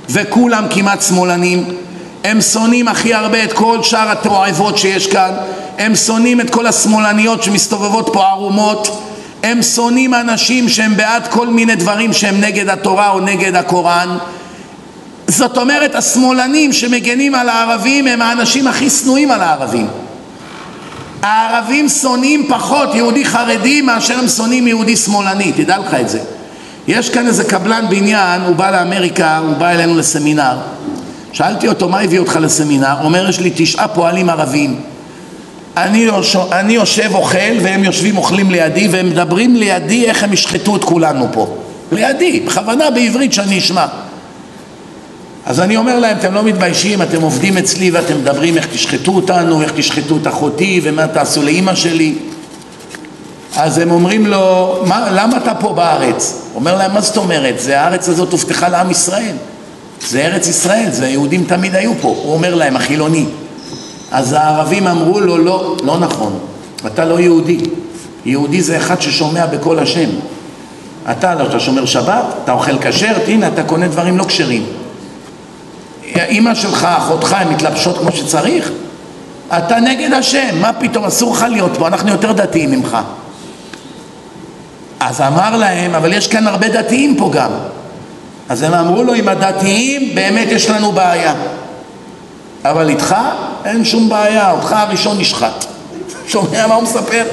[0.09, 1.63] וכולם כמעט שמאלנים.
[2.23, 5.31] הם שונאים הכי הרבה את כל שאר התועבות שיש כאן.
[5.77, 9.01] הם שונאים את כל השמאלניות שמסתובבות פה ערומות.
[9.43, 14.17] הם שונאים אנשים שהם בעד כל מיני דברים שהם נגד התורה או נגד הקוראן.
[15.27, 19.87] זאת אומרת, השמאלנים שמגנים על הערבים הם האנשים הכי שנואים על הערבים.
[21.21, 26.19] הערבים שונאים פחות יהודי חרדי מאשר הם שונאים יהודי שמאלני, תדע לך את זה.
[26.87, 30.57] יש כאן איזה קבלן בניין, הוא בא לאמריקה, הוא בא אלינו לסמינר.
[31.31, 32.95] שאלתי אותו, מה הביא אותך לסמינר?
[33.03, 34.81] אומר, יש לי תשעה פועלים ערבים.
[35.77, 36.35] אני, יוש...
[36.35, 41.27] אני יושב אוכל והם יושבים אוכלים לידי והם מדברים לידי איך הם ישחטו את כולנו
[41.31, 41.55] פה.
[41.91, 43.85] לידי, בכוונה בעברית שאני אשמע.
[45.45, 49.61] אז אני אומר להם, אתם לא מתביישים, אתם עובדים אצלי ואתם מדברים איך תשחטו אותנו,
[49.61, 52.15] איך תשחטו את אחותי ומה תעשו לאימא שלי.
[53.55, 56.41] אז הם אומרים לו, מה, למה אתה פה בארץ?
[56.55, 57.59] אומר להם, מה זאת אומרת?
[57.59, 59.35] זה הארץ הזאת הובטחה לעם ישראל.
[60.07, 62.07] זה ארץ ישראל, זה היהודים תמיד היו פה.
[62.07, 63.25] הוא אומר להם, החילוני.
[64.11, 66.39] אז הערבים אמרו לו, לא, לא נכון,
[66.85, 67.59] אתה לא יהודי.
[68.25, 70.09] יהודי זה אחד ששומע בקול השם.
[71.11, 74.65] אתה לא, אתה שומר שבת, אתה אוכל כשר, הנה אתה קונה דברים לא כשרים.
[76.15, 78.71] אימא שלך, אחותך, הן מתלבשות כמו שצריך?
[79.57, 82.97] אתה נגד השם, מה פתאום, אסור לך להיות פה, אנחנו יותר דתיים ממך.
[84.99, 87.51] אז אמר להם, אבל יש כאן הרבה דתיים פה גם.
[88.51, 91.33] אז הם אמרו לו, עם הדתיים באמת יש לנו בעיה.
[92.65, 93.15] אבל איתך
[93.65, 95.65] אין שום בעיה, אותך הראשון נשחט.
[96.27, 97.23] שומע מה הוא מספר?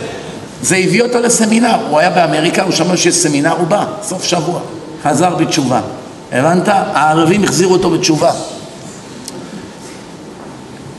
[0.63, 4.61] זה הביא אותו לסמינר, הוא היה באמריקה, הוא שמע שיש סמינר, הוא בא, סוף שבוע,
[5.03, 5.81] חזר בתשובה.
[6.33, 6.69] הבנת?
[6.69, 8.33] הערבים החזירו אותו בתשובה.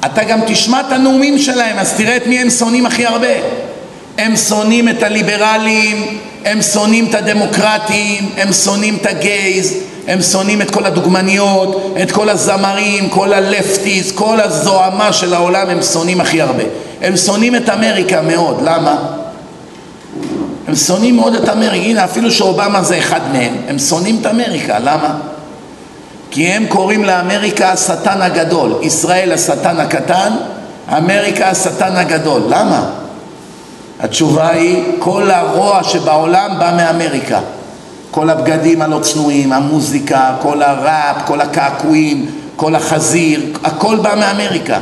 [0.05, 3.33] אתה גם תשמע את הנאומים שלהם, אז תראה את מי הם שונאים הכי הרבה.
[4.17, 10.71] הם שונאים את הליברלים, הם שונאים את הדמוקרטים, הם שונאים את הגייז, הם שונאים את
[10.71, 16.63] כל הדוגמניות, את כל הזמרים, כל הלפטיס, כל הזוהמה של העולם, הם שונאים הכי הרבה.
[17.01, 18.95] הם שונאים את אמריקה מאוד, למה?
[20.67, 24.79] הם שונאים מאוד את אמריקה, הנה אפילו שאובמה זה אחד מהם, הם שונאים את אמריקה,
[24.79, 25.15] למה?
[26.31, 30.33] כי הם קוראים לאמריקה השטן הגדול, ישראל השטן הקטן,
[30.97, 32.41] אמריקה השטן הגדול.
[32.49, 32.89] למה?
[33.99, 37.39] התשובה היא, כל הרוע שבעולם בא מאמריקה.
[38.11, 42.25] כל הבגדים הלא צנועים, המוזיקה, כל הראפ, כל הקעקועים,
[42.55, 44.79] כל החזיר, הכל בא מאמריקה.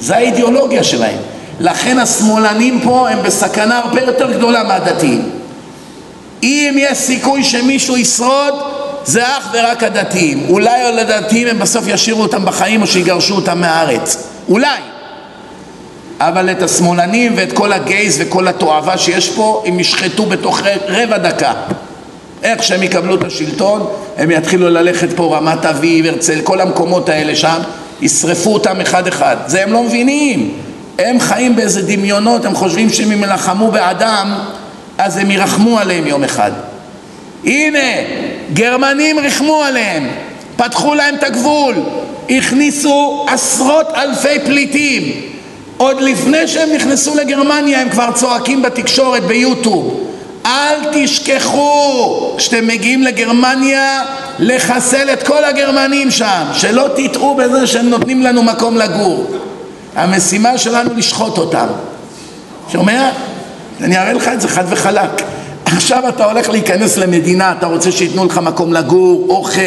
[0.00, 1.18] זה האידיאולוגיה שלהם.
[1.60, 5.30] לכן השמאלנים פה הם בסכנה הרבה יותר גדולה מהדתיים.
[6.42, 8.54] אם יש סיכוי שמישהו ישרוד,
[9.04, 10.46] זה אך ורק הדתיים.
[10.48, 14.28] אולי על הדתיים הם בסוף ישאירו אותם בחיים או שיגרשו אותם מהארץ.
[14.48, 14.80] אולי.
[16.20, 21.52] אבל את השמאלנים ואת כל הגייז וכל התועבה שיש פה, הם ישחטו בתוך רבע דקה.
[22.42, 23.86] איך שהם יקבלו את השלטון,
[24.16, 27.58] הם יתחילו ללכת פה רמת אביב, הרצל, כל המקומות האלה שם,
[28.00, 29.36] ישרפו אותם אחד אחד.
[29.46, 30.54] זה הם לא מבינים.
[30.98, 34.34] הם חיים באיזה דמיונות, הם חושבים שאם הם ילחמו באדם,
[34.98, 36.50] אז הם ירחמו עליהם יום אחד.
[37.44, 37.88] הנה,
[38.52, 40.08] גרמנים ריחמו עליהם,
[40.56, 41.74] פתחו להם את הגבול,
[42.30, 45.02] הכניסו עשרות אלפי פליטים.
[45.76, 50.07] עוד לפני שהם נכנסו לגרמניה הם כבר צועקים בתקשורת ביוטיוב
[50.48, 54.02] אל תשכחו כשאתם מגיעים לגרמניה
[54.38, 59.26] לחסל את כל הגרמנים שם שלא תטעו בזה שהם נותנים לנו מקום לגור
[59.96, 61.66] המשימה שלנו לשחוט אותם
[62.72, 63.10] שומע?
[63.80, 65.22] אני אראה לך את זה חד וחלק
[65.64, 69.60] עכשיו אתה הולך להיכנס למדינה, אתה רוצה שייתנו לך מקום לגור, אוכל,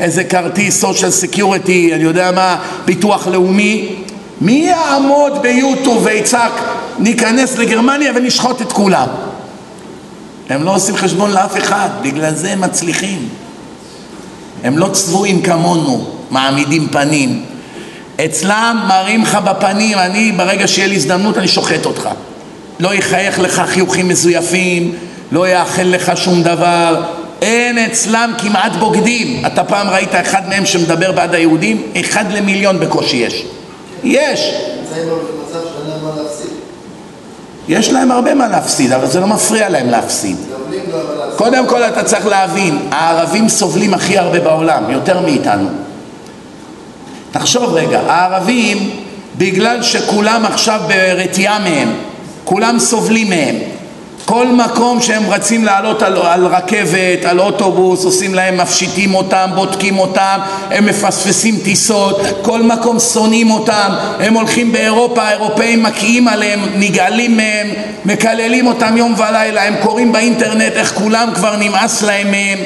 [0.00, 3.88] איזה כרטיס, social security, אני יודע מה, ביטוח לאומי.
[4.40, 6.52] מי יעמוד ביוטיוב ויצעק,
[6.98, 9.06] ניכנס לגרמניה ונשחוט את כולם?
[10.50, 13.28] הם לא עושים חשבון לאף אחד, בגלל זה הם מצליחים.
[14.64, 17.44] הם לא צבועים כמונו, מעמידים פנים.
[18.24, 22.08] אצלם מראים לך בפנים, אני ברגע שיהיה לי הזדמנות אני שוחט אותך.
[22.80, 24.94] לא יחייך לך חיוכים מזויפים,
[25.32, 27.02] לא יאחל לך שום דבר.
[27.42, 29.46] אין אצלם כמעט בוגדים.
[29.46, 31.82] אתה פעם ראית אחד מהם שמדבר בעד היהודים?
[32.00, 33.44] אחד למיליון בקושי יש.
[34.04, 34.54] יש.
[37.70, 40.36] יש להם הרבה מה להפסיד, אבל זה לא מפריע להם להפסיד.
[41.36, 45.68] קודם כל אתה צריך להבין, הערבים סובלים הכי הרבה בעולם, יותר מאיתנו.
[47.32, 48.90] תחשוב רגע, הערבים,
[49.38, 51.92] בגלל שכולם עכשיו ברתיעה מהם,
[52.44, 53.56] כולם סובלים מהם,
[54.30, 59.98] כל מקום שהם רצים לעלות על, על רכבת, על אוטובוס, עושים להם, מפשיטים אותם, בודקים
[59.98, 60.38] אותם,
[60.70, 67.66] הם מפספסים טיסות, כל מקום שונאים אותם, הם הולכים באירופה, האירופאים מקיאים עליהם, נגעלים מהם,
[68.04, 72.58] מקללים אותם יום ולילה, הם קוראים באינטרנט איך כולם כבר נמאס להם מהם.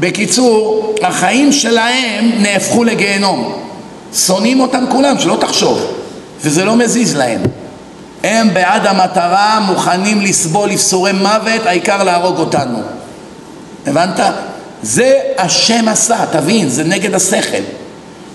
[0.00, 3.52] בקיצור, החיים שלהם נהפכו לגיהנום.
[4.14, 5.86] שונאים אותם כולם, שלא תחשוב,
[6.40, 7.40] וזה לא מזיז להם.
[8.24, 12.78] הם בעד המטרה, מוכנים לסבול יפסורי מוות, העיקר להרוג אותנו.
[13.86, 14.20] הבנת?
[14.82, 17.62] זה השם עשה, תבין, זה נגד השכל.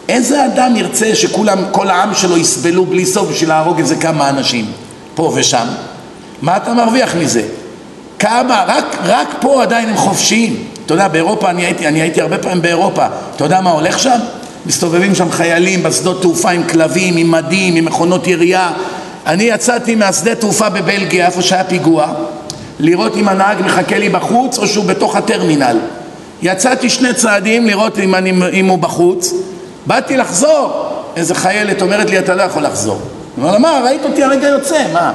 [0.10, 4.66] איזה אדם ירצה שכולם, כל העם שלו יסבלו בלי סוף בשביל להרוג איזה כמה אנשים,
[5.16, 5.68] פה ושם?
[6.42, 7.42] מה אתה מרוויח מזה?
[8.20, 10.64] כמה, רק, רק פה עדיין הם חופשיים.
[10.86, 13.06] אתה יודע, באירופה, אני הייתי, אני הייתי הרבה פעמים באירופה,
[13.36, 14.20] אתה יודע מה הולך שם?
[14.66, 18.72] מסתובבים שם חיילים בשדות תעופה עם כלבים, עם מדים, עם מכונות ירייה,
[19.30, 22.14] אני יצאתי מהשדה תעופה בבלגיה, איפה שהיה פיגוע,
[22.80, 25.78] לראות אם הנהג מחכה לי בחוץ או שהוא בתוך הטרמינל.
[26.42, 29.34] יצאתי שני צעדים לראות אם, אני, אם הוא בחוץ,
[29.86, 30.86] באתי לחזור,
[31.16, 33.02] איזה חיילת אומרת לי אתה לא יכול לחזור.
[33.38, 35.14] אני אומר לה מה, ראית אותי הרגע יוצא, מה?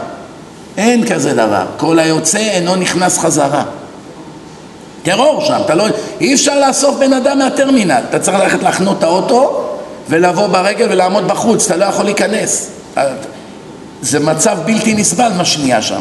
[0.77, 3.65] אין כזה דבר, כל היוצא אינו נכנס חזרה.
[5.03, 5.85] טרור שם, אתה לא...
[6.21, 9.65] אי אפשר לאסוף בן אדם מהטרמינל, אתה צריך ללכת לחנות את האוטו
[10.09, 12.71] ולבוא ברגל ולעמוד בחוץ, אתה לא יכול להיכנס.
[14.05, 16.01] זה מצב בלתי נסבל מה שנהיה שם.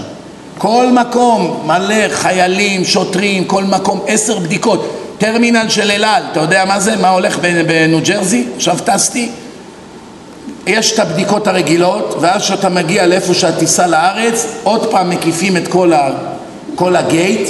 [0.58, 5.00] כל מקום מלא חיילים, שוטרים, כל מקום, עשר בדיקות.
[5.18, 6.96] טרמינל של אל על, אתה יודע מה זה?
[6.96, 8.46] מה הולך בניו ג'רזי?
[8.56, 9.30] עכשיו טסתי.
[10.68, 15.94] יש את הבדיקות הרגילות, ואז כשאתה מגיע לאיפה שהטיסה לארץ, עוד פעם מקיפים את כל,
[15.94, 16.10] ה,
[16.76, 17.50] כל הגייט,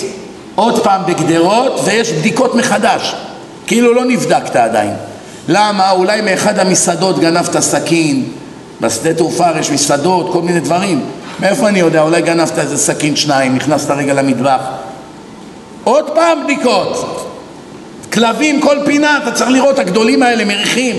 [0.55, 3.15] עוד פעם בגדרות, ויש בדיקות מחדש.
[3.67, 4.93] כאילו לא נבדקת עדיין.
[5.47, 5.91] למה?
[5.91, 8.23] אולי מאחד המסעדות גנבת סכין,
[8.81, 11.05] בשדה תעופה יש מסעדות, כל מיני דברים.
[11.39, 12.01] מאיפה אני יודע?
[12.01, 14.61] אולי גנבת איזה סכין שניים, נכנסת רגע למטבח.
[15.83, 17.19] עוד פעם בדיקות.
[18.13, 20.95] כלבים כל פינה, אתה צריך לראות, הגדולים האלה מריחים.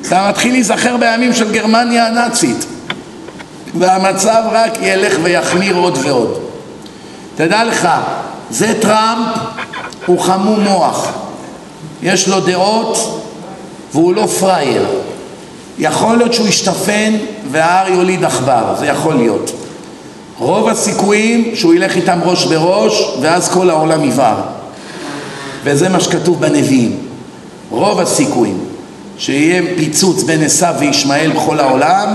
[0.00, 2.66] אתה מתחיל להיזכר בימים של גרמניה הנאצית.
[3.78, 6.38] והמצב רק ילך ויחמיר עוד ועוד.
[7.36, 7.88] תדע לך,
[8.50, 9.26] זה טראמפ,
[10.06, 11.12] הוא חמום מוח.
[12.02, 13.20] יש לו דעות
[13.92, 14.86] והוא לא פראייר.
[15.78, 17.12] יכול להיות שהוא ישתפן
[17.50, 19.50] וההר יוליד עכבר, זה יכול להיות.
[20.38, 24.40] רוב הסיכויים שהוא ילך איתם ראש בראש ואז כל העולם יבער.
[25.64, 26.98] וזה מה שכתוב בנביאים.
[27.70, 28.58] רוב הסיכויים
[29.18, 32.14] שיהיה פיצוץ בין עשיו וישמעאל בכל העולם,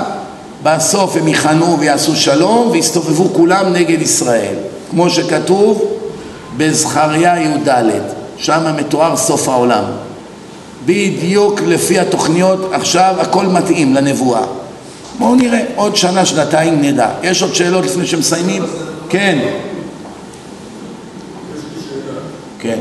[0.64, 4.56] בסוף הם יכנעו ויעשו שלום ויסתובבו כולם נגד ישראל.
[4.92, 5.84] כמו שכתוב
[6.58, 7.70] בזכריה י"ד,
[8.38, 9.84] שם מתואר סוף העולם.
[10.90, 14.42] בדיוק לפי התוכניות, עכשיו הכל מתאים לנבואה.
[15.20, 17.10] בואו נראה, עוד שנה, שנתיים נדע.
[17.24, 18.64] יש עוד שאלות לפני שמסיימים?
[19.10, 19.40] כן.
[22.60, 22.80] כן.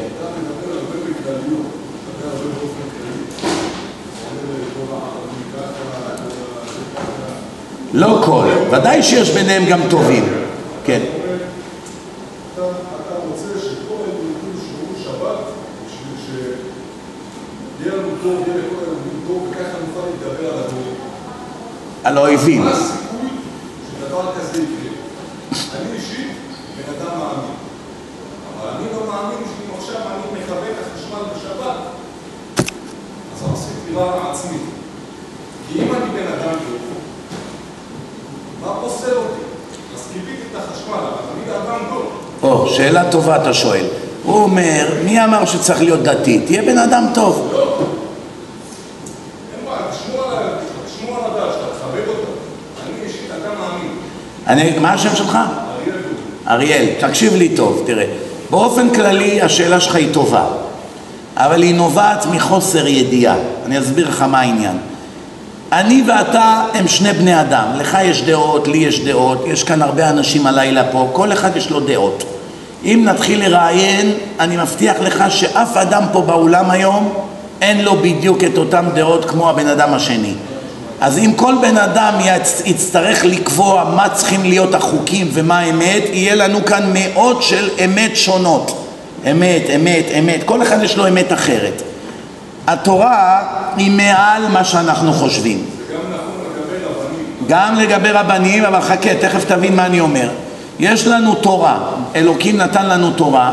[7.93, 10.25] לא כל, ודאי שיש ביניהם גם טובים.
[10.85, 11.01] כן.
[22.09, 22.65] על האויבים.
[22.65, 23.29] מה הסיכוי
[23.91, 25.81] שדבר כזה יקרה?
[25.81, 26.27] אני אישית
[26.77, 27.55] בן אדם מאמין.
[28.61, 31.77] אבל אני לא מאמין שאם עכשיו אני מכבה את החשמל בשבת,
[33.35, 34.59] אז עשיתי רע עצמי.
[35.69, 36.81] כי אם אני בן אדם טוב,
[38.61, 39.43] מה פוסל אותי?
[39.95, 42.13] אז קיביתי את החשמל, אבל אני אדם טוב.
[42.43, 43.87] או, שאלה טובה אתה שואל.
[44.25, 46.41] הוא אומר, מי אמר שצריך להיות דתי?
[46.47, 47.48] תהיה בן אדם טוב.
[54.49, 55.39] אני, מה השם שלך?
[56.49, 56.73] אריאל.
[56.73, 58.05] אריאל, תקשיב לי טוב, תראה.
[58.51, 60.45] באופן כללי השאלה שלך היא טובה,
[61.37, 63.37] אבל היא נובעת מחוסר ידיעה.
[63.67, 64.77] אני אסביר לך מה העניין.
[65.73, 70.11] אני ואתה הם שני בני אדם, לך יש דעות, לי יש דעות, יש כאן הרבה
[70.11, 72.25] אנשים הלילה פה, כל אחד יש לו דעות.
[72.85, 77.13] אם נתחיל לראיין, אני מבטיח לך שאף אדם פה באולם היום
[77.61, 80.35] אין לו בדיוק את אותן דעות כמו הבן אדם השני.
[81.01, 82.13] אז אם כל בן אדם
[82.65, 88.85] יצטרך לקבוע מה צריכים להיות החוקים ומה האמת, יהיה לנו כאן מאות של אמת שונות.
[89.31, 91.83] אמת, אמת, אמת, כל אחד יש לו אמת אחרת.
[92.67, 93.43] התורה
[93.77, 95.65] היא מעל מה שאנחנו חושבים.
[97.49, 100.29] גם לגבי רבנים, אבל חכה, תכף תבין מה אני אומר.
[100.79, 101.79] יש לנו תורה,
[102.15, 103.53] אלוקים נתן לנו תורה,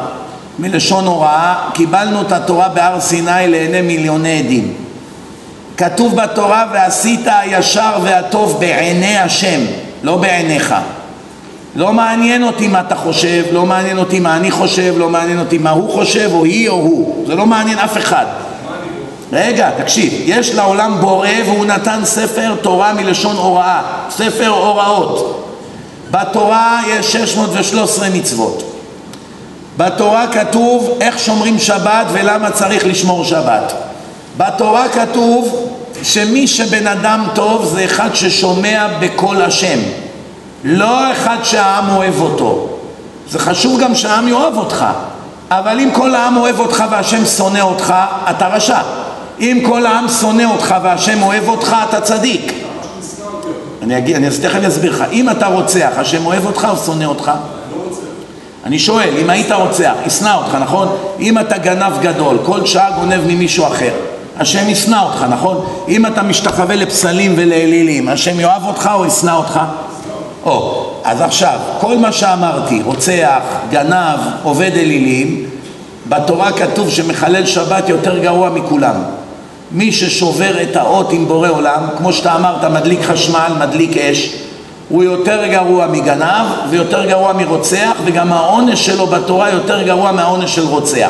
[0.60, 4.85] מלשון הוראה, קיבלנו את התורה בהר סיני לעיני מיליוני עדים.
[5.78, 9.62] כתוב בתורה ועשית הישר והטוב בעיני השם,
[10.04, 10.76] לא בעיניך.
[11.76, 15.58] לא מעניין אותי מה אתה חושב, לא מעניין אותי מה אני חושב, לא מעניין אותי
[15.58, 18.26] מה הוא חושב או היא או הוא, זה לא מעניין אף אחד.
[19.34, 25.46] רגע, תקשיב, יש לעולם בורא והוא נתן ספר תורה מלשון הוראה, ספר הוראות.
[26.12, 28.64] בתורה יש 613 מצוות.
[29.78, 33.74] בתורה כתוב איך שומרים שבת ולמה צריך לשמור שבת.
[34.38, 35.70] בתורה כתוב
[36.03, 39.80] שמי שבן אדם טוב זה אחד ששומע בקול השם,
[40.64, 42.68] לא אחד שהעם אוהב אותו.
[43.30, 44.86] זה חשוב גם שהעם יאהב אותך,
[45.52, 47.94] אבל אם כל העם אוהב אותך והשם שונא אותך,
[48.30, 48.78] אתה רשע.
[49.40, 52.53] אם כל העם שונא אותך והשם אוהב אותך, אתה צדיק.
[53.82, 55.03] אני אגיד, אני תכף אסביר לך.
[55.12, 57.32] אם אתה רוצח, השם אוהב אותך או שונא אותך?
[58.66, 60.95] אני שואל, אם היית רוצח, ישנא אותך, נכון?
[61.20, 63.91] אם אתה גנב גדול, כל שעה גונב ממישהו אחר,
[64.40, 65.66] השם ישנא אותך, נכון?
[65.88, 69.60] אם אתה משתחווה לפסלים ולאלילים, השם יאהב אותך או ישנא אותך?
[70.45, 75.45] או, אז עכשיו, כל מה שאמרתי, רוצח, גנב, עובד אלילים,
[76.10, 78.95] בתורה כתוב שמחלל שבת יותר גרוע מכולם.
[79.72, 84.34] מי ששובר את האות עם בורא עולם, כמו שאתה אמרת, מדליק חשמל, מדליק אש,
[84.90, 90.66] הוא יותר גרוע מגנב ויותר גרוע מרוצח, וגם העונש שלו בתורה יותר גרוע מהעונש של
[90.68, 91.10] רוצח.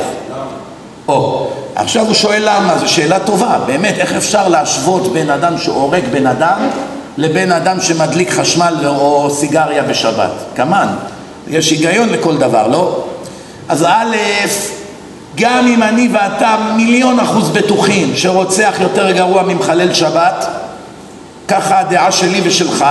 [1.08, 1.45] או,
[1.76, 6.28] עכשיו הוא שואל למה, זו שאלה טובה, באמת, איך אפשר להשוות בין אדם שהורג בן
[6.28, 6.70] אדם
[7.18, 10.32] לבין אדם שמדליק חשמל או סיגריה בשבת?
[10.56, 10.88] כמובן,
[11.48, 13.04] יש היגיון לכל דבר, לא?
[13.70, 14.16] אז א',
[15.36, 20.48] גם אם אני ואתה מיליון אחוז בטוחים שרוצח יותר גרוע ממחלל שבת,
[21.48, 22.86] ככה הדעה שלי ושלך,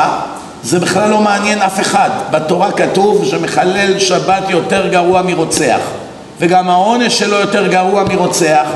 [0.63, 2.11] זה בכלל לא מעניין אף אחד.
[2.31, 5.81] בתורה כתוב שמחלל שבת יותר גרוע מרוצח,
[6.45, 8.67] וגם העונש שלו יותר גרוע מרוצח,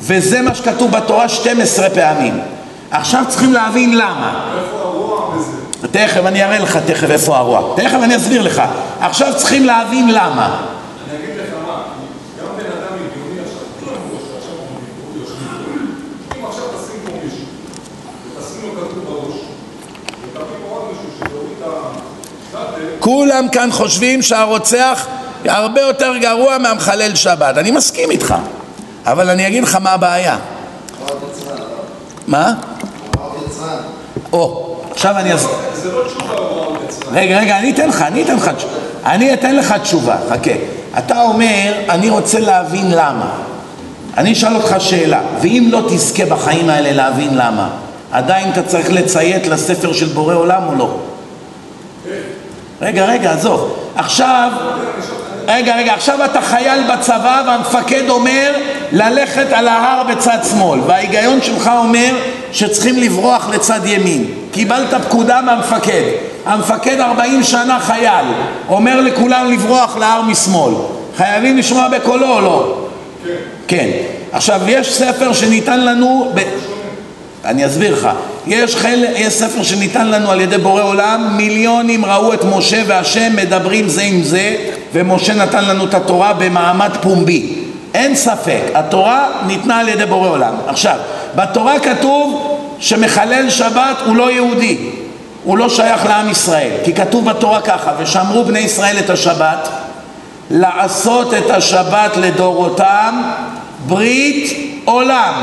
[0.00, 2.40] וזה מה שכתוב בתורה 12 פעמים.
[2.90, 4.50] עכשיו צריכים להבין למה.
[4.58, 5.88] איפה הרוע בזה?
[5.90, 7.74] תכף אני אראה לך תכף איפה הרוע.
[7.76, 8.62] תכף אני אסביר לך.
[9.00, 10.56] עכשיו צריכים להבין למה.
[23.00, 25.06] כולם כאן חושבים שהרוצח
[25.44, 27.58] הרבה יותר גרוע מהמחלל שבת.
[27.58, 28.34] אני מסכים איתך,
[29.06, 30.36] אבל אני אגיד לך מה הבעיה.
[32.26, 32.52] מה?
[34.32, 35.30] או, עכשיו אני.
[35.74, 36.34] זה לא תשובה
[37.12, 38.74] רגע, רגע, אני אתן לך, אני אתן לך תשובה.
[39.06, 40.50] אני אתן לך תשובה, חכה.
[40.98, 43.30] אתה אומר, אני רוצה להבין למה.
[44.16, 47.68] אני אשאל אותך שאלה, ואם לא תזכה בחיים האלה להבין למה,
[48.12, 50.96] עדיין אתה צריך לציית לספר של בורא עולם או לא?
[52.82, 53.76] רגע, רגע, עזוב.
[53.96, 54.52] עכשיו,
[55.48, 58.52] רגע, רגע, עכשיו אתה חייל בצבא והמפקד אומר
[58.92, 62.16] ללכת על ההר בצד שמאל וההיגיון שלך אומר
[62.52, 64.24] שצריכים לברוח לצד ימין.
[64.52, 66.02] קיבלת פקודה מהמפקד.
[66.46, 68.26] המפקד 40 שנה חייל,
[68.68, 70.74] אומר לכולם לברוח להר משמאל.
[71.16, 72.86] חייבים לשמוע בקולו או לא?
[73.24, 73.30] כן.
[73.66, 73.88] כן.
[74.32, 76.32] עכשיו, יש ספר שניתן לנו...
[76.34, 76.40] ב...
[77.44, 78.08] אני אסביר לך.
[78.46, 79.04] יש, חל...
[79.16, 84.02] יש ספר שניתן לנו על ידי בורא עולם, מיליונים ראו את משה והשם מדברים זה
[84.02, 84.56] עם זה,
[84.92, 87.54] ומשה נתן לנו את התורה במעמד פומבי.
[87.94, 90.54] אין ספק, התורה ניתנה על ידי בורא עולם.
[90.66, 90.96] עכשיו,
[91.34, 94.76] בתורה כתוב שמחלל שבת הוא לא יהודי,
[95.44, 99.68] הוא לא שייך לעם ישראל, כי כתוב בתורה ככה, ושמרו בני ישראל את השבת,
[100.50, 103.22] לעשות את השבת לדורותם
[103.86, 104.52] ברית
[104.84, 105.34] עולם,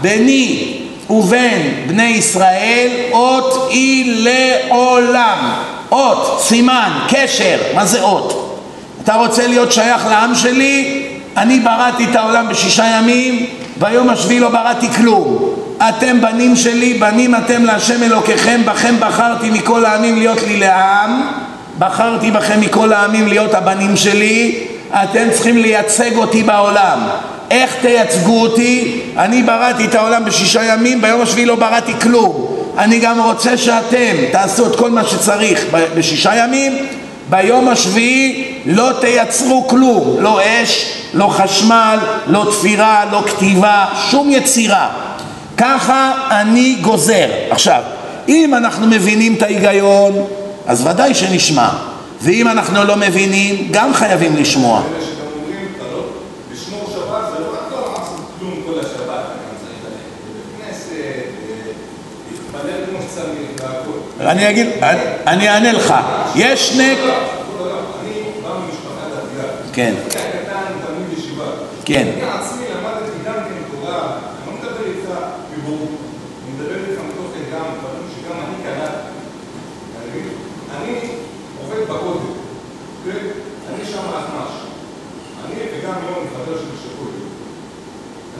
[0.00, 0.74] ביני
[1.10, 5.52] ובין בני ישראל אות אי לעולם.
[5.90, 8.58] אות, סימן, קשר, מה זה אות?
[9.04, 11.06] אתה רוצה להיות שייך לעם שלי?
[11.36, 13.46] אני בראתי את העולם בשישה ימים,
[13.80, 15.38] ביום השביעי לא בראתי כלום.
[15.88, 21.28] אתם בנים שלי, בנים אתם להשם אלוקיכם, בכם בחרתי מכל העמים להיות לי לעם,
[21.78, 26.98] בחרתי בכם מכל העמים להיות הבנים שלי, אתם צריכים לייצג אותי בעולם.
[27.50, 29.00] איך תייצגו אותי?
[29.16, 32.56] אני בראתי את העולם בשישה ימים, ביום השביעי לא בראתי כלום.
[32.78, 35.64] אני גם רוצה שאתם תעשו את כל מה שצריך
[35.96, 36.86] בשישה ימים,
[37.30, 44.88] ביום השביעי לא תייצרו כלום, לא אש, לא חשמל, לא תפירה, לא כתיבה, שום יצירה.
[45.56, 47.26] ככה אני גוזר.
[47.50, 47.82] עכשיו,
[48.28, 50.24] אם אנחנו מבינים את ההיגיון,
[50.66, 51.68] אז ודאי שנשמע.
[52.20, 54.82] ואם אנחנו לא מבינים, גם חייבים לשמוע.
[64.20, 64.66] אני אגיד,
[65.26, 65.94] אני אענה לך,
[66.34, 66.92] יש שני...
[66.92, 67.38] אני בא.
[69.72, 69.94] כן.
[70.08, 71.44] כשהיה קטן, תלמיד ישיבה.
[71.84, 72.06] כן.
[72.14, 75.10] אני עצמי למדתי גם כן תורה, אני לא מדבר איתך
[75.58, 75.88] מבורות,
[76.44, 79.08] אני מדבר איתך מתוכן גם, דברים שגם אני קלטתי.
[79.90, 80.28] אתה מבין?
[80.76, 81.08] אני
[81.62, 83.18] עובד בכותל?
[83.68, 84.52] אני שם אחמ"ש.
[85.44, 87.24] אני וגם יום חבר שלי שכותל.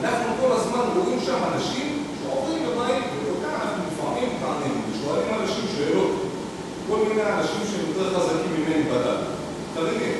[0.03, 6.11] אנחנו כל הזמן רואים שם אנשים שעוברים בבית, וכאן אנחנו לפעמים טענים, ושואלים אנשים שאלות.
[6.89, 9.19] כל מיני אנשים שהם יותר חזקים ממני בדת.
[9.75, 10.13] חרדים.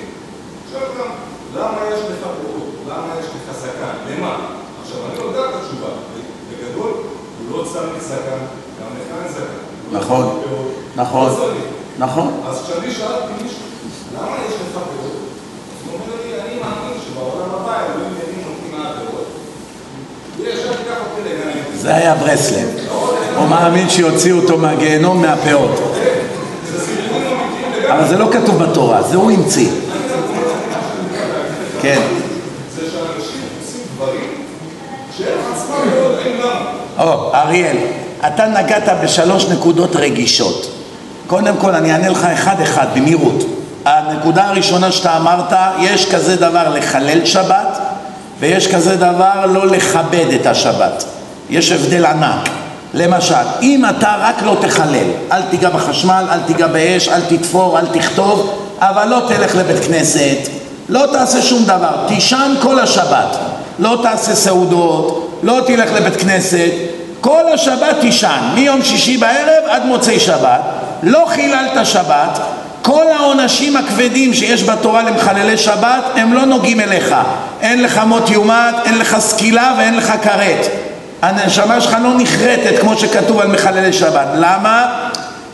[0.71, 1.09] שואל אותם,
[1.55, 2.69] למה יש לך פירות?
[2.87, 3.95] למה יש לך זקן?
[4.09, 4.35] למה?
[4.83, 5.89] עכשיו, אני יודע את התשובה.
[6.49, 6.91] בגדול,
[7.39, 8.41] הוא לא צריך זקן,
[8.79, 9.43] גם לך אין זקן.
[9.91, 10.41] לא נכון.
[10.95, 11.29] נכון.
[11.29, 11.47] לא.
[11.97, 12.41] נכון.
[12.47, 13.59] אז כשאני שאלתי מישהו,
[14.17, 15.17] למה יש לך פירות?
[15.71, 19.25] אז הוא אומר לי, אני מאמין שבעולם הבא אלוהים יבין אותי מהפירות.
[21.73, 22.69] זה היה ברסלב.
[23.35, 25.71] הוא מאמין שיוציאו אותו מהגיהנום מהפאות.
[26.71, 27.78] זה סיפורים אמיתיים לגמרי.
[27.91, 29.69] אבל זה לא כתוב בתורה, זה הוא המציא.
[31.81, 32.01] כן.
[32.75, 34.29] זה שאנשים עושים דברים
[35.17, 36.71] שהם עצמם לא יודעים למה.
[36.99, 37.77] או, אריאל,
[38.27, 40.71] אתה נגעת בשלוש נקודות רגישות.
[41.27, 43.45] קודם כל, אני אענה לך אחד-אחד, במהירות.
[43.85, 47.79] הנקודה הראשונה שאתה אמרת, יש כזה דבר לחלל שבת,
[48.39, 51.03] ויש כזה דבר לא לכבד את השבת.
[51.49, 52.49] יש הבדל ענק.
[52.93, 57.85] למשל, אם אתה רק לא תחלל, אל תיגע בחשמל, אל תיגע באש, אל תתפור, אל
[57.85, 60.37] תכתוב, אבל לא תלך לבית כנסת,
[60.89, 63.37] לא תעשה שום דבר, תישן כל השבת,
[63.79, 66.71] לא תעשה סעודות, לא תלך לבית כנסת,
[67.21, 70.61] כל השבת תישן, מיום שישי בערב עד מוצאי שבת,
[71.03, 72.39] לא חיללת שבת,
[72.81, 77.15] כל העונשים הכבדים שיש בתורה למחללי שבת הם לא נוגעים אליך,
[77.61, 80.67] אין לך מות יומת, אין לך סקילה ואין לך כרת,
[81.21, 85.09] הנשמה שלך לא נחרטת כמו שכתוב על מחללי שבת, למה?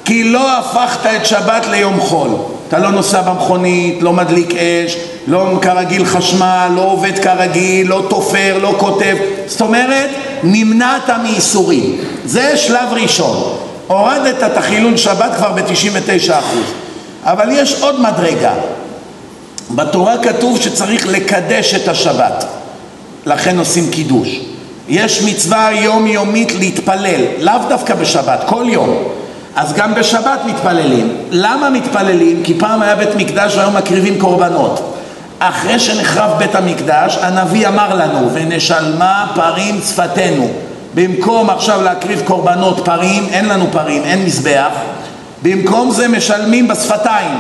[0.06, 2.30] כי לא הפכת את שבת ליום חול.
[2.68, 4.98] אתה לא נוסע במכונית, לא מדליק אש,
[5.28, 9.16] לא כרגיל חשמל, לא עובד כרגיל, לא תופר, לא כותב.
[9.48, 10.10] זאת אומרת,
[10.44, 11.98] נמנעת מאיסורים.
[12.26, 13.58] זה שלב ראשון.
[13.88, 16.32] הורדת את החילול שבת כבר ב-99%.
[17.24, 18.54] אבל יש עוד מדרגה.
[19.72, 22.46] בתורה כתוב שצריך לקדש את השבת.
[23.26, 24.40] לכן עושים קידוש.
[24.88, 28.98] יש מצווה יומיומית להתפלל, לאו דווקא בשבת, כל יום.
[29.56, 31.18] אז גם בשבת מתפללים.
[31.32, 32.44] למה מתפללים?
[32.44, 34.95] כי פעם היה בית מקדש והיום מקריבים קורבנות.
[35.40, 40.48] אחרי שנחרב בית המקדש, הנביא אמר לנו, ונשלמה פרים שפתנו.
[40.95, 44.70] במקום עכשיו להקריב קורבנות פרים, אין לנו פרים, אין מזבח,
[45.44, 47.32] במקום זה משלמים בשפתיים,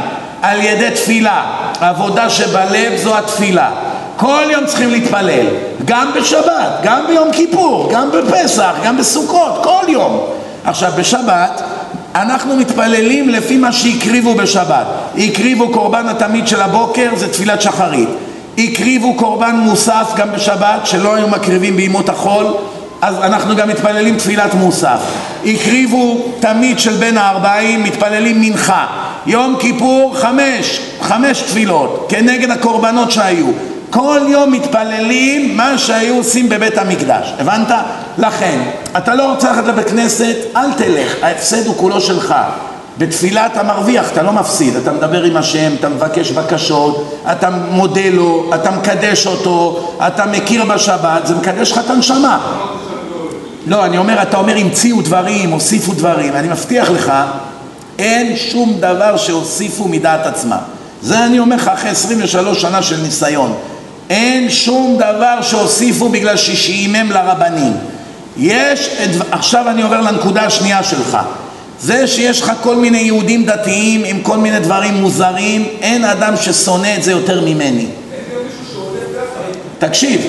[0.41, 1.43] על ידי תפילה.
[1.79, 3.69] עבודה שבלב זו התפילה.
[4.17, 5.45] כל יום צריכים להתפלל,
[5.85, 10.19] גם בשבת, גם ביום כיפור, גם בפסח, גם בסוכות, כל יום.
[10.63, 11.61] עכשיו בשבת
[12.15, 14.85] אנחנו מתפללים לפי מה שהקריבו בשבת.
[15.17, 18.09] הקריבו קורבן התמיד של הבוקר, זה תפילת שחרית.
[18.57, 22.45] הקריבו קורבן מוסף גם בשבת, שלא היו מקריבים בימות החול,
[23.01, 24.99] אז אנחנו גם מתפללים תפילת מוסף.
[25.45, 28.85] הקריבו תמיד של בין הארבעים, מתפללים מנחה.
[29.25, 33.47] יום כיפור חמש, חמש תפילות, כנגד הקורבנות שהיו.
[33.95, 37.71] כל יום מתפללים מה שהיו עושים בבית המקדש, הבנת?
[38.17, 38.59] לכן,
[38.97, 42.35] אתה לא רוצה ללכת לבית כנסת, אל תלך, ההפסד הוא כולו שלך.
[42.97, 48.09] בתפילה אתה מרוויח, אתה לא מפסיד, אתה מדבר עם השם, אתה מבקש בקשות, אתה מודה
[48.11, 52.39] לו, אתה מקדש אותו, אתה מכיר בשבת, זה מקדש לך את הנשמה.
[53.67, 57.13] לא, אני אומר, אתה אומר המציאו דברים, הוסיפו דברים, אני מבטיח לך,
[57.99, 60.57] אין שום דבר שהוסיפו מדעת עצמם.
[61.01, 63.53] זה אני אומר לך אחרי 23 שנה של ניסיון.
[64.09, 67.73] אין שום דבר שהוסיפו בגלל ששעימם לרבנים.
[68.37, 68.89] יש,
[69.31, 71.17] עכשיו אני עובר לנקודה השנייה שלך.
[71.79, 76.95] זה שיש לך כל מיני יהודים דתיים עם כל מיני דברים מוזרים, אין אדם ששונא
[76.97, 77.67] את זה יותר ממני.
[77.67, 77.87] אין
[78.35, 79.87] גם מישהו שהולך ככה.
[79.87, 80.21] תקשיב,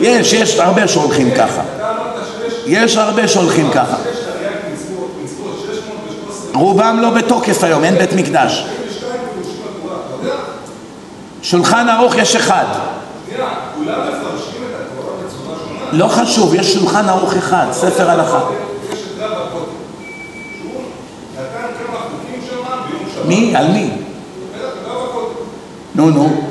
[0.00, 1.62] יש, יש הרבה שהולכים ככה.
[2.66, 3.96] יש הרבה שהולכים ככה.
[4.04, 8.52] שיש תרי"ג מצוות, מצוות 613, רובם לא בתוקף היום, אין בית מקדש.
[8.52, 10.36] 22 פירושים בתורה, אתה יודע?
[11.42, 12.64] שולחן ערוך יש אחד.
[13.34, 15.98] שנייה, כולם מפרשים את התורה בצורה שונה.
[15.98, 18.40] לא חשוב, יש שולחן ערוך אחד, ספר הלכה.
[18.92, 18.98] יש
[22.10, 22.56] חוקים שם
[22.88, 23.26] ביום שבת.
[23.26, 23.56] מי?
[23.56, 23.90] על מי?
[25.94, 26.42] נו, נו.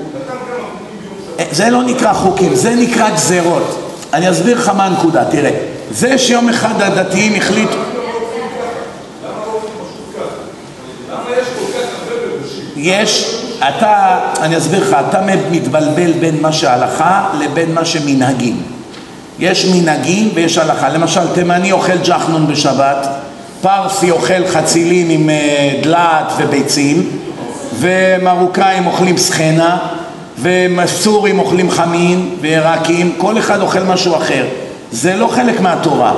[1.39, 3.80] אה, זה לא נקרא חוקים, זה נקרא גזרות.
[4.14, 5.51] אני אסביר לך מה הנקודה, תראה.
[5.91, 7.73] זה שיום אחד הדתיים החליטו...
[7.73, 7.84] למה
[9.45, 9.69] לא עושים
[10.15, 10.26] ככה?
[11.11, 11.30] למה
[12.76, 15.19] יש אתה, אני אסביר לך, אתה
[15.52, 18.61] מתבלבל בין מה שהלכה לבין מה שמנהגים.
[19.40, 20.90] יש מנהגים ויש הלכה.
[20.90, 23.07] למשל, תימני אוכל ג'חנון בשבת,
[23.61, 27.10] פרסי אוכל חצילים עם אה, דלעת וביצים,
[27.80, 29.77] ומרוקאים אוכלים סחנה,
[30.40, 34.45] ומסורים אוכלים חמין ועיראקים, כל אחד אוכל משהו אחר.
[34.91, 36.14] זה לא חלק מהתורה.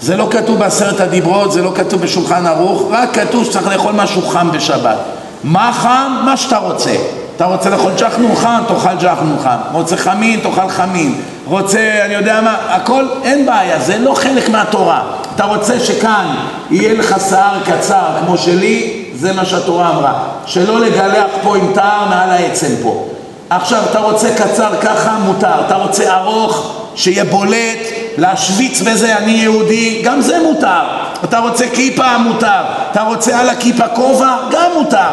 [0.00, 4.22] זה לא כתוב בעשרת הדיברות, זה לא כתוב בשולחן ערוך, רק כתוב שצריך לאכול משהו
[4.22, 4.96] חם בשבת.
[5.44, 6.22] מה חם?
[6.24, 6.90] מה שאתה רוצה.
[7.36, 9.56] אתה רוצה לאכול ג'חנון חם, תאכל ג'חנון חם.
[9.72, 11.20] רוצה חמין, תאכל חמין.
[11.44, 15.02] רוצה, אני יודע מה, הכל, אין בעיה, זה לא חלק מהתורה.
[15.34, 16.34] אתה רוצה שכאן
[16.70, 20.12] יהיה לך שיער קצר כמו שלי, זה מה שהתורה אמרה.
[20.46, 23.06] שלא לגלח פה עם תער מעל העצם פה.
[23.50, 25.66] עכשיו, אתה רוצה קצר ככה, מותר.
[25.66, 27.78] אתה רוצה ארוך, שיהיה בולט,
[28.18, 30.82] להשוויץ בזה, אני יהודי, גם זה מותר.
[31.24, 32.62] אתה רוצה כיפה, מותר.
[32.92, 35.10] אתה רוצה על הכיפה כובע, גם מותר.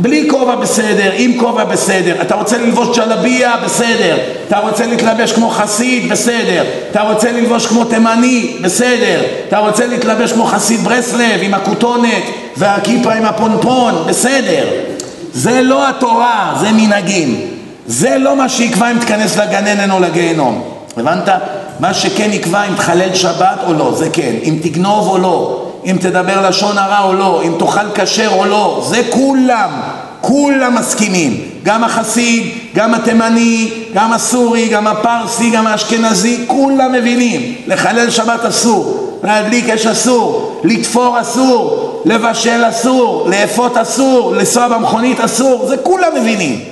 [0.00, 2.14] בלי כובע בסדר, עם כובע בסדר.
[2.22, 4.16] אתה רוצה ללבוש ג'לביה, בסדר.
[4.48, 6.64] אתה רוצה להתלבש כמו חסיד, בסדר.
[6.90, 9.22] אתה רוצה ללבוש כמו תימני, בסדר.
[9.48, 12.22] אתה רוצה להתלבש כמו חסיד ברסלב, עם הכותונת
[12.56, 14.64] והכיפה עם הפונפון, בסדר.
[15.32, 17.40] זה לא התורה, זה מנהגים.
[17.86, 20.62] זה לא מה שיקבע אם תיכנס לגן או לגיהנום.
[20.96, 21.28] הבנת?
[21.80, 24.34] מה שכן יקבע אם תחלל שבת או לא, זה כן.
[24.44, 28.84] אם תגנוב או לא, אם תדבר לשון הרע או לא, אם תאכל כשר או לא,
[28.88, 29.70] זה כולם,
[30.20, 31.50] כולם מסכימים.
[31.62, 37.54] גם החסיד, גם התימני, גם הסורי, גם הפרסי, גם האשכנזי, כולם מבינים.
[37.66, 45.66] לחלל שבת אסור, להדליק אש אסור, לתפור אסור, לבשל אסור, לאפות אסור, לנסוע במכונית אסור,
[45.66, 46.64] זה כולם מבינים.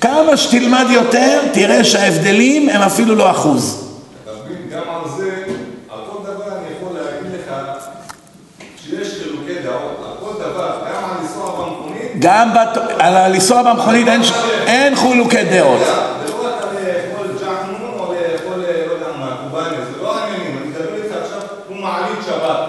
[0.00, 3.88] כמה שתלמד יותר, תראה שההבדלים הם אפילו לא אחוז.
[4.24, 5.30] אתה מבין, גם על זה,
[5.90, 7.54] על כל דבר אני יכול להגיד לך
[8.84, 12.78] שיש חילוקי דעות, על כל דבר, גם על לנסוע במכונית, גם בת...
[12.98, 14.22] על לנסוע במכונית אין,
[14.66, 15.80] אין חילוקי דעות.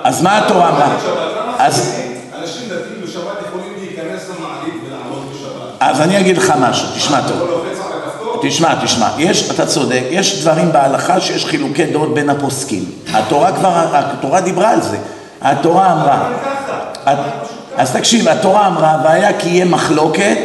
[0.04, 0.88] אז מה התורה אמרה?
[1.58, 1.96] אז-
[2.42, 5.70] אנשים דתיים בשבת יכולים להיכנס למעלית ולעמוד בשבת?
[5.80, 7.64] אז אני אגיד לך משהו, תשמע טוב.
[8.42, 12.86] תשמע, תשמע, יש, אתה צודק, יש דברים בהלכה שיש חילוקי דעות בין הפוסקים.
[13.14, 14.98] התורה כבר, התורה דיברה על זה.
[15.42, 16.30] התורה אמרה,
[17.78, 20.38] אז תקשיב, התורה אמרה, והיה כי יהיה מחלוקת,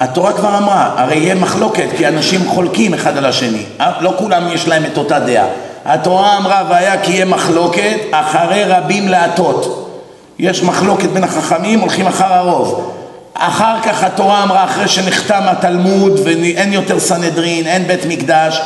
[0.00, 3.92] התורה כבר אמרה, הרי יהיה מחלוקת, כי אנשים חולקים אחד על השני, אה?
[4.00, 5.46] לא כולם יש להם את אותה דעה.
[5.84, 9.90] התורה אמרה, והיה כי יהיה מחלוקת, אחרי רבים להטות.
[10.38, 12.92] יש מחלוקת בין החכמים, הולכים אחר הרוב.
[13.34, 18.60] אחר כך התורה אמרה, אחרי שנחתם התלמוד ואין יותר סנהדרין, אין בית מקדש,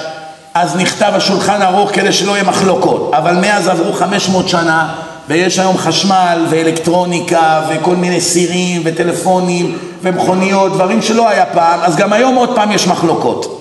[0.54, 3.10] אז נכתב השולחן ערוך כדי שלא יהיה מחלוקות.
[3.14, 4.94] אבל מאז עברו 500 שנה,
[5.28, 12.12] ויש היום חשמל ואלקטרוניקה וכל מיני סירים וטלפונים ומכוניות, דברים שלא היה פעם, אז גם
[12.12, 13.60] היום עוד פעם יש מחלוקות.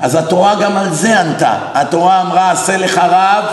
[0.00, 1.54] אז התורה גם על זה ענתה.
[1.74, 3.44] התורה אמרה, עשה לך רב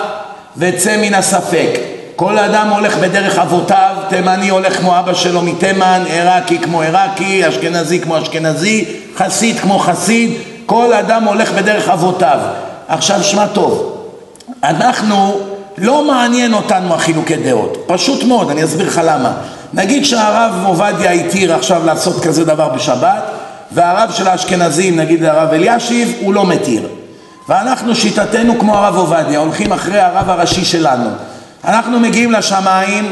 [0.58, 1.80] וצא מן הספק.
[2.16, 8.00] כל אדם הולך בדרך אבותיו, תימני הולך כמו אבא שלו מתימן, עיראקי כמו עיראקי, אשכנזי
[8.00, 8.86] כמו אשכנזי,
[9.18, 10.34] חסיד כמו חסיד,
[10.66, 12.40] כל אדם הולך בדרך אבותיו.
[12.88, 13.98] עכשיו שמע טוב,
[14.64, 15.40] אנחנו,
[15.82, 19.34] לא מעניין אותנו החילוקי דעות, פשוט מאוד, אני אסביר לך למה.
[19.74, 23.24] נגיד שהרב עובדיה התיר עכשיו לעשות כזה דבר בשבת,
[23.72, 26.88] והרב של האשכנזים, נגיד הרב אלישיב, הוא לא מתיר.
[27.50, 31.10] ואנחנו שיטתנו כמו הרב עובדיה, הולכים אחרי הרב הראשי שלנו.
[31.66, 33.12] אנחנו מגיעים לשמיים,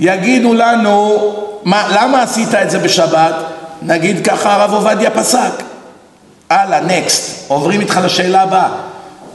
[0.00, 1.18] יגידו לנו,
[1.64, 3.34] מה, למה עשית את זה בשבת?
[3.82, 5.62] נגיד ככה הרב עובדיה פסק.
[6.50, 8.68] הלאה, נקסט, עוברים איתך לשאלה הבאה.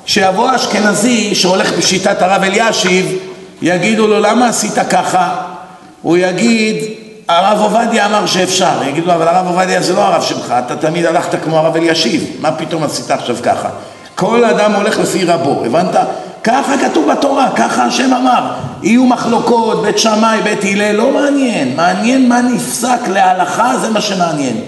[0.05, 3.17] שיבוא האשכנזי שהולך בשיטת הרב אלישיב,
[3.61, 5.35] יגידו לו למה עשית ככה?
[6.01, 6.75] הוא יגיד,
[7.27, 8.83] הרב עובדיה אמר שאפשר.
[8.87, 12.23] יגידו לו, אבל הרב עובדיה זה לא הרב שלך, אתה תמיד הלכת כמו הרב אלישיב,
[12.39, 13.69] מה פתאום עשית עכשיו ככה?
[14.15, 15.95] כל אדם הולך לפי רבו, הבנת?
[16.43, 18.51] ככה כתוב בתורה, ככה השם אמר.
[18.83, 21.75] יהיו מחלוקות, בית שמאי, בית הלל, לא מעניין.
[21.75, 24.61] מעניין מה נפסק להלכה, זה מה שמעניין.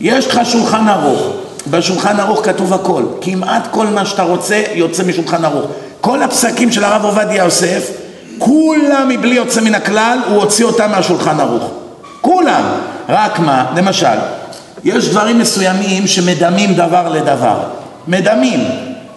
[0.00, 1.20] יש לך שולחן ערוך,
[1.66, 3.02] בשולחן ערוך כתוב הכל.
[3.20, 5.66] כמעט כל מה שאתה רוצה יוצא משולחן ערוך.
[6.00, 7.90] כל הפסקים של הרב עובדיה יוסף,
[8.38, 11.70] כולם מבלי יוצא מן הכלל, הוא הוציא אותם מהשולחן ערוך.
[12.20, 12.62] כולם.
[13.08, 14.18] רק מה, למשל,
[14.84, 17.58] יש דברים מסוימים שמדמים דבר לדבר.
[18.08, 18.60] מדמים.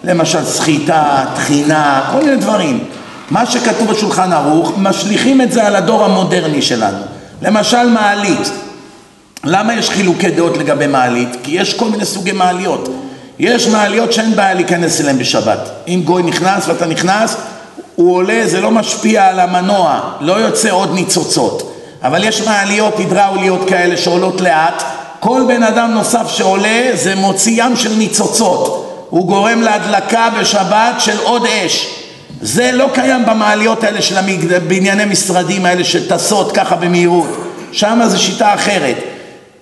[0.04, 2.84] למשל סחיטה, טחינה, כל מיני דברים.
[3.30, 6.98] מה שכתוב בשולחן ערוך, משליכים את זה על הדור המודרני שלנו.
[7.42, 8.50] למשל מעלית.
[9.44, 11.28] למה יש חילוקי דעות לגבי מעלית?
[11.42, 12.88] כי יש כל מיני סוגי מעליות.
[13.38, 15.70] יש מעליות שאין בעיה להיכנס אליהן בשבת.
[15.88, 17.36] אם גוי נכנס ואתה נכנס,
[17.94, 21.74] הוא עולה, זה לא משפיע על המנוע, לא יוצא עוד ניצוצות.
[22.02, 24.82] אבל יש מעליות הידראוליות כאלה שעולות לאט,
[25.20, 28.90] כל בן אדם נוסף שעולה זה מוציא ים של ניצוצות.
[29.10, 31.88] הוא גורם להדלקה בשבת של עוד אש.
[32.40, 34.16] זה לא קיים במעליות האלה של
[34.68, 37.28] בנייני משרדים האלה שטסות ככה במהירות.
[37.72, 39.13] שם זה שיטה אחרת.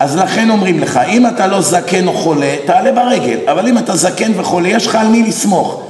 [0.02, 3.38] אז לכן אומרים לך, אם אתה לא זקן או חולה, תעלה ברגל.
[3.46, 5.82] אבל אם אתה זקן וחולה, יש לך על מי לסמוך.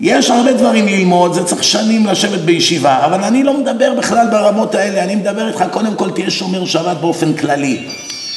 [0.00, 4.74] יש הרבה דברים ללמוד, זה צריך שנים לשבת בישיבה, אבל אני לא מדבר בכלל ברמות
[4.74, 7.84] האלה, אני מדבר איתך, קודם כל תהיה שומר שבת באופן כללי.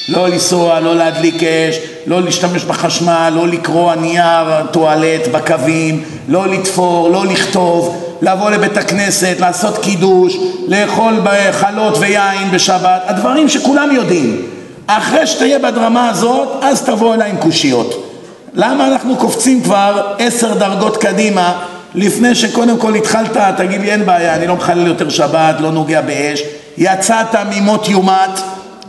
[0.09, 1.75] לא לנסוע, לא להדליק אש,
[2.07, 9.35] לא להשתמש בחשמל, לא לקרוע נייר טואלט בקווים, לא לתפור, לא לכתוב, לבוא לבית הכנסת,
[9.39, 10.37] לעשות קידוש,
[10.67, 11.13] לאכול
[11.51, 14.41] חלות ויין בשבת, הדברים שכולם יודעים.
[14.87, 18.09] אחרי שתהיה בדרמה הזאת, אז תבוא אליי עם קושיות.
[18.53, 21.53] למה אנחנו קופצים כבר עשר דרגות קדימה
[21.95, 26.01] לפני שקודם כל התחלת, תגיד לי אין בעיה, אני לא מחלל יותר שבת, לא נוגע
[26.01, 26.41] באש,
[26.77, 28.39] יצאת ממות יומת,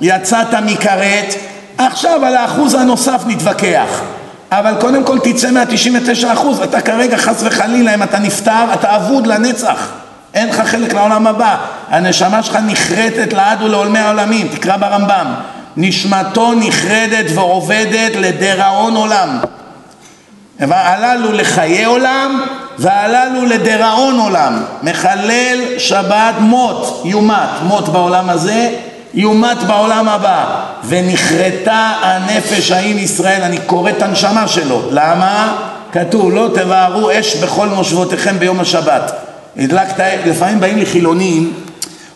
[0.00, 1.34] יצאת מכרת,
[1.78, 4.00] עכשיו על האחוז הנוסף נתווכח.
[4.52, 9.26] אבל קודם כל תצא מה-99 אחוז, אתה כרגע חס וחלילה, אם אתה נפטר, אתה אבוד
[9.26, 9.88] לנצח.
[10.34, 11.56] אין לך חלק לעולם הבא.
[11.88, 15.34] הנשמה שלך נחרטת לעד ולעולמי העולמים, תקרא ברמב"ם.
[15.76, 19.38] נשמתו נחרדת ועובדת לדיראון עולם.
[20.60, 22.44] הללו לחיי עולם
[22.78, 24.62] והללו לדיראון עולם.
[24.82, 28.70] מחלל שבת מות, יומת, מות בעולם הזה,
[29.14, 30.44] יומת בעולם הבא.
[30.84, 34.82] ונחרטה הנפש ההיא מישראל, אני קורא את הנשמה שלו.
[34.90, 35.56] למה?
[35.92, 39.12] כתוב, לא תבערו אש בכל מושבותיכם ביום השבת.
[39.56, 41.52] הדלקת, לפעמים באים לי חילונים,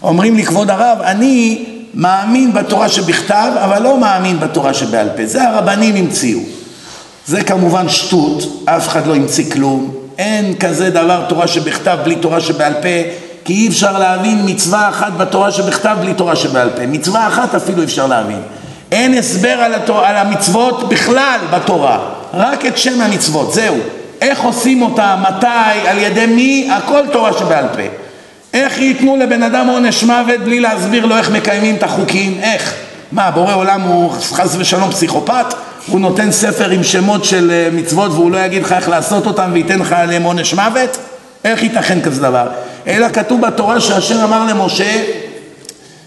[0.02, 1.64] אומרים לי, כבוד הרב, אני
[1.94, 5.26] מאמין בתורה שבכתב, אבל לא מאמין בתורה שבעל פה.
[5.26, 6.40] זה הרבנים המציאו.
[7.26, 9.94] זה כמובן שטות, אף אחד לא המציא כלום.
[10.18, 13.10] אין כזה דבר תורה שבכתב בלי תורה שבעל פה,
[13.44, 16.86] כי אי אפשר להבין מצווה אחת בתורה שבכתב בלי תורה שבעל פה.
[16.86, 18.40] מצווה אחת אפילו אפשר להבין.
[18.92, 20.00] אין הסבר על, התור...
[20.00, 21.98] על המצוות בכלל בתורה,
[22.34, 23.76] רק את שם המצוות, זהו.
[24.20, 28.07] איך עושים אותה, מתי, על ידי מי, הכל תורה שבעל פה.
[28.58, 32.38] איך ייתנו לבן אדם עונש מוות בלי להסביר לו איך מקיימים את החוקים?
[32.42, 32.74] איך?
[33.12, 35.54] מה, בורא עולם הוא חס ושלום פסיכופת?
[35.86, 39.50] הוא נותן ספר עם שמות של אה, מצוות והוא לא יגיד לך איך לעשות אותם
[39.52, 40.98] וייתן לך עליהם עונש מוות?
[41.44, 42.46] איך ייתכן כזה דבר?
[42.86, 45.02] אלא כתוב בתורה שהשם אמר למשה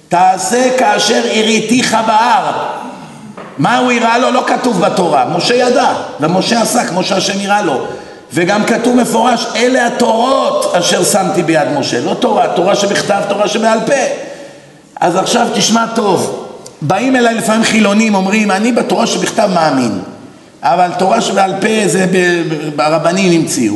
[0.10, 2.52] תעשה כאשר הראתיך בהר
[3.57, 4.32] מה הוא הראה לו?
[4.32, 7.88] לא כתוב בתורה, משה ידע ומשה עשה כמו שהשם הראה לו
[8.34, 12.02] וגם כתוב מפורש, אלה התורות אשר שמתי ביד משה.
[12.02, 13.94] לא תורה, תורה שבכתב, תורה שבעל פה.
[14.99, 16.48] אז עכשיו תשמע טוב,
[16.82, 19.99] באים אליי לפעמים חילונים, אומרים, אני בתורה שבכתב מאמין,
[20.64, 22.06] אבל תורה שבעל פה זה
[22.76, 23.76] ברבנים המציאו.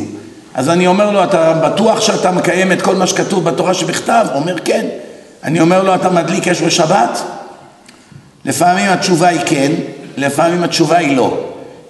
[0.54, 4.26] אז אני אומר לו, אתה בטוח שאתה מקיים את כל מה שכתוב בתורה שבכתב?
[4.34, 4.86] אומר, כן.
[5.44, 7.22] אני אומר לו, אתה מדליק אש בשבת?
[8.44, 9.72] לפעמים התשובה היא כן,
[10.16, 11.38] לפעמים התשובה היא לא.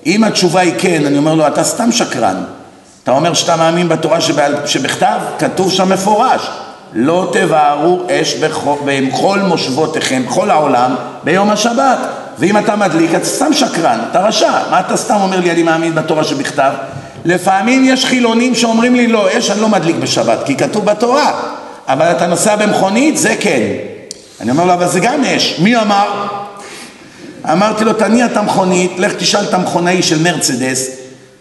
[0.06, 2.44] אם התשובה היא כן, אני אומר לו, אתה סתם שקרן.
[3.06, 5.18] אתה אומר שאתה מאמין בתורה שבעל, שבכתב?
[5.38, 6.50] כתוב שם מפורש.
[6.92, 8.34] לא תבערו אש
[8.84, 11.98] בכל מושבותיכם, בכל העולם, ביום השבת.
[12.38, 14.50] ואם אתה מדליק, אתה סתם שקרן, אתה רשע.
[14.70, 16.72] מה אתה סתם אומר לי, אני מאמין בתורה שבכתב?
[17.24, 21.32] לפעמים יש חילונים שאומרים לי, לא, אש אני לא מדליק בשבת, כי כתוב בתורה.
[21.88, 23.62] אבל אתה נוסע במכונית, זה כן.
[24.40, 25.58] אני אומר לו, אבל זה גם אש.
[25.58, 26.26] מי אמר?
[27.52, 30.90] אמרתי לו, תניע את המכונית, לך תשאל את המכונאי של מרצדס,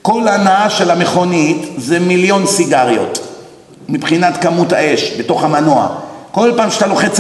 [0.06, 3.19] כל הנעה של המכונית זה מיליון סיגריות
[3.90, 5.88] מבחינת כמות האש בתוך המנוע.
[6.32, 7.19] כל פעם שאתה לוחץ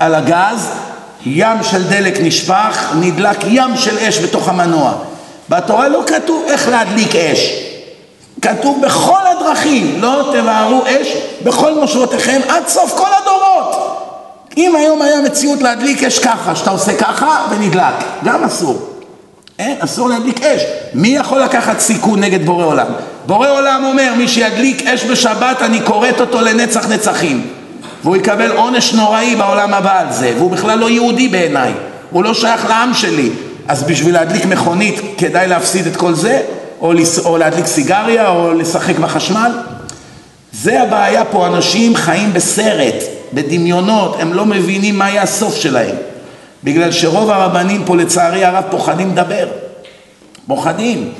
[0.00, 0.70] על הגז,
[1.26, 4.92] ים של דלק נשפך, נדלק ים של אש בתוך המנוע.
[5.48, 7.50] בתורה לא כתוב איך להדליק אש.
[8.42, 11.08] כתוב בכל הדרכים, לא תבערו אש
[11.44, 13.98] בכל מושבותיכם עד סוף כל הדורות.
[14.56, 17.94] אם היום היה מציאות להדליק אש ככה, שאתה עושה ככה ונדלק,
[18.24, 18.93] גם אסור.
[19.58, 20.62] אין, אסור להדליק אש.
[20.94, 22.86] מי יכול לקחת סיכון נגד בורא עולם?
[23.26, 27.46] בורא עולם אומר, מי שידליק אש בשבת, אני כורת אותו לנצח נצחים.
[28.02, 31.72] והוא יקבל עונש נוראי בעולם הבא על זה, והוא בכלל לא יהודי בעיניי,
[32.10, 33.30] הוא לא שייך לעם שלי.
[33.68, 36.42] אז בשביל להדליק מכונית כדאי להפסיד את כל זה?
[36.80, 37.18] או, לס...
[37.18, 39.52] או להדליק סיגריה, או לשחק בחשמל?
[40.52, 42.94] זה הבעיה פה, אנשים חיים בסרט,
[43.32, 45.96] בדמיונות, הם לא מבינים מה יהיה הסוף שלהם.
[46.64, 49.48] בגלל שרוב הרבנים פה לצערי הרב פוחדים לדבר.
[50.46, 51.12] פוחדים.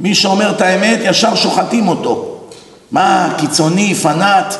[0.00, 2.40] מי שאומר את האמת ישר שוחטים אותו.
[2.90, 4.54] מה, קיצוני, פנאט,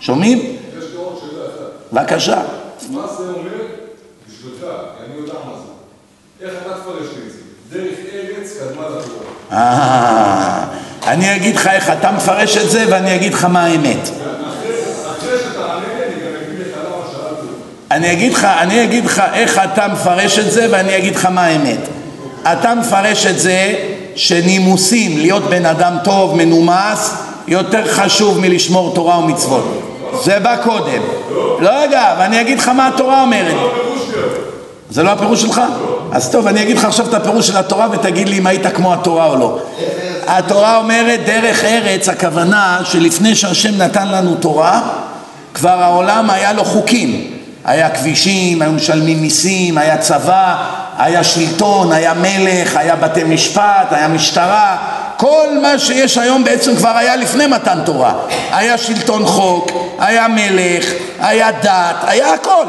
[0.00, 0.38] שומעים?
[0.38, 0.44] יש
[0.74, 1.92] לי עוד שאלה אחת.
[1.92, 2.42] בבקשה.
[2.90, 3.50] מה זה אומר
[4.28, 4.64] בשבילך,
[5.06, 6.46] אני יודע מה זה.
[6.46, 7.38] איך אתה תפרש לי את זה?
[7.72, 9.28] דרך ארץ קדמה לתורה.
[9.52, 10.64] אה,
[11.06, 13.98] אני אגיד לך איך אתה מפרש את זה ואני אגיד לך מה האמת.
[13.98, 17.68] אחרי אחרי שתענה לי, אני גם אגיד לך למה שאלתי אותך.
[17.90, 21.44] אני אגיד לך, אני אגיד לך איך אתה מפרש את זה ואני אגיד לך מה
[21.44, 21.78] האמת.
[22.52, 23.74] אתה מפרש את זה
[24.16, 27.14] שנימוסים, להיות בן אדם טוב, מנומס,
[27.48, 29.82] יותר חשוב מלשמור תורה ומצוות.
[30.24, 31.02] זה בא קודם.
[31.60, 33.56] לא רגע, ואני אגיד לך מה התורה אומרת.
[34.90, 35.60] זה לא הפירוש שלך?
[36.12, 38.94] אז טוב, אני אגיד לך עכשיו את הפירוש של התורה ותגיד לי אם היית כמו
[38.94, 39.58] התורה או לא.
[40.26, 44.82] התורה אומרת דרך ארץ, הכוונה שלפני שהשם נתן לנו תורה,
[45.54, 47.37] כבר העולם היה לו חוקים.
[47.64, 50.56] היה כבישים, היו משלמים מיסים, היה צבא,
[50.98, 54.76] היה שלטון, היה מלך, היה בתי משפט, היה משטרה.
[55.16, 58.12] כל מה שיש היום בעצם כבר היה לפני מתן תורה.
[58.52, 60.84] היה שלטון חוק, היה מלך,
[61.20, 62.64] היה דת, היה הכל.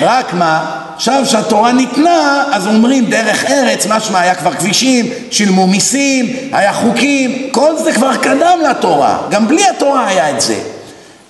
[0.00, 0.64] רק מה,
[0.96, 7.48] עכשיו שהתורה ניתנה, אז אומרים דרך ארץ, משמע היה כבר כבישים, שילמו מיסים, היה חוקים,
[7.52, 10.73] כל זה כבר קדם לתורה, גם בלי התורה היה את זה.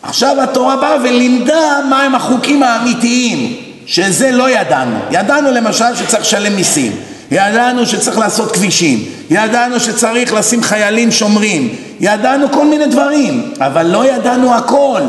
[0.09, 3.57] עכשיו התורה באה ולימדה מהם החוקים האמיתיים,
[3.87, 4.97] שזה לא ידענו.
[5.11, 6.93] ידענו למשל שצריך לשלם מיסים,
[7.31, 11.69] ידענו שצריך לעשות כבישים, ידענו שצריך לשים חיילים שומרים,
[12.01, 15.01] ידענו כל מיני דברים, אבל לא ידענו הכל.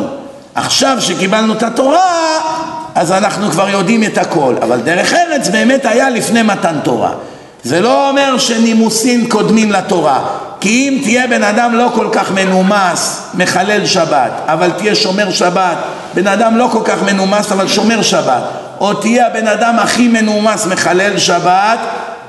[0.55, 2.39] עכשיו שקיבלנו את התורה,
[2.95, 7.11] אז אנחנו כבר יודעים את הכל, אבל דרך ארץ באמת היה לפני מתן תורה.
[7.63, 10.19] זה לא אומר שנימוסים קודמים לתורה,
[10.65, 15.77] כי אם תהיה בן אדם לא כל כך מנומס, מחלל שבת, אבל תהיה שומר שבת,
[16.13, 18.43] בן אדם לא כל כך מנומס אבל שומר שבת,
[18.79, 21.79] או תהיה הבן אדם הכי מנומס מחלל שבת,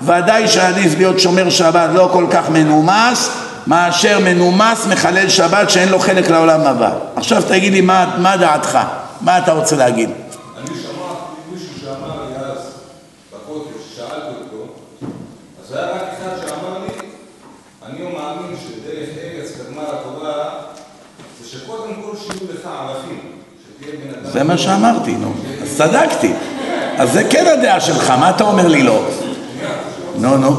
[0.03, 3.31] ודאי שעדיף להיות שומר שבת לא כל כך מנומס,
[3.67, 6.91] מאשר מנומס מחלל שבת שאין לו חלק לעולם הבא.
[7.17, 8.79] עכשיו תגיד לי מה, מה דעתך,
[9.21, 10.11] מה אתה רוצה להגיד?
[10.59, 12.59] אני שמעתי מישהו שאמר לי אז,
[13.33, 14.73] בכותל, ששאלתי אותו,
[15.65, 17.07] אז היה רק אחד שאמר לי,
[17.89, 20.45] אני לא מאמין שדרך ארץ קדמה לתורה,
[21.41, 23.21] זה שקודם כל שיהיו לך ערכים,
[23.63, 24.17] שתהיה בן אדם...
[24.37, 25.33] זה מה שאמרתי, נו.
[25.63, 26.33] אז צדקתי.
[26.99, 29.05] אז זה כן הדעה שלך, מה אתה אומר לי לא?
[30.17, 30.51] נו, נו.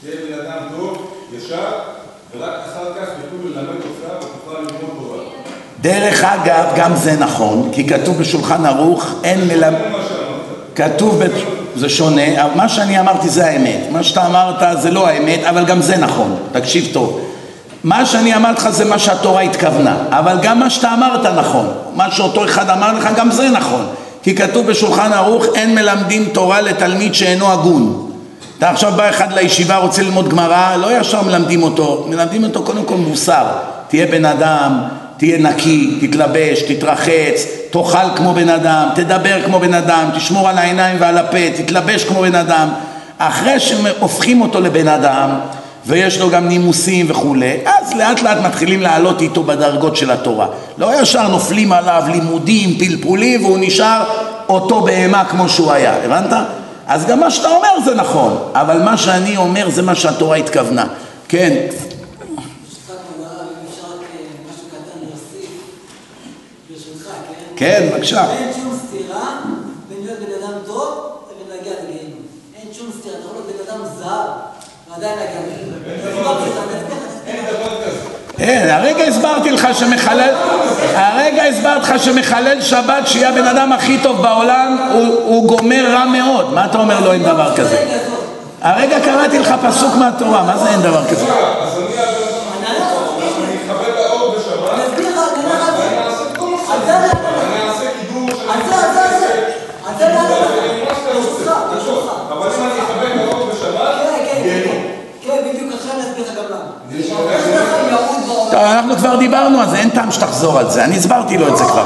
[0.00, 1.56] תהיה בן אדם טוב, ישר,
[2.38, 5.18] ורק אחר כך יוכלו ללמד אותך ותוכל ללמוד תורה.
[5.80, 9.80] דרך אגב, גם זה נכון, כי כתוב בשולחן ערוך, אין מלמד...
[10.74, 11.22] כתוב.
[11.76, 13.80] זה שונה, מה שאני אמרתי זה האמת.
[13.90, 16.36] מה שאתה אמרת זה לא האמת, אבל גם זה נכון.
[16.52, 17.20] תקשיב טוב.
[17.84, 21.68] מה שאני אמרתי לך זה מה שהתורה התכוונה, אבל גם מה שאתה אמרת נכון.
[21.94, 23.86] מה שאותו אחד אמר לך, גם זה נכון.
[24.22, 28.10] כי כתוב בשולחן ערוך, אין מלמדים תורה לתלמיד שאינו הגון.
[28.58, 32.84] אתה עכשיו בא אחד לישיבה, רוצה ללמוד גמרא, לא ישר מלמדים אותו, מלמדים אותו קודם
[32.84, 33.44] כל מוסר.
[33.88, 34.82] תהיה בן אדם,
[35.16, 40.96] תהיה נקי, תתלבש, תתרחץ, תאכל כמו בן אדם, תדבר כמו בן אדם, תשמור על העיניים
[41.00, 42.68] ועל הפה, תתלבש כמו בן אדם.
[43.18, 45.30] אחרי שהופכים אותו לבן אדם,
[45.86, 50.46] ויש לו גם נימוסים וכולי, אז לאט לאט מתחילים לעלות איתו בדרגות של התורה.
[50.78, 54.04] לא ישר נופלים עליו לימודים, פלפולים, והוא נשאר
[54.48, 56.32] אותו בהמה כמו שהוא היה, הבנת?
[56.86, 60.86] אז גם מה שאתה אומר זה נכון, אבל מה שאני אומר זה מה שהתורה התכוונה.
[61.28, 61.66] כן,
[67.56, 67.88] כן?
[67.92, 68.32] בבקשה.
[68.32, 69.40] אין שום סתירה
[69.88, 72.20] בין להיות בן אדם טוב לבין להגיע לגיהינום.
[72.60, 74.53] אין שום סתירה, אתה יכול להיות בן אדם זר.
[77.26, 78.74] אין דבר כזה.
[78.74, 80.34] הרגע הסברתי לך שמחלל,
[80.94, 86.04] הרגע הסברתי לך שמחלל שבת שיהיה הבן אדם הכי טוב בעולם, הוא, הוא גומר רע
[86.04, 86.54] מאוד.
[86.54, 87.84] מה אתה אומר לא אין דבר כזה?
[88.62, 91.26] הרגע קראתי לך פסוק מהתורה, מה זה אין דבר כזה?
[108.84, 111.64] אנחנו כבר דיברנו על זה, אין טעם שתחזור על זה, אני הסברתי לו את זה
[111.64, 111.84] כבר.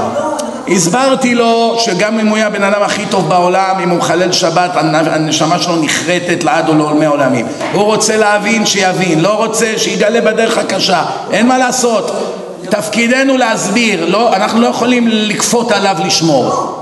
[0.69, 4.70] הסברתי לו שגם אם הוא יהיה הבן אדם הכי טוב בעולם, אם הוא מחלל שבת,
[4.75, 7.47] הנשמה שלו נחרטת לעד ולעולמי עולמים.
[7.73, 12.35] הוא רוצה להבין, שיבין, לא רוצה, שיגלה בדרך הקשה, אין מה לעשות.
[12.69, 16.77] תפקידנו להסביר, לא, אנחנו לא יכולים לכפות עליו לשמור.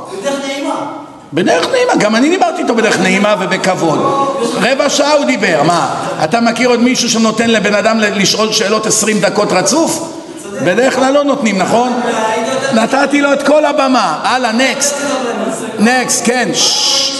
[1.36, 1.92] בדרך נעימה.
[1.98, 3.98] גם אני דיברתי איתו בדרך נעימה ובכבוד.
[4.62, 5.94] רבע שעה הוא דיבר, מה?
[6.24, 10.12] אתה מכיר עוד מישהו שנותן לבן אדם לשאול שאלות עשרים דקות רצוף?
[10.64, 12.00] בדרך כלל לא נותנים, נכון?
[12.74, 14.20] נתתי לו את כל הבמה.
[14.22, 14.94] הלאה, נקסט.
[15.78, 16.48] נקסט, כן.
[16.54, 17.12] ששש.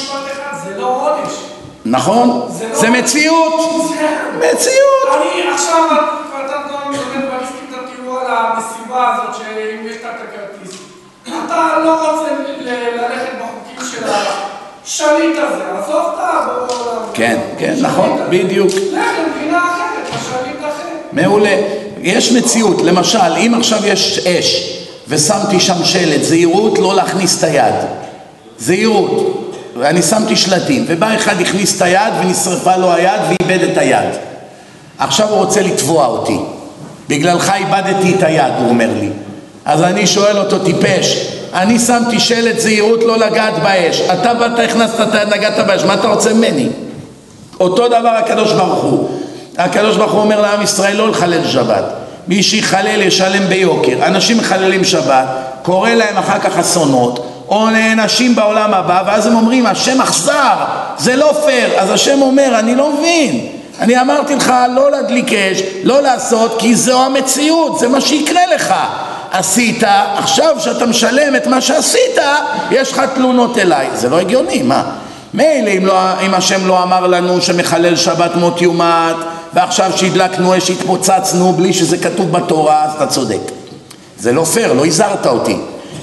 [1.84, 2.42] נכון?
[2.50, 3.52] זה זה מציאות,
[3.88, 4.06] זה-
[4.38, 5.20] מציאות.
[5.22, 10.45] אני עכשיו, כבר אתה מדבר בריסקים, אתה תראו על המסיבה הזאת, שאם יש את הכרטיס.
[11.46, 17.02] אתה לא רוצה ללכת בחוקים של השליט הזה, עזוב את העולם.
[17.14, 18.68] כן, כן, נכון, בדיוק.
[18.68, 20.88] לך למדינה אחרת, השליט אחר.
[21.12, 21.56] מעולה.
[22.02, 24.78] יש מציאות, למשל, אם עכשיו יש אש
[25.08, 27.74] ושמתי שם שלט, זהירות לא להכניס את היד.
[28.58, 29.42] זהירות.
[29.78, 34.08] ואני שמתי שלטים, ובא אחד הכניס את היד ונשרפה לו היד ואיבד את היד.
[34.98, 36.38] עכשיו הוא רוצה לתבוע אותי.
[37.08, 39.08] בגללך איבדתי את היד, הוא אומר לי.
[39.64, 44.00] אז אני שואל אותו, טיפש, אני שמתי שלט זהירות לא לגעת באש.
[44.00, 46.68] אתה באת, הכנסת את היד, נגעת באש, מה אתה רוצה ממני?
[47.60, 49.08] אותו דבר הקדוש ברוך הוא.
[49.58, 51.84] הקדוש ברוך הוא אומר לעם ישראל לא לחלל שבת.
[52.28, 54.06] מי שיחלל ישלם ביוקר.
[54.06, 55.26] אנשים מחללים שבת,
[55.62, 60.54] קורה להם אחר כך אסונות, או נענשים בעולם הבא, ואז הם אומרים, השם אכזר,
[60.98, 61.70] זה לא פייר.
[61.78, 63.46] אז השם אומר, אני לא מבין.
[63.80, 68.74] אני אמרתי לך לא להדליק אש, לא לעשות, כי זו המציאות, זה מה שיקרה לך.
[69.30, 69.82] עשית,
[70.16, 72.18] עכשיו שאתה משלם את מה שעשית,
[72.70, 73.88] יש לך תלונות אליי.
[73.94, 74.82] זה לא הגיוני, מה?
[75.34, 79.16] מילא אם, לא, אם השם לא אמר לנו שמחלל שבת מות יומת
[79.54, 83.40] ועכשיו שהדלקנו אש התפוצצנו בלי שזה כתוב בתורה אז אתה צודק.
[84.18, 85.56] זה לא פייר, לא הזהרת אותי.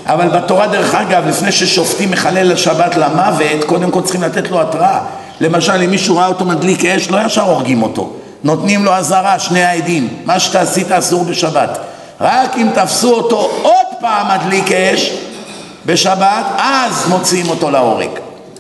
[0.06, 5.00] אבל בתורה דרך אגב לפני ששופטים מחלל השבת למוות קודם כל צריכים לתת לו התראה.
[5.42, 8.14] למשל אם מישהו ראה אותו מדליק אש לא ישר הורגים אותו.
[8.44, 10.08] נותנים לו אזהרה שני העדים.
[10.26, 11.80] מה שאתה עשית אסור בשבת
[12.22, 15.12] רק אם תפסו אותו עוד פעם מדליק אש
[15.86, 18.10] בשבת אז מוציאים אותו להורג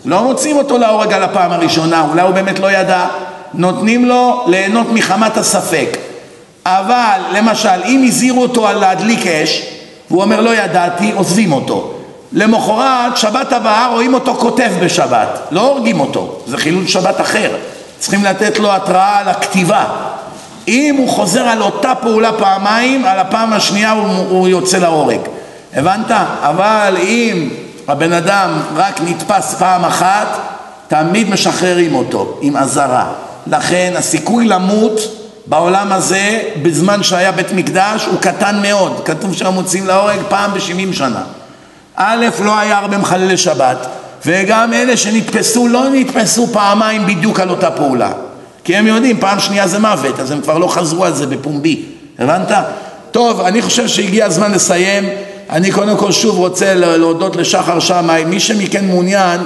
[0.05, 3.05] לא מוצאים אותו להורג על הפעם הראשונה, אולי הוא באמת לא ידע,
[3.53, 5.97] נותנים לו ליהנות מחמת הספק.
[6.65, 9.61] אבל למשל, אם הזהירו אותו על להדליק אש,
[10.11, 11.93] והוא אומר לא ידעתי, עוזבים אותו.
[12.31, 17.51] למחרת, שבת הבאה, רואים אותו כותב בשבת, לא הורגים אותו, זה חילול שבת אחר.
[17.99, 19.85] צריכים לתת לו התראה על הכתיבה.
[20.67, 25.19] אם הוא חוזר על אותה פעולה פעמיים, על הפעם השנייה הוא, הוא יוצא להורג.
[25.73, 26.11] הבנת?
[26.41, 27.49] אבל אם
[27.87, 30.27] הבן אדם רק נתפס פעם אחת,
[30.87, 33.05] תמיד משחררים אותו עם אזהרה.
[33.47, 34.99] לכן הסיכוי למות
[35.45, 39.01] בעולם הזה, בזמן שהיה בית מקדש, הוא קטן מאוד.
[39.05, 41.21] כתוב שם מוצאים להורג פעם בשבעים שנה.
[41.95, 43.87] א', לא היה הרבה מחללי שבת,
[44.25, 48.11] וגם אלה שנתפסו לא נתפסו פעמיים בדיוק על אותה פעולה.
[48.63, 51.81] כי הם יודעים, פעם שנייה זה מוות, אז הם כבר לא חזרו על זה בפומבי.
[52.19, 52.51] הבנת?
[53.11, 55.09] טוב, אני חושב שהגיע הזמן לסיים.
[55.49, 59.39] אני קודם כל שוב רוצה להודות לשחר שמאי, מי שמכן מעוניין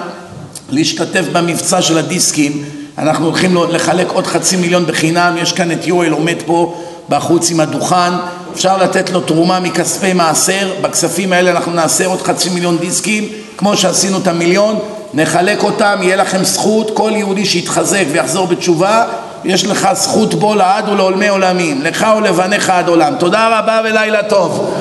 [0.69, 2.63] להשתתף במבצע של הדיסקים,
[2.97, 7.59] אנחנו הולכים לחלק עוד חצי מיליון בחינם, יש כאן את יואל עומד פה בחוץ עם
[7.59, 8.13] הדוכן,
[8.53, 13.27] אפשר לתת לו תרומה מכספי מעשר, בכספים האלה אנחנו נעשה עוד חצי מיליון דיסקים,
[13.57, 14.79] כמו שעשינו את המיליון,
[15.13, 19.03] נחלק אותם, יהיה לכם זכות, כל יהודי שיתחזק ויחזור בתשובה,
[19.43, 23.15] יש לך זכות בו לעד ולעולמי עולמים, לך ולבניך עד עולם.
[23.19, 24.73] תודה רבה ולילה טוב.